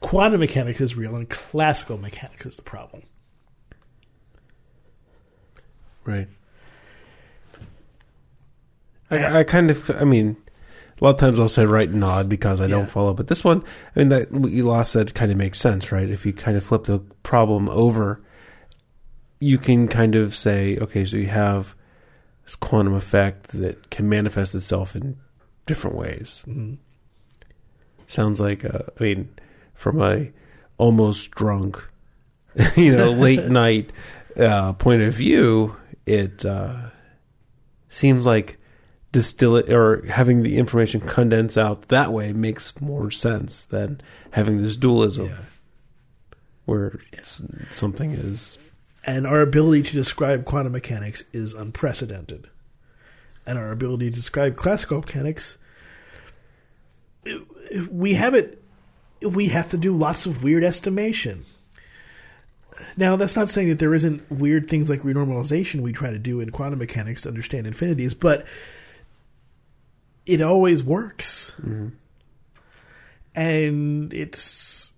quantum 0.00 0.40
mechanics 0.40 0.80
is 0.80 0.96
real 0.96 1.14
and 1.14 1.28
classical 1.28 1.98
mechanics 1.98 2.46
is 2.46 2.56
the 2.56 2.62
problem. 2.62 3.02
Right. 6.04 6.28
I, 9.10 9.40
I 9.40 9.44
kind 9.44 9.70
of, 9.70 9.90
I 9.90 10.04
mean, 10.04 10.36
a 11.00 11.04
lot 11.04 11.10
of 11.10 11.16
times 11.20 11.38
I'll 11.38 11.48
say 11.48 11.64
right 11.66 11.88
and 11.88 12.00
nod 12.00 12.28
because 12.28 12.60
I 12.60 12.66
don't 12.66 12.80
Yeah. 12.84 12.86
follow. 12.86 13.12
But 13.14 13.26
this 13.28 13.44
one, 13.44 13.62
I 13.94 13.98
mean, 13.98 14.08
that 14.08 14.30
what 14.32 14.50
you 14.52 14.64
lost 14.64 14.92
said 14.92 15.14
kind 15.14 15.30
of 15.30 15.36
makes 15.38 15.58
sense, 15.60 15.92
right? 15.92 16.08
If 16.08 16.24
you 16.24 16.32
kind 16.32 16.56
of 16.56 16.64
flip 16.64 16.84
the 16.84 17.00
problem 17.22 17.68
over, 17.68 18.20
you 19.40 19.58
can 19.58 19.88
kind 19.88 20.14
of 20.14 20.34
say, 20.34 20.78
okay, 20.78 21.04
so 21.04 21.16
you 21.18 21.26
have 21.26 21.74
this 22.44 22.54
quantum 22.54 22.94
effect 22.94 23.48
that 23.48 23.90
can 23.90 24.08
manifest 24.08 24.54
itself 24.54 24.96
in 24.96 25.16
different 25.66 25.96
ways. 25.96 26.42
Mhm. 26.48 26.78
Sounds 28.06 28.40
like, 28.40 28.64
uh, 28.64 28.82
I 28.98 29.02
mean, 29.02 29.28
from 29.74 30.00
a 30.00 30.30
almost 30.78 31.30
drunk, 31.32 31.82
you 32.76 32.96
know, 32.96 33.10
late 33.10 33.44
night 33.50 33.92
uh, 34.36 34.72
point 34.74 35.02
of 35.02 35.12
view, 35.14 35.76
it 36.06 36.44
uh, 36.44 36.76
seems 37.88 38.24
like 38.24 38.58
distill 39.16 39.56
it 39.56 39.70
or 39.72 40.04
having 40.06 40.42
the 40.42 40.58
information 40.58 41.00
condense 41.00 41.56
out 41.56 41.88
that 41.88 42.12
way 42.12 42.34
makes 42.34 42.78
more 42.82 43.10
sense 43.10 43.64
than 43.64 43.98
having 44.32 44.60
this 44.60 44.76
dualism 44.76 45.26
Yeah. 45.28 45.36
where 46.66 47.00
s- 47.14 47.40
something 47.70 48.10
is 48.12 48.58
And 49.04 49.26
our 49.26 49.40
ability 49.40 49.84
to 49.84 49.92
describe 49.94 50.44
quantum 50.44 50.72
mechanics 50.72 51.24
is 51.32 51.54
unprecedented. 51.54 52.48
And 53.46 53.56
our 53.58 53.70
ability 53.72 54.10
to 54.10 54.14
describe 54.16 54.56
classical 54.56 54.98
mechanics, 54.98 55.56
we 57.90 58.14
have 58.14 58.34
it, 58.34 58.62
we 59.22 59.48
have 59.48 59.70
to 59.70 59.78
do 59.78 59.96
lots 59.96 60.26
of 60.26 60.42
weird 60.42 60.64
estimation. 60.64 61.44
Now, 62.96 63.16
that's 63.16 63.36
not 63.36 63.48
saying 63.48 63.68
that 63.70 63.78
there 63.78 63.94
isn't 63.94 64.30
weird 64.30 64.68
things 64.68 64.90
like 64.90 65.00
renormalization 65.00 65.80
we 65.80 65.92
try 65.92 66.10
to 66.10 66.18
do 66.18 66.40
in 66.40 66.50
quantum 66.50 66.78
mechanics 66.80 67.22
to 67.22 67.28
understand 67.30 67.66
infinities, 67.66 68.12
but 68.12 68.44
it 70.26 70.42
always 70.42 70.82
works. 70.82 71.52
Mm-hmm. 71.60 71.88
And 73.34 74.12
it's 74.12 74.92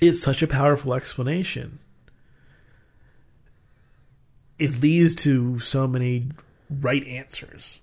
it's 0.00 0.22
such 0.22 0.42
a 0.42 0.46
powerful 0.46 0.94
explanation. 0.94 1.78
It 4.58 4.80
leads 4.80 5.14
to 5.16 5.60
so 5.60 5.86
many 5.86 6.28
right 6.68 7.06
answers. 7.06 7.80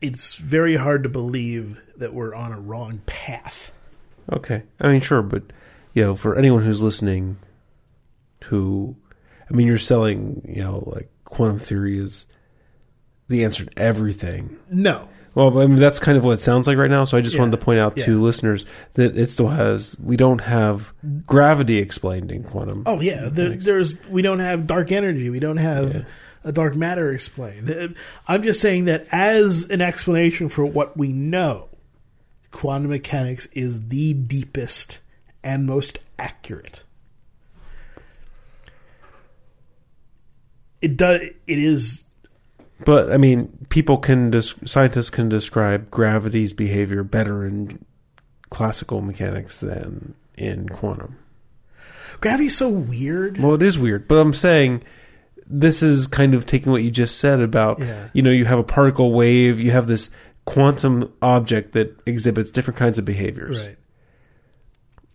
It's 0.00 0.36
very 0.36 0.76
hard 0.76 1.02
to 1.04 1.08
believe 1.08 1.80
that 1.96 2.14
we're 2.14 2.34
on 2.34 2.52
a 2.52 2.60
wrong 2.60 3.00
path. 3.06 3.72
Okay. 4.32 4.62
I 4.80 4.88
mean, 4.88 5.00
sure, 5.00 5.22
but 5.22 5.44
you 5.94 6.04
know, 6.04 6.14
for 6.14 6.36
anyone 6.36 6.64
who's 6.64 6.82
listening, 6.82 7.38
who, 8.44 8.96
I 9.50 9.54
mean, 9.54 9.66
you're 9.66 9.78
selling, 9.78 10.42
you 10.48 10.62
know, 10.62 10.82
like 10.94 11.08
quantum 11.24 11.58
theory 11.58 11.98
is 11.98 12.26
the 13.28 13.44
answer 13.44 13.64
to 13.64 13.78
everything. 13.78 14.56
No. 14.70 15.08
Well, 15.34 15.58
I 15.60 15.66
mean, 15.66 15.76
that's 15.76 15.98
kind 16.00 16.18
of 16.18 16.24
what 16.24 16.32
it 16.32 16.40
sounds 16.40 16.66
like 16.66 16.76
right 16.78 16.90
now. 16.90 17.04
So 17.04 17.16
I 17.16 17.20
just 17.20 17.34
Yeah. 17.36 17.42
wanted 17.42 17.58
to 17.58 17.64
point 17.64 17.78
out 17.78 17.96
to 17.98 18.20
listeners 18.20 18.66
that 18.94 19.16
it 19.16 19.30
still 19.30 19.48
has. 19.48 19.96
We 20.02 20.16
don't 20.16 20.40
have 20.40 20.92
gravity 21.26 21.78
explained 21.78 22.32
in 22.32 22.42
quantum. 22.42 22.82
Oh 22.86 23.00
yeah, 23.00 23.28
there, 23.30 23.50
there's 23.50 23.94
we 24.08 24.22
don't 24.22 24.40
have 24.40 24.66
dark 24.66 24.90
energy. 24.90 25.30
We 25.30 25.38
don't 25.38 25.58
have 25.58 25.94
Yeah. 25.94 26.00
a 26.42 26.50
dark 26.50 26.74
matter 26.74 27.12
explained. 27.12 27.70
Uh, 27.70 27.88
I'm 28.26 28.42
just 28.42 28.60
saying 28.60 28.86
that 28.86 29.06
as 29.12 29.68
an 29.70 29.80
explanation 29.80 30.48
for 30.48 30.64
what 30.66 30.96
we 30.96 31.12
know, 31.12 31.68
quantum 32.50 32.90
mechanics 32.90 33.46
is 33.52 33.88
the 33.88 34.14
deepest 34.14 34.98
and 35.44 35.66
most 35.66 35.98
accurate. 36.18 36.82
It 40.80 40.96
does. 40.96 41.20
It 41.46 41.58
is. 41.58 42.04
But 42.84 43.12
I 43.12 43.16
mean, 43.16 43.66
people 43.70 43.98
can 43.98 44.30
des- 44.30 44.54
scientists 44.64 45.10
can 45.10 45.28
describe 45.28 45.90
gravity's 45.90 46.52
behavior 46.52 47.02
better 47.02 47.44
in 47.46 47.84
classical 48.50 49.00
mechanics 49.00 49.58
than 49.58 50.14
in 50.36 50.68
quantum. 50.68 51.16
Gravity's 52.20 52.56
so 52.56 52.68
weird. 52.68 53.38
Well, 53.38 53.54
it 53.54 53.62
is 53.62 53.78
weird, 53.78 54.08
but 54.08 54.16
I'm 54.18 54.32
saying 54.34 54.82
this 55.46 55.82
is 55.82 56.06
kind 56.06 56.34
of 56.34 56.46
taking 56.46 56.70
what 56.72 56.82
you 56.82 56.90
just 56.90 57.18
said 57.18 57.40
about 57.40 57.78
Yeah. 57.80 58.08
you 58.12 58.22
know 58.22 58.30
you 58.30 58.44
have 58.44 58.58
a 58.58 58.64
particle 58.64 59.12
wave, 59.12 59.58
you 59.60 59.70
have 59.70 59.86
this 59.86 60.10
quantum 60.44 61.12
object 61.22 61.72
that 61.72 61.94
exhibits 62.06 62.50
different 62.50 62.78
kinds 62.78 62.96
of 62.98 63.04
behaviors, 63.04 63.58
Right. 63.60 63.76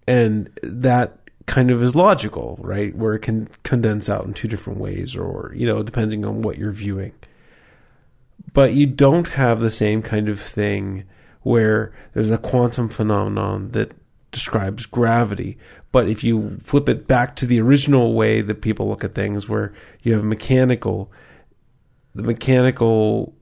and 0.08 0.50
that 0.62 1.18
kind 1.46 1.72
of 1.72 1.82
is 1.84 1.96
logical, 1.96 2.58
right? 2.62 2.96
Where 2.96 3.14
it 3.14 3.20
can 3.22 3.48
condense 3.64 4.10
out 4.10 4.26
in 4.26 4.34
two 4.34 4.48
different 4.48 4.80
ways, 4.80 5.16
or 5.16 5.52
you 5.56 5.66
know, 5.68 5.84
depending 5.84 6.26
on 6.26 6.42
what 6.42 6.58
you're 6.58 6.72
viewing. 6.72 7.14
But 8.52 8.74
you 8.74 8.86
don't 8.86 9.30
have 9.30 9.60
the 9.60 9.72
same 9.72 10.02
kind 10.02 10.30
of 10.30 10.40
thing 10.40 11.06
where 11.42 11.94
there's 12.14 12.30
a 12.30 12.38
quantum 12.38 12.90
phenomenon 12.90 13.72
that 13.72 13.94
describes 14.32 14.86
gravity. 14.86 15.58
But 15.92 16.10
if 16.10 16.24
you 16.24 16.60
flip 16.64 16.90
it 16.90 17.08
back 17.08 17.36
to 17.38 17.46
the 17.46 17.62
original 17.62 18.14
way 18.14 18.42
that 18.42 18.62
people 18.62 18.88
look 18.88 19.04
at 19.04 19.16
things, 19.16 19.48
where 19.48 19.74
you 20.02 20.14
have 20.14 20.24
mechanical, 20.24 21.12
the 22.14 22.24
mechanical 22.24 23.36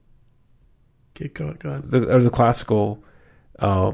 Get 1.14 1.34
going. 1.34 1.58
Go 1.60 1.72
on. 1.72 1.84
the, 1.89 2.16
or 2.16 2.22
the 2.22 2.30
classical 2.30 3.04
uh, 3.60 3.93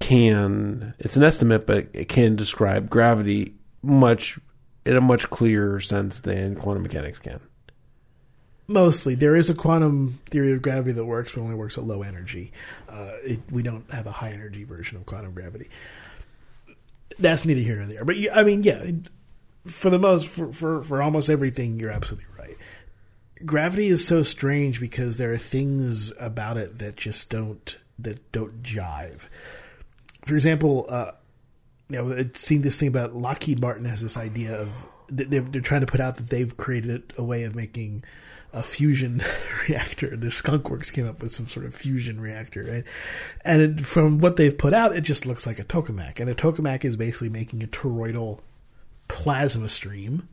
can 0.00 0.94
it's 0.98 1.16
an 1.16 1.22
estimate, 1.22 1.66
but 1.66 1.88
it 1.92 2.08
can 2.08 2.36
describe 2.36 2.90
gravity 2.90 3.54
much 3.82 4.38
in 4.84 4.96
a 4.96 5.00
much 5.00 5.30
clearer 5.30 5.80
sense 5.80 6.20
than 6.20 6.54
quantum 6.54 6.82
mechanics 6.82 7.18
can. 7.18 7.40
Mostly, 8.68 9.14
there 9.14 9.36
is 9.36 9.48
a 9.48 9.54
quantum 9.54 10.18
theory 10.28 10.52
of 10.52 10.60
gravity 10.60 10.92
that 10.92 11.04
works, 11.04 11.32
but 11.32 11.40
only 11.40 11.54
works 11.54 11.78
at 11.78 11.84
low 11.84 12.02
energy. 12.02 12.52
Uh, 12.88 13.12
it, 13.22 13.40
we 13.50 13.62
don't 13.62 13.88
have 13.92 14.06
a 14.06 14.12
high 14.12 14.32
energy 14.32 14.64
version 14.64 14.96
of 14.96 15.06
quantum 15.06 15.32
gravity. 15.32 15.68
That's 17.18 17.44
neither 17.44 17.60
here 17.60 17.76
nor 17.76 17.86
there. 17.86 18.04
But 18.04 18.16
I 18.34 18.42
mean, 18.42 18.64
yeah, 18.64 18.90
for 19.64 19.88
the 19.88 19.98
most, 19.98 20.28
for, 20.28 20.52
for 20.52 20.82
for 20.82 21.00
almost 21.00 21.30
everything, 21.30 21.78
you're 21.78 21.92
absolutely 21.92 22.28
right. 22.36 22.56
Gravity 23.44 23.86
is 23.86 24.06
so 24.06 24.22
strange 24.22 24.80
because 24.80 25.16
there 25.16 25.32
are 25.32 25.38
things 25.38 26.12
about 26.18 26.56
it 26.56 26.78
that 26.78 26.96
just 26.96 27.30
don't 27.30 27.78
that 27.98 28.32
don't 28.32 28.62
jive. 28.62 29.28
For 30.24 30.34
example, 30.34 30.86
uh, 30.88 31.12
you 31.88 31.96
know, 31.96 32.16
I've 32.16 32.36
seen 32.36 32.62
this 32.62 32.80
thing 32.80 32.88
about 32.88 33.14
Lockheed 33.14 33.60
Martin 33.60 33.84
has 33.84 34.02
this 34.02 34.16
idea 34.16 34.56
of 34.60 34.86
they're, 35.08 35.40
they're 35.40 35.60
trying 35.60 35.82
to 35.82 35.86
put 35.86 36.00
out 36.00 36.16
that 36.16 36.30
they've 36.30 36.56
created 36.56 37.12
a 37.16 37.22
way 37.22 37.44
of 37.44 37.54
making 37.54 38.04
a 38.56 38.62
fusion 38.62 39.22
reactor. 39.68 40.16
The 40.16 40.30
Skunk 40.30 40.70
Works 40.70 40.90
came 40.90 41.06
up 41.06 41.20
with 41.20 41.30
some 41.30 41.46
sort 41.46 41.66
of 41.66 41.74
fusion 41.74 42.18
reactor, 42.18 42.64
right? 42.64 42.84
And 43.44 43.62
it, 43.62 43.86
from 43.86 44.18
what 44.18 44.36
they've 44.36 44.56
put 44.56 44.72
out, 44.72 44.96
it 44.96 45.02
just 45.02 45.26
looks 45.26 45.46
like 45.46 45.58
a 45.58 45.64
tokamak, 45.64 46.18
and 46.18 46.30
a 46.30 46.34
tokamak 46.34 46.84
is 46.84 46.96
basically 46.96 47.28
making 47.28 47.62
a 47.62 47.66
toroidal 47.66 48.40
plasma 49.08 49.68
stream 49.68 50.28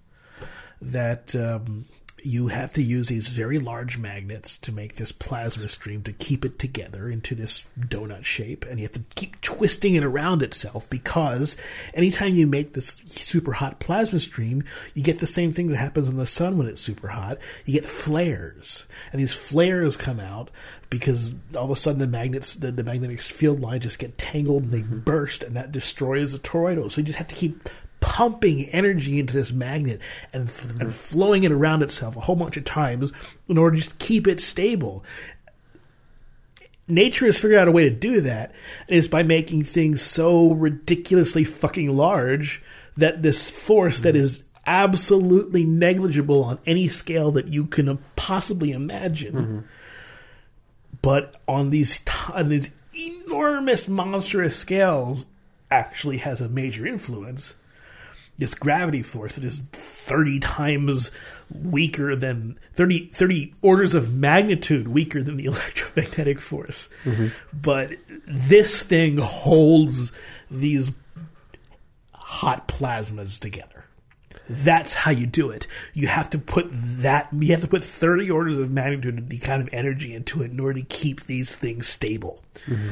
that 0.82 1.36
um, 1.36 1.86
you 2.26 2.48
have 2.48 2.74
to 2.74 2.82
use 2.82 3.08
these 3.08 3.28
very 3.28 3.60
large 3.60 3.98
magnets 3.98 4.58
to 4.58 4.72
make 4.72 4.96
this 4.96 5.12
plasma 5.12 5.68
stream 5.68 6.04
to 6.04 6.14
keep 6.14 6.46
it 6.46 6.58
together 6.58 7.10
into 7.10 7.36
this 7.36 7.66
donut 7.80 8.24
shape 8.24 8.66
and 8.66 8.80
you 8.80 8.86
have 8.86 8.94
to 8.94 9.04
keep 9.16 9.40
twisting 9.42 9.96
it 9.96 10.04
around 10.04 10.42
itself 10.42 10.90
because 10.90 11.58
anytime 11.94 12.34
you 12.34 12.48
make 12.48 12.74
this 12.74 13.02
super 13.08 13.54
hot 13.54 13.80
plasma 13.80 14.20
stream 14.20 14.64
you 14.94 15.04
get 15.04 15.20
the 15.20 15.28
same 15.28 15.52
thing 15.54 15.68
that 15.68 15.78
happens 15.78 16.08
in 16.08 16.18
the 16.18 16.28
sun 16.28 16.58
when 16.58 16.68
it's 16.68 16.82
super 16.82 17.10
hot. 17.10 17.38
You 17.66 17.74
get 17.74 17.86
flares 17.86 18.88
and 19.12 19.22
these 19.22 19.34
flares 19.34 19.98
come 19.98 20.20
out 20.20 20.50
because 20.90 21.36
all 21.56 21.66
of 21.66 21.72
a 21.72 21.76
sudden 21.76 22.00
the 22.00 22.08
magnets 22.08 22.56
the, 22.56 22.72
the 22.72 22.84
magnetic 22.84 23.20
field 23.20 23.60
lines 23.60 23.84
just 23.84 24.00
get 24.00 24.18
tangled 24.18 24.64
and 24.64 24.72
they 24.72 24.82
mm-hmm. 24.82 25.00
burst 25.00 25.44
and 25.44 25.56
that 25.56 25.72
destroys 25.72 26.32
the 26.32 26.40
toroidal. 26.40 26.92
So 26.92 27.02
you 27.02 27.08
just 27.08 27.18
have 27.18 27.28
to 27.28 27.36
keep 27.36 27.70
pumping 28.04 28.66
energy 28.66 29.18
into 29.18 29.34
this 29.34 29.54
magnet 29.54 29.98
and, 30.34 30.50
f- 30.50 30.70
and 30.82 30.94
flowing 30.94 31.44
it 31.44 31.54
around 31.54 31.82
itself 31.82 32.18
a 32.18 32.20
whole 32.20 32.36
bunch 32.36 32.58
of 32.58 32.66
times 32.66 33.14
in 33.48 33.58
order 33.58 33.78
to 33.78 33.82
just 33.82 33.98
keep 33.98 34.28
it 34.28 34.42
stable. 34.42 35.06
Nature 36.86 37.28
has 37.28 37.40
figured 37.40 37.58
out 37.58 37.70
a 37.70 37.72
way 37.72 37.84
to 37.88 37.96
do 37.96 38.20
that, 38.20 38.52
and 38.90 38.98
it's 38.98 39.08
by 39.08 39.24
making 39.24 39.64
things 39.64 40.02
so 40.02 40.52
ridiculously 40.52 41.46
fucking 41.46 41.96
large 41.96 42.62
that 42.98 43.22
this 43.22 43.50
force 43.50 44.02
that 44.02 44.16
mm-hmm. 44.16 44.24
is 44.26 44.44
absolutely 44.68 45.64
negligible 45.64 46.44
on 46.44 46.60
any 46.66 46.90
scale 46.90 47.32
that 47.32 47.48
you 47.48 47.66
can 47.66 47.98
possibly 48.18 48.74
imagine, 48.74 49.34
mm-hmm. 49.34 49.60
but 51.02 51.38
on 51.48 51.70
these 51.70 52.00
t- 52.00 52.34
on 52.34 52.50
these 52.50 52.70
enormous 52.94 53.88
monstrous 53.88 54.58
scales, 54.58 55.26
actually 55.72 56.18
has 56.18 56.42
a 56.42 56.50
major 56.50 56.86
influence 56.86 57.56
this 58.38 58.54
gravity 58.54 59.02
force 59.02 59.36
that 59.36 59.44
is 59.44 59.60
30 59.72 60.40
times 60.40 61.12
weaker 61.54 62.16
than 62.16 62.58
30, 62.74 63.08
30 63.14 63.54
orders 63.62 63.94
of 63.94 64.14
magnitude 64.14 64.88
weaker 64.88 65.22
than 65.22 65.38
the 65.38 65.46
electromagnetic 65.46 66.40
force. 66.40 66.90
Mm-hmm. 67.06 67.28
But 67.54 67.92
this 68.28 68.82
thing 68.84 69.18
holds 69.18 70.12
these 70.50 70.92
hot 72.14 72.68
plasmas 72.68 73.40
together. 73.40 73.86
That's 74.50 74.94
how 74.94 75.12
you 75.12 75.26
do 75.26 75.52
it. 75.52 75.68
You 75.94 76.08
have 76.08 76.30
to 76.32 76.38
put 76.38 76.68
that. 76.72 77.30
You 77.32 77.54
have 77.54 77.62
to 77.62 77.68
put 77.68 77.82
thirty 77.82 78.30
orders 78.30 78.58
of 78.58 78.70
magnitude 78.70 79.18
of 79.18 79.30
the 79.30 79.38
kind 79.38 79.62
of 79.62 79.70
energy 79.72 80.14
into 80.14 80.44
it 80.44 80.52
in 80.52 80.60
order 80.60 80.82
to 80.82 80.86
keep 80.86 81.26
these 81.28 81.56
things 81.56 81.88
stable. 81.88 82.44
Mm-hmm. 82.66 82.90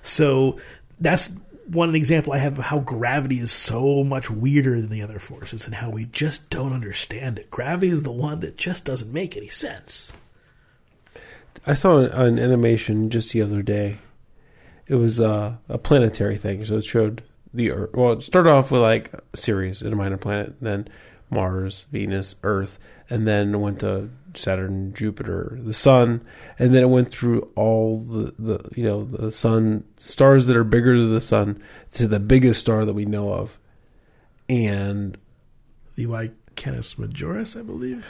So 0.00 0.58
that's 0.98 1.36
one 1.66 1.94
example 1.94 2.32
I 2.32 2.38
have 2.38 2.58
of 2.58 2.66
how 2.66 2.78
gravity 2.80 3.38
is 3.38 3.52
so 3.52 4.04
much 4.04 4.30
weirder 4.30 4.80
than 4.80 4.90
the 4.90 5.02
other 5.02 5.18
forces 5.18 5.66
and 5.66 5.74
how 5.74 5.90
we 5.90 6.04
just 6.04 6.50
don't 6.50 6.72
understand 6.72 7.38
it. 7.38 7.50
Gravity 7.50 7.88
is 7.88 8.02
the 8.02 8.12
one 8.12 8.40
that 8.40 8.56
just 8.56 8.84
doesn't 8.84 9.12
make 9.12 9.36
any 9.36 9.48
sense. 9.48 10.12
I 11.66 11.74
saw 11.74 11.98
an 11.98 12.38
animation 12.38 13.08
just 13.10 13.32
the 13.32 13.42
other 13.42 13.62
day. 13.62 13.98
It 14.86 14.96
was 14.96 15.18
uh, 15.18 15.56
a 15.68 15.78
planetary 15.78 16.36
thing, 16.36 16.64
so 16.64 16.76
it 16.76 16.84
showed 16.84 17.22
the 17.54 17.70
Earth. 17.70 17.90
Well, 17.94 18.12
it 18.12 18.22
started 18.22 18.50
off 18.50 18.70
with 18.70 18.82
like 18.82 19.12
Ceres, 19.34 19.80
a 19.80 19.90
minor 19.90 20.18
planet, 20.18 20.56
then 20.60 20.88
Mars, 21.30 21.86
Venus, 21.90 22.34
Earth, 22.42 22.78
and 23.08 23.26
then 23.26 23.60
went 23.60 23.80
to 23.80 24.10
Saturn, 24.36 24.92
Jupiter, 24.94 25.58
the 25.62 25.74
Sun, 25.74 26.20
and 26.58 26.74
then 26.74 26.82
it 26.82 26.88
went 26.88 27.08
through 27.10 27.50
all 27.56 28.00
the, 28.00 28.34
the 28.38 28.68
you 28.76 28.84
know 28.84 29.04
the 29.04 29.30
Sun 29.32 29.84
stars 29.96 30.46
that 30.46 30.56
are 30.56 30.64
bigger 30.64 30.98
than 30.98 31.12
the 31.12 31.20
Sun 31.20 31.62
to 31.92 32.06
the 32.06 32.20
biggest 32.20 32.60
star 32.60 32.84
that 32.84 32.94
we 32.94 33.04
know 33.04 33.32
of, 33.32 33.58
and 34.48 35.16
The 35.96 36.32
Canis 36.56 36.94
Majoris, 36.94 37.58
I 37.58 37.62
believe. 37.62 38.06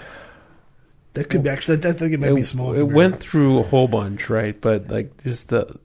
That 1.14 1.28
could 1.28 1.44
be 1.44 1.48
actually. 1.50 1.78
I 1.88 1.92
think 1.92 2.12
it 2.12 2.18
might 2.20 2.34
be 2.34 2.40
it, 2.40 2.46
small. 2.46 2.74
it 2.74 2.82
went 2.82 3.20
through 3.20 3.60
a 3.60 3.62
whole 3.62 3.86
bunch, 3.86 4.28
right? 4.28 4.60
But 4.60 4.88
like 4.88 5.22
just 5.22 5.48
the 5.48 5.78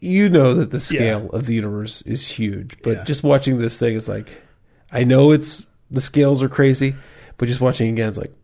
you 0.00 0.28
know 0.28 0.54
that 0.54 0.70
the 0.70 0.80
scale 0.80 1.30
of 1.30 1.46
the 1.46 1.54
universe 1.54 2.02
is 2.02 2.28
huge, 2.28 2.76
but 2.82 2.98
Yeah. 2.98 3.04
just 3.04 3.22
watching 3.24 3.58
this 3.58 3.78
thing 3.78 3.94
is 3.94 4.08
like 4.08 4.28
I 4.92 5.04
know 5.04 5.32
it's 5.32 5.66
the 5.90 6.02
scales 6.02 6.42
are 6.42 6.48
crazy, 6.50 6.94
but 7.38 7.48
just 7.48 7.62
watching 7.62 7.88
again 7.88 8.10
it's 8.10 8.18
like 8.18 8.34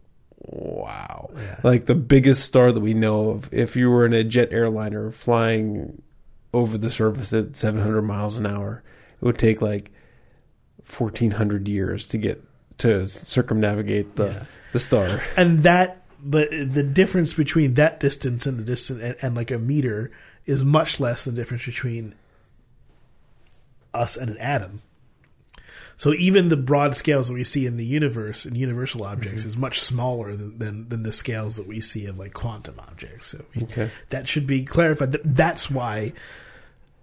wow. 0.83 1.31
Yeah. 1.37 1.61
Like 1.63 1.87
the 1.87 1.95
biggest 1.95 2.45
star 2.45 2.73
that 2.73 2.81
we 2.81 2.93
know 2.95 3.31
of 3.31 3.53
if 3.53 3.77
you 3.77 3.91
were 3.91 4.05
in 4.05 4.13
a 4.13 4.25
jet 4.25 4.53
airliner 4.53 5.11
flying 5.11 6.03
over 6.53 6.77
the 6.77 6.91
surface 6.91 7.33
at 7.33 7.57
700 7.57 8.03
miles 8.03 8.37
an 8.37 8.47
hour, 8.47 8.83
it 9.21 9.25
would 9.25 9.39
take 9.39 9.63
like 9.63 9.91
1400 10.97 11.69
years 11.69 12.07
to 12.09 12.19
get 12.19 12.43
to 12.79 13.07
circumnavigate 13.09 14.17
the 14.17 14.27
Yeah. 14.27 14.45
the 14.73 14.81
star. 14.81 15.23
and 15.37 15.61
that 15.61 15.99
but 16.25 16.51
the 16.51 16.83
difference 16.83 17.35
between 17.35 17.75
that 17.75 17.99
distance 18.01 18.47
and 18.47 18.59
the 18.59 18.63
distance 18.65 19.03
and, 19.03 19.17
and 19.23 19.35
like 19.35 19.51
a 19.51 19.59
meter 19.59 20.11
is 20.47 20.65
much 20.65 21.01
less 21.01 21.25
than 21.25 21.35
the 21.35 21.41
difference 21.41 21.65
between 21.67 22.15
us 23.95 24.17
and 24.17 24.31
an 24.31 24.39
atom 24.39 24.83
so 26.03 26.13
even 26.15 26.49
the 26.49 26.57
broad 26.57 26.97
scales 26.97 27.29
that 27.29 27.35
we 27.35 27.45
see 27.45 27.65
in 27.65 27.77
the 27.77 27.85
universe 27.87 28.45
and 28.45 28.57
universal 28.57 29.05
objects 29.05 29.45
is 29.45 29.57
much 29.57 29.79
smaller 29.79 30.35
than, 30.35 30.59
than 30.59 30.89
than 30.89 31.03
the 31.05 31.13
scales 31.13 31.55
that 31.57 31.69
we 31.69 31.81
see 31.81 32.07
of 32.07 32.19
like 32.19 32.33
quantum 32.33 32.75
objects 32.81 33.27
so 33.29 33.45
Okay. 33.63 33.89
that 34.09 34.27
should 34.27 34.47
be 34.47 34.65
clarified 34.65 35.13
That- 35.13 35.35
that's 35.37 35.71
why 35.71 36.13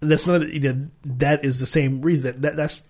that's 0.01 0.27
not 0.27 0.49
you 0.51 0.59
know 0.59 0.87
that 1.05 1.45
is 1.45 1.59
the 1.61 1.65
same 1.65 2.01
reason 2.01 2.25
that, 2.25 2.41
that 2.41 2.55
that's 2.57 2.83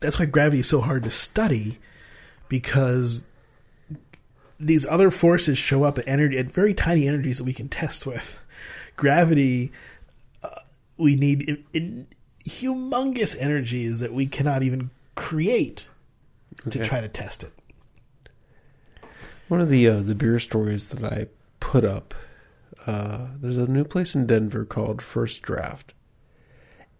that's 0.00 0.18
why 0.18 0.26
gravity 0.26 0.58
is 0.60 0.68
so 0.68 0.80
hard 0.80 1.04
to 1.04 1.10
study 1.10 1.78
because 2.48 3.24
these 4.58 4.86
other 4.86 5.10
forces 5.10 5.58
show 5.58 5.84
up 5.84 5.98
at 5.98 6.08
energy 6.08 6.38
at 6.38 6.50
very 6.50 6.74
tiny 6.74 7.06
energies 7.06 7.38
that 7.38 7.44
we 7.44 7.52
can 7.52 7.68
test 7.68 8.06
with. 8.06 8.38
Gravity, 8.96 9.70
uh, 10.42 10.48
we 10.96 11.14
need 11.14 11.42
in, 11.42 11.64
in 11.74 12.06
humongous 12.48 13.36
energies 13.38 14.00
that 14.00 14.12
we 14.14 14.26
cannot 14.26 14.62
even 14.62 14.90
create 15.16 15.88
to 16.70 16.84
try 16.84 17.00
to 17.00 17.08
test 17.08 17.42
it. 17.42 17.52
One 19.48 19.60
of 19.60 19.68
the 19.68 19.88
uh, 19.88 20.00
the 20.00 20.14
beer 20.14 20.38
stories 20.38 20.88
that 20.90 21.04
I 21.04 21.26
put 21.58 21.84
up, 21.84 22.14
uh, 22.86 23.28
there's 23.40 23.58
a 23.58 23.66
new 23.66 23.84
place 23.84 24.14
in 24.14 24.26
Denver 24.26 24.64
called 24.64 25.02
First 25.02 25.42
Draft, 25.42 25.94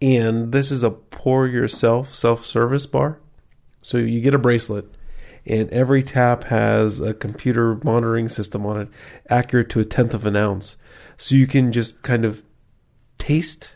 and 0.01 0.51
this 0.51 0.71
is 0.71 0.83
a 0.83 0.91
pour 0.91 1.47
yourself 1.47 2.13
self 2.13 2.45
service 2.45 2.85
bar. 2.85 3.19
So 3.81 3.97
you 3.97 4.19
get 4.21 4.33
a 4.33 4.39
bracelet, 4.39 4.85
and 5.45 5.69
every 5.69 6.03
tap 6.03 6.45
has 6.45 6.99
a 6.99 7.13
computer 7.13 7.75
monitoring 7.83 8.29
system 8.29 8.65
on 8.65 8.81
it, 8.81 8.87
accurate 9.29 9.69
to 9.69 9.79
a 9.79 9.85
tenth 9.85 10.13
of 10.13 10.25
an 10.25 10.35
ounce. 10.35 10.75
So 11.17 11.35
you 11.35 11.47
can 11.47 11.71
just 11.71 12.01
kind 12.01 12.25
of 12.25 12.43
taste 13.17 13.71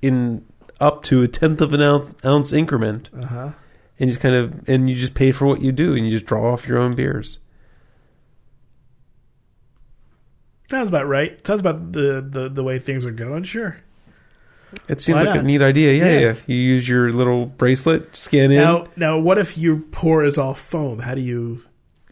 in 0.00 0.44
up 0.82 1.02
to 1.04 1.22
a 1.22 1.28
tenth 1.28 1.60
of 1.60 1.72
an 1.72 1.80
ounce, 1.80 2.14
ounce 2.24 2.52
increment 2.52 3.08
Uh 3.18 3.24
huh. 3.26 3.50
and 3.98 4.10
just 4.10 4.20
kind 4.20 4.34
of 4.34 4.68
and 4.68 4.90
you 4.90 4.96
just 4.96 5.14
pay 5.14 5.32
for 5.32 5.46
what 5.46 5.62
you 5.62 5.72
do 5.72 5.94
and 5.94 6.04
you 6.04 6.10
just 6.12 6.26
draw 6.26 6.52
off 6.52 6.66
your 6.68 6.78
own 6.78 6.94
beers 6.94 7.38
Sounds 10.70 10.88
about 10.88 11.06
right. 11.06 11.46
Sounds 11.46 11.60
about 11.60 11.92
the, 11.92 12.26
the, 12.26 12.48
the 12.48 12.62
way 12.64 12.78
things 12.78 13.04
are 13.04 13.10
going. 13.10 13.44
Sure. 13.44 13.76
it 14.88 15.02
seemed 15.02 15.18
Why 15.18 15.24
like 15.26 15.40
a 15.40 15.42
neat 15.42 15.60
idea 15.60 15.92
yeah, 15.92 16.04
Yeah. 16.06 16.20
yeah 16.20 16.34
you 16.46 16.56
use 16.56 16.88
your 16.88 17.12
little 17.12 17.44
bracelet 17.46 18.16
scan 18.16 18.50
in 18.50 18.56
Now, 18.62 18.86
now, 18.96 19.18
what 19.18 19.36
if 19.38 19.58
your 19.58 19.76
pour 19.76 20.24
is 20.24 20.38
all 20.38 20.54
foam? 20.54 21.00
How 21.00 21.14
do 21.14 21.20
you? 21.20 21.62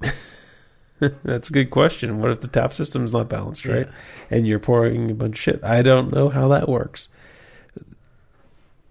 that's 1.24 1.48
a 1.48 1.52
good 1.54 1.70
question 1.70 2.20
what 2.20 2.30
if 2.30 2.40
the 2.42 2.48
tap 2.48 2.74
system's 2.74 3.10
not 3.14 3.30
balanced 3.30 3.64
right 3.64 3.86
Yeah. 3.86 3.94
and 4.36 4.46
you're 4.46 4.58
pouring 4.58 5.10
a 5.10 5.14
bunch 5.14 5.36
of 5.36 5.40
shit 5.40 5.64
i 5.64 5.80
don't 5.80 6.12
know 6.12 6.28
how 6.28 6.48
that 6.48 6.68
works 6.68 7.08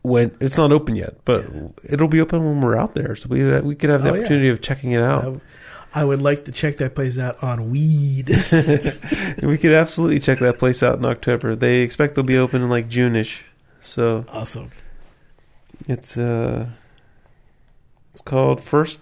when 0.02 0.34
it's 0.40 0.58
not 0.58 0.72
open 0.72 0.96
yet 0.96 1.16
but 1.26 1.44
Yeah. 1.54 1.68
it'll 1.84 2.08
be 2.08 2.22
open 2.22 2.44
when 2.46 2.62
we're 2.62 2.78
out 2.78 2.96
there 2.96 3.16
so 3.16 3.28
we 3.30 3.44
we 3.62 3.76
could 3.76 3.90
have 3.90 4.02
the 4.04 4.10
Oh, 4.10 4.14
yeah. 4.14 4.20
opportunity 4.22 4.50
of 4.50 4.62
checking 4.62 4.92
it 4.92 5.02
out 5.02 5.42
I, 5.94 6.02
I 6.02 6.06
would 6.06 6.22
like 6.22 6.46
to 6.46 6.52
check 6.52 6.78
that 6.78 6.94
place 6.96 7.18
out 7.18 7.44
on 7.44 7.72
weed. 7.72 8.30
we 9.44 9.58
could 9.58 9.74
absolutely 9.74 10.20
check 10.20 10.40
that 10.40 10.58
place 10.60 10.82
out 10.84 10.98
in 11.00 11.06
october 11.06 11.56
they 11.56 11.82
expect 11.82 12.16
they'll 12.16 12.24
be 12.24 12.38
open 12.38 12.62
in 12.62 12.70
like 12.70 12.88
june-ish 12.90 13.44
so 13.82 14.26
awesome. 14.30 14.72
It's 15.88 16.18
uh 16.18 16.68
it's 18.14 18.22
called 18.22 18.62
First 18.64 19.00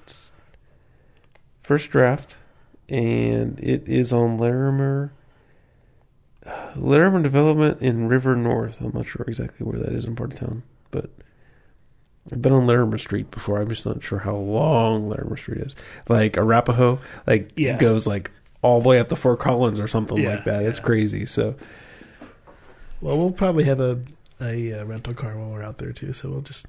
First 1.62 1.90
Draft 1.92 2.38
and 2.88 3.60
it 3.60 3.88
is 3.90 4.14
on 4.14 4.38
Larimer 4.38 5.12
Larimer 6.76 7.22
Development 7.22 7.82
in 7.82 8.08
River 8.08 8.36
North. 8.36 8.80
I'm 8.80 8.94
not 8.94 9.08
sure 9.08 9.26
exactly 9.28 9.66
where 9.66 9.80
that 9.80 9.92
is 9.92 10.06
in 10.06 10.16
part 10.16 10.34
of 10.34 10.40
town, 10.40 10.64
but 10.92 11.10
I've 12.32 12.42
been 12.42 12.52
on 12.54 12.68
Larimer 12.68 12.98
Street 12.98 13.32
before. 13.32 13.60
I'm 13.62 13.70
just 13.70 13.86
not 13.86 14.04
sure 14.04 14.20
how 14.20 14.36
long 14.36 15.10
Larimer 15.10 15.38
Street 15.38 15.60
is. 15.62 15.76
Like 16.10 16.38
Arapahoe, 16.38 17.00
like 17.26 17.52
Yeah. 17.56 17.78
goes 17.78 18.06
like 18.08 18.32
all 18.62 18.82
the 18.82 18.90
way 18.90 19.00
up 19.00 19.08
to 19.10 19.16
Fort 19.16 19.40
Collins 19.40 19.80
or 19.80 19.88
something 19.88 20.18
Yeah, 20.18 20.36
like 20.36 20.44
that. 20.46 20.64
It's 20.64 20.80
yeah. 20.80 20.84
crazy. 20.86 21.26
So 21.26 21.56
Well, 23.02 23.18
we'll 23.18 23.32
probably 23.32 23.64
have 23.66 23.80
a 23.80 24.00
a 24.42 24.74
uh, 24.82 24.86
rental 24.86 25.14
car 25.14 25.36
while 25.38 25.50
we're 25.50 25.64
out 25.64 25.78
there 25.80 25.92
too, 25.94 26.14
so 26.14 26.30
we'll 26.30 26.42
just 26.42 26.68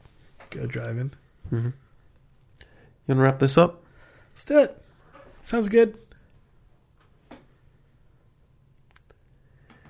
go 0.51 0.65
driving. 0.67 1.11
mhm. 1.53 1.65
you 1.65 1.71
want 3.09 3.19
to 3.19 3.23
wrap 3.23 3.39
this 3.41 3.59
up? 3.59 3.83
Let's 4.35 4.45
do 4.47 4.59
it. 4.61 4.83
Sounds 5.45 5.69
good. 5.69 5.99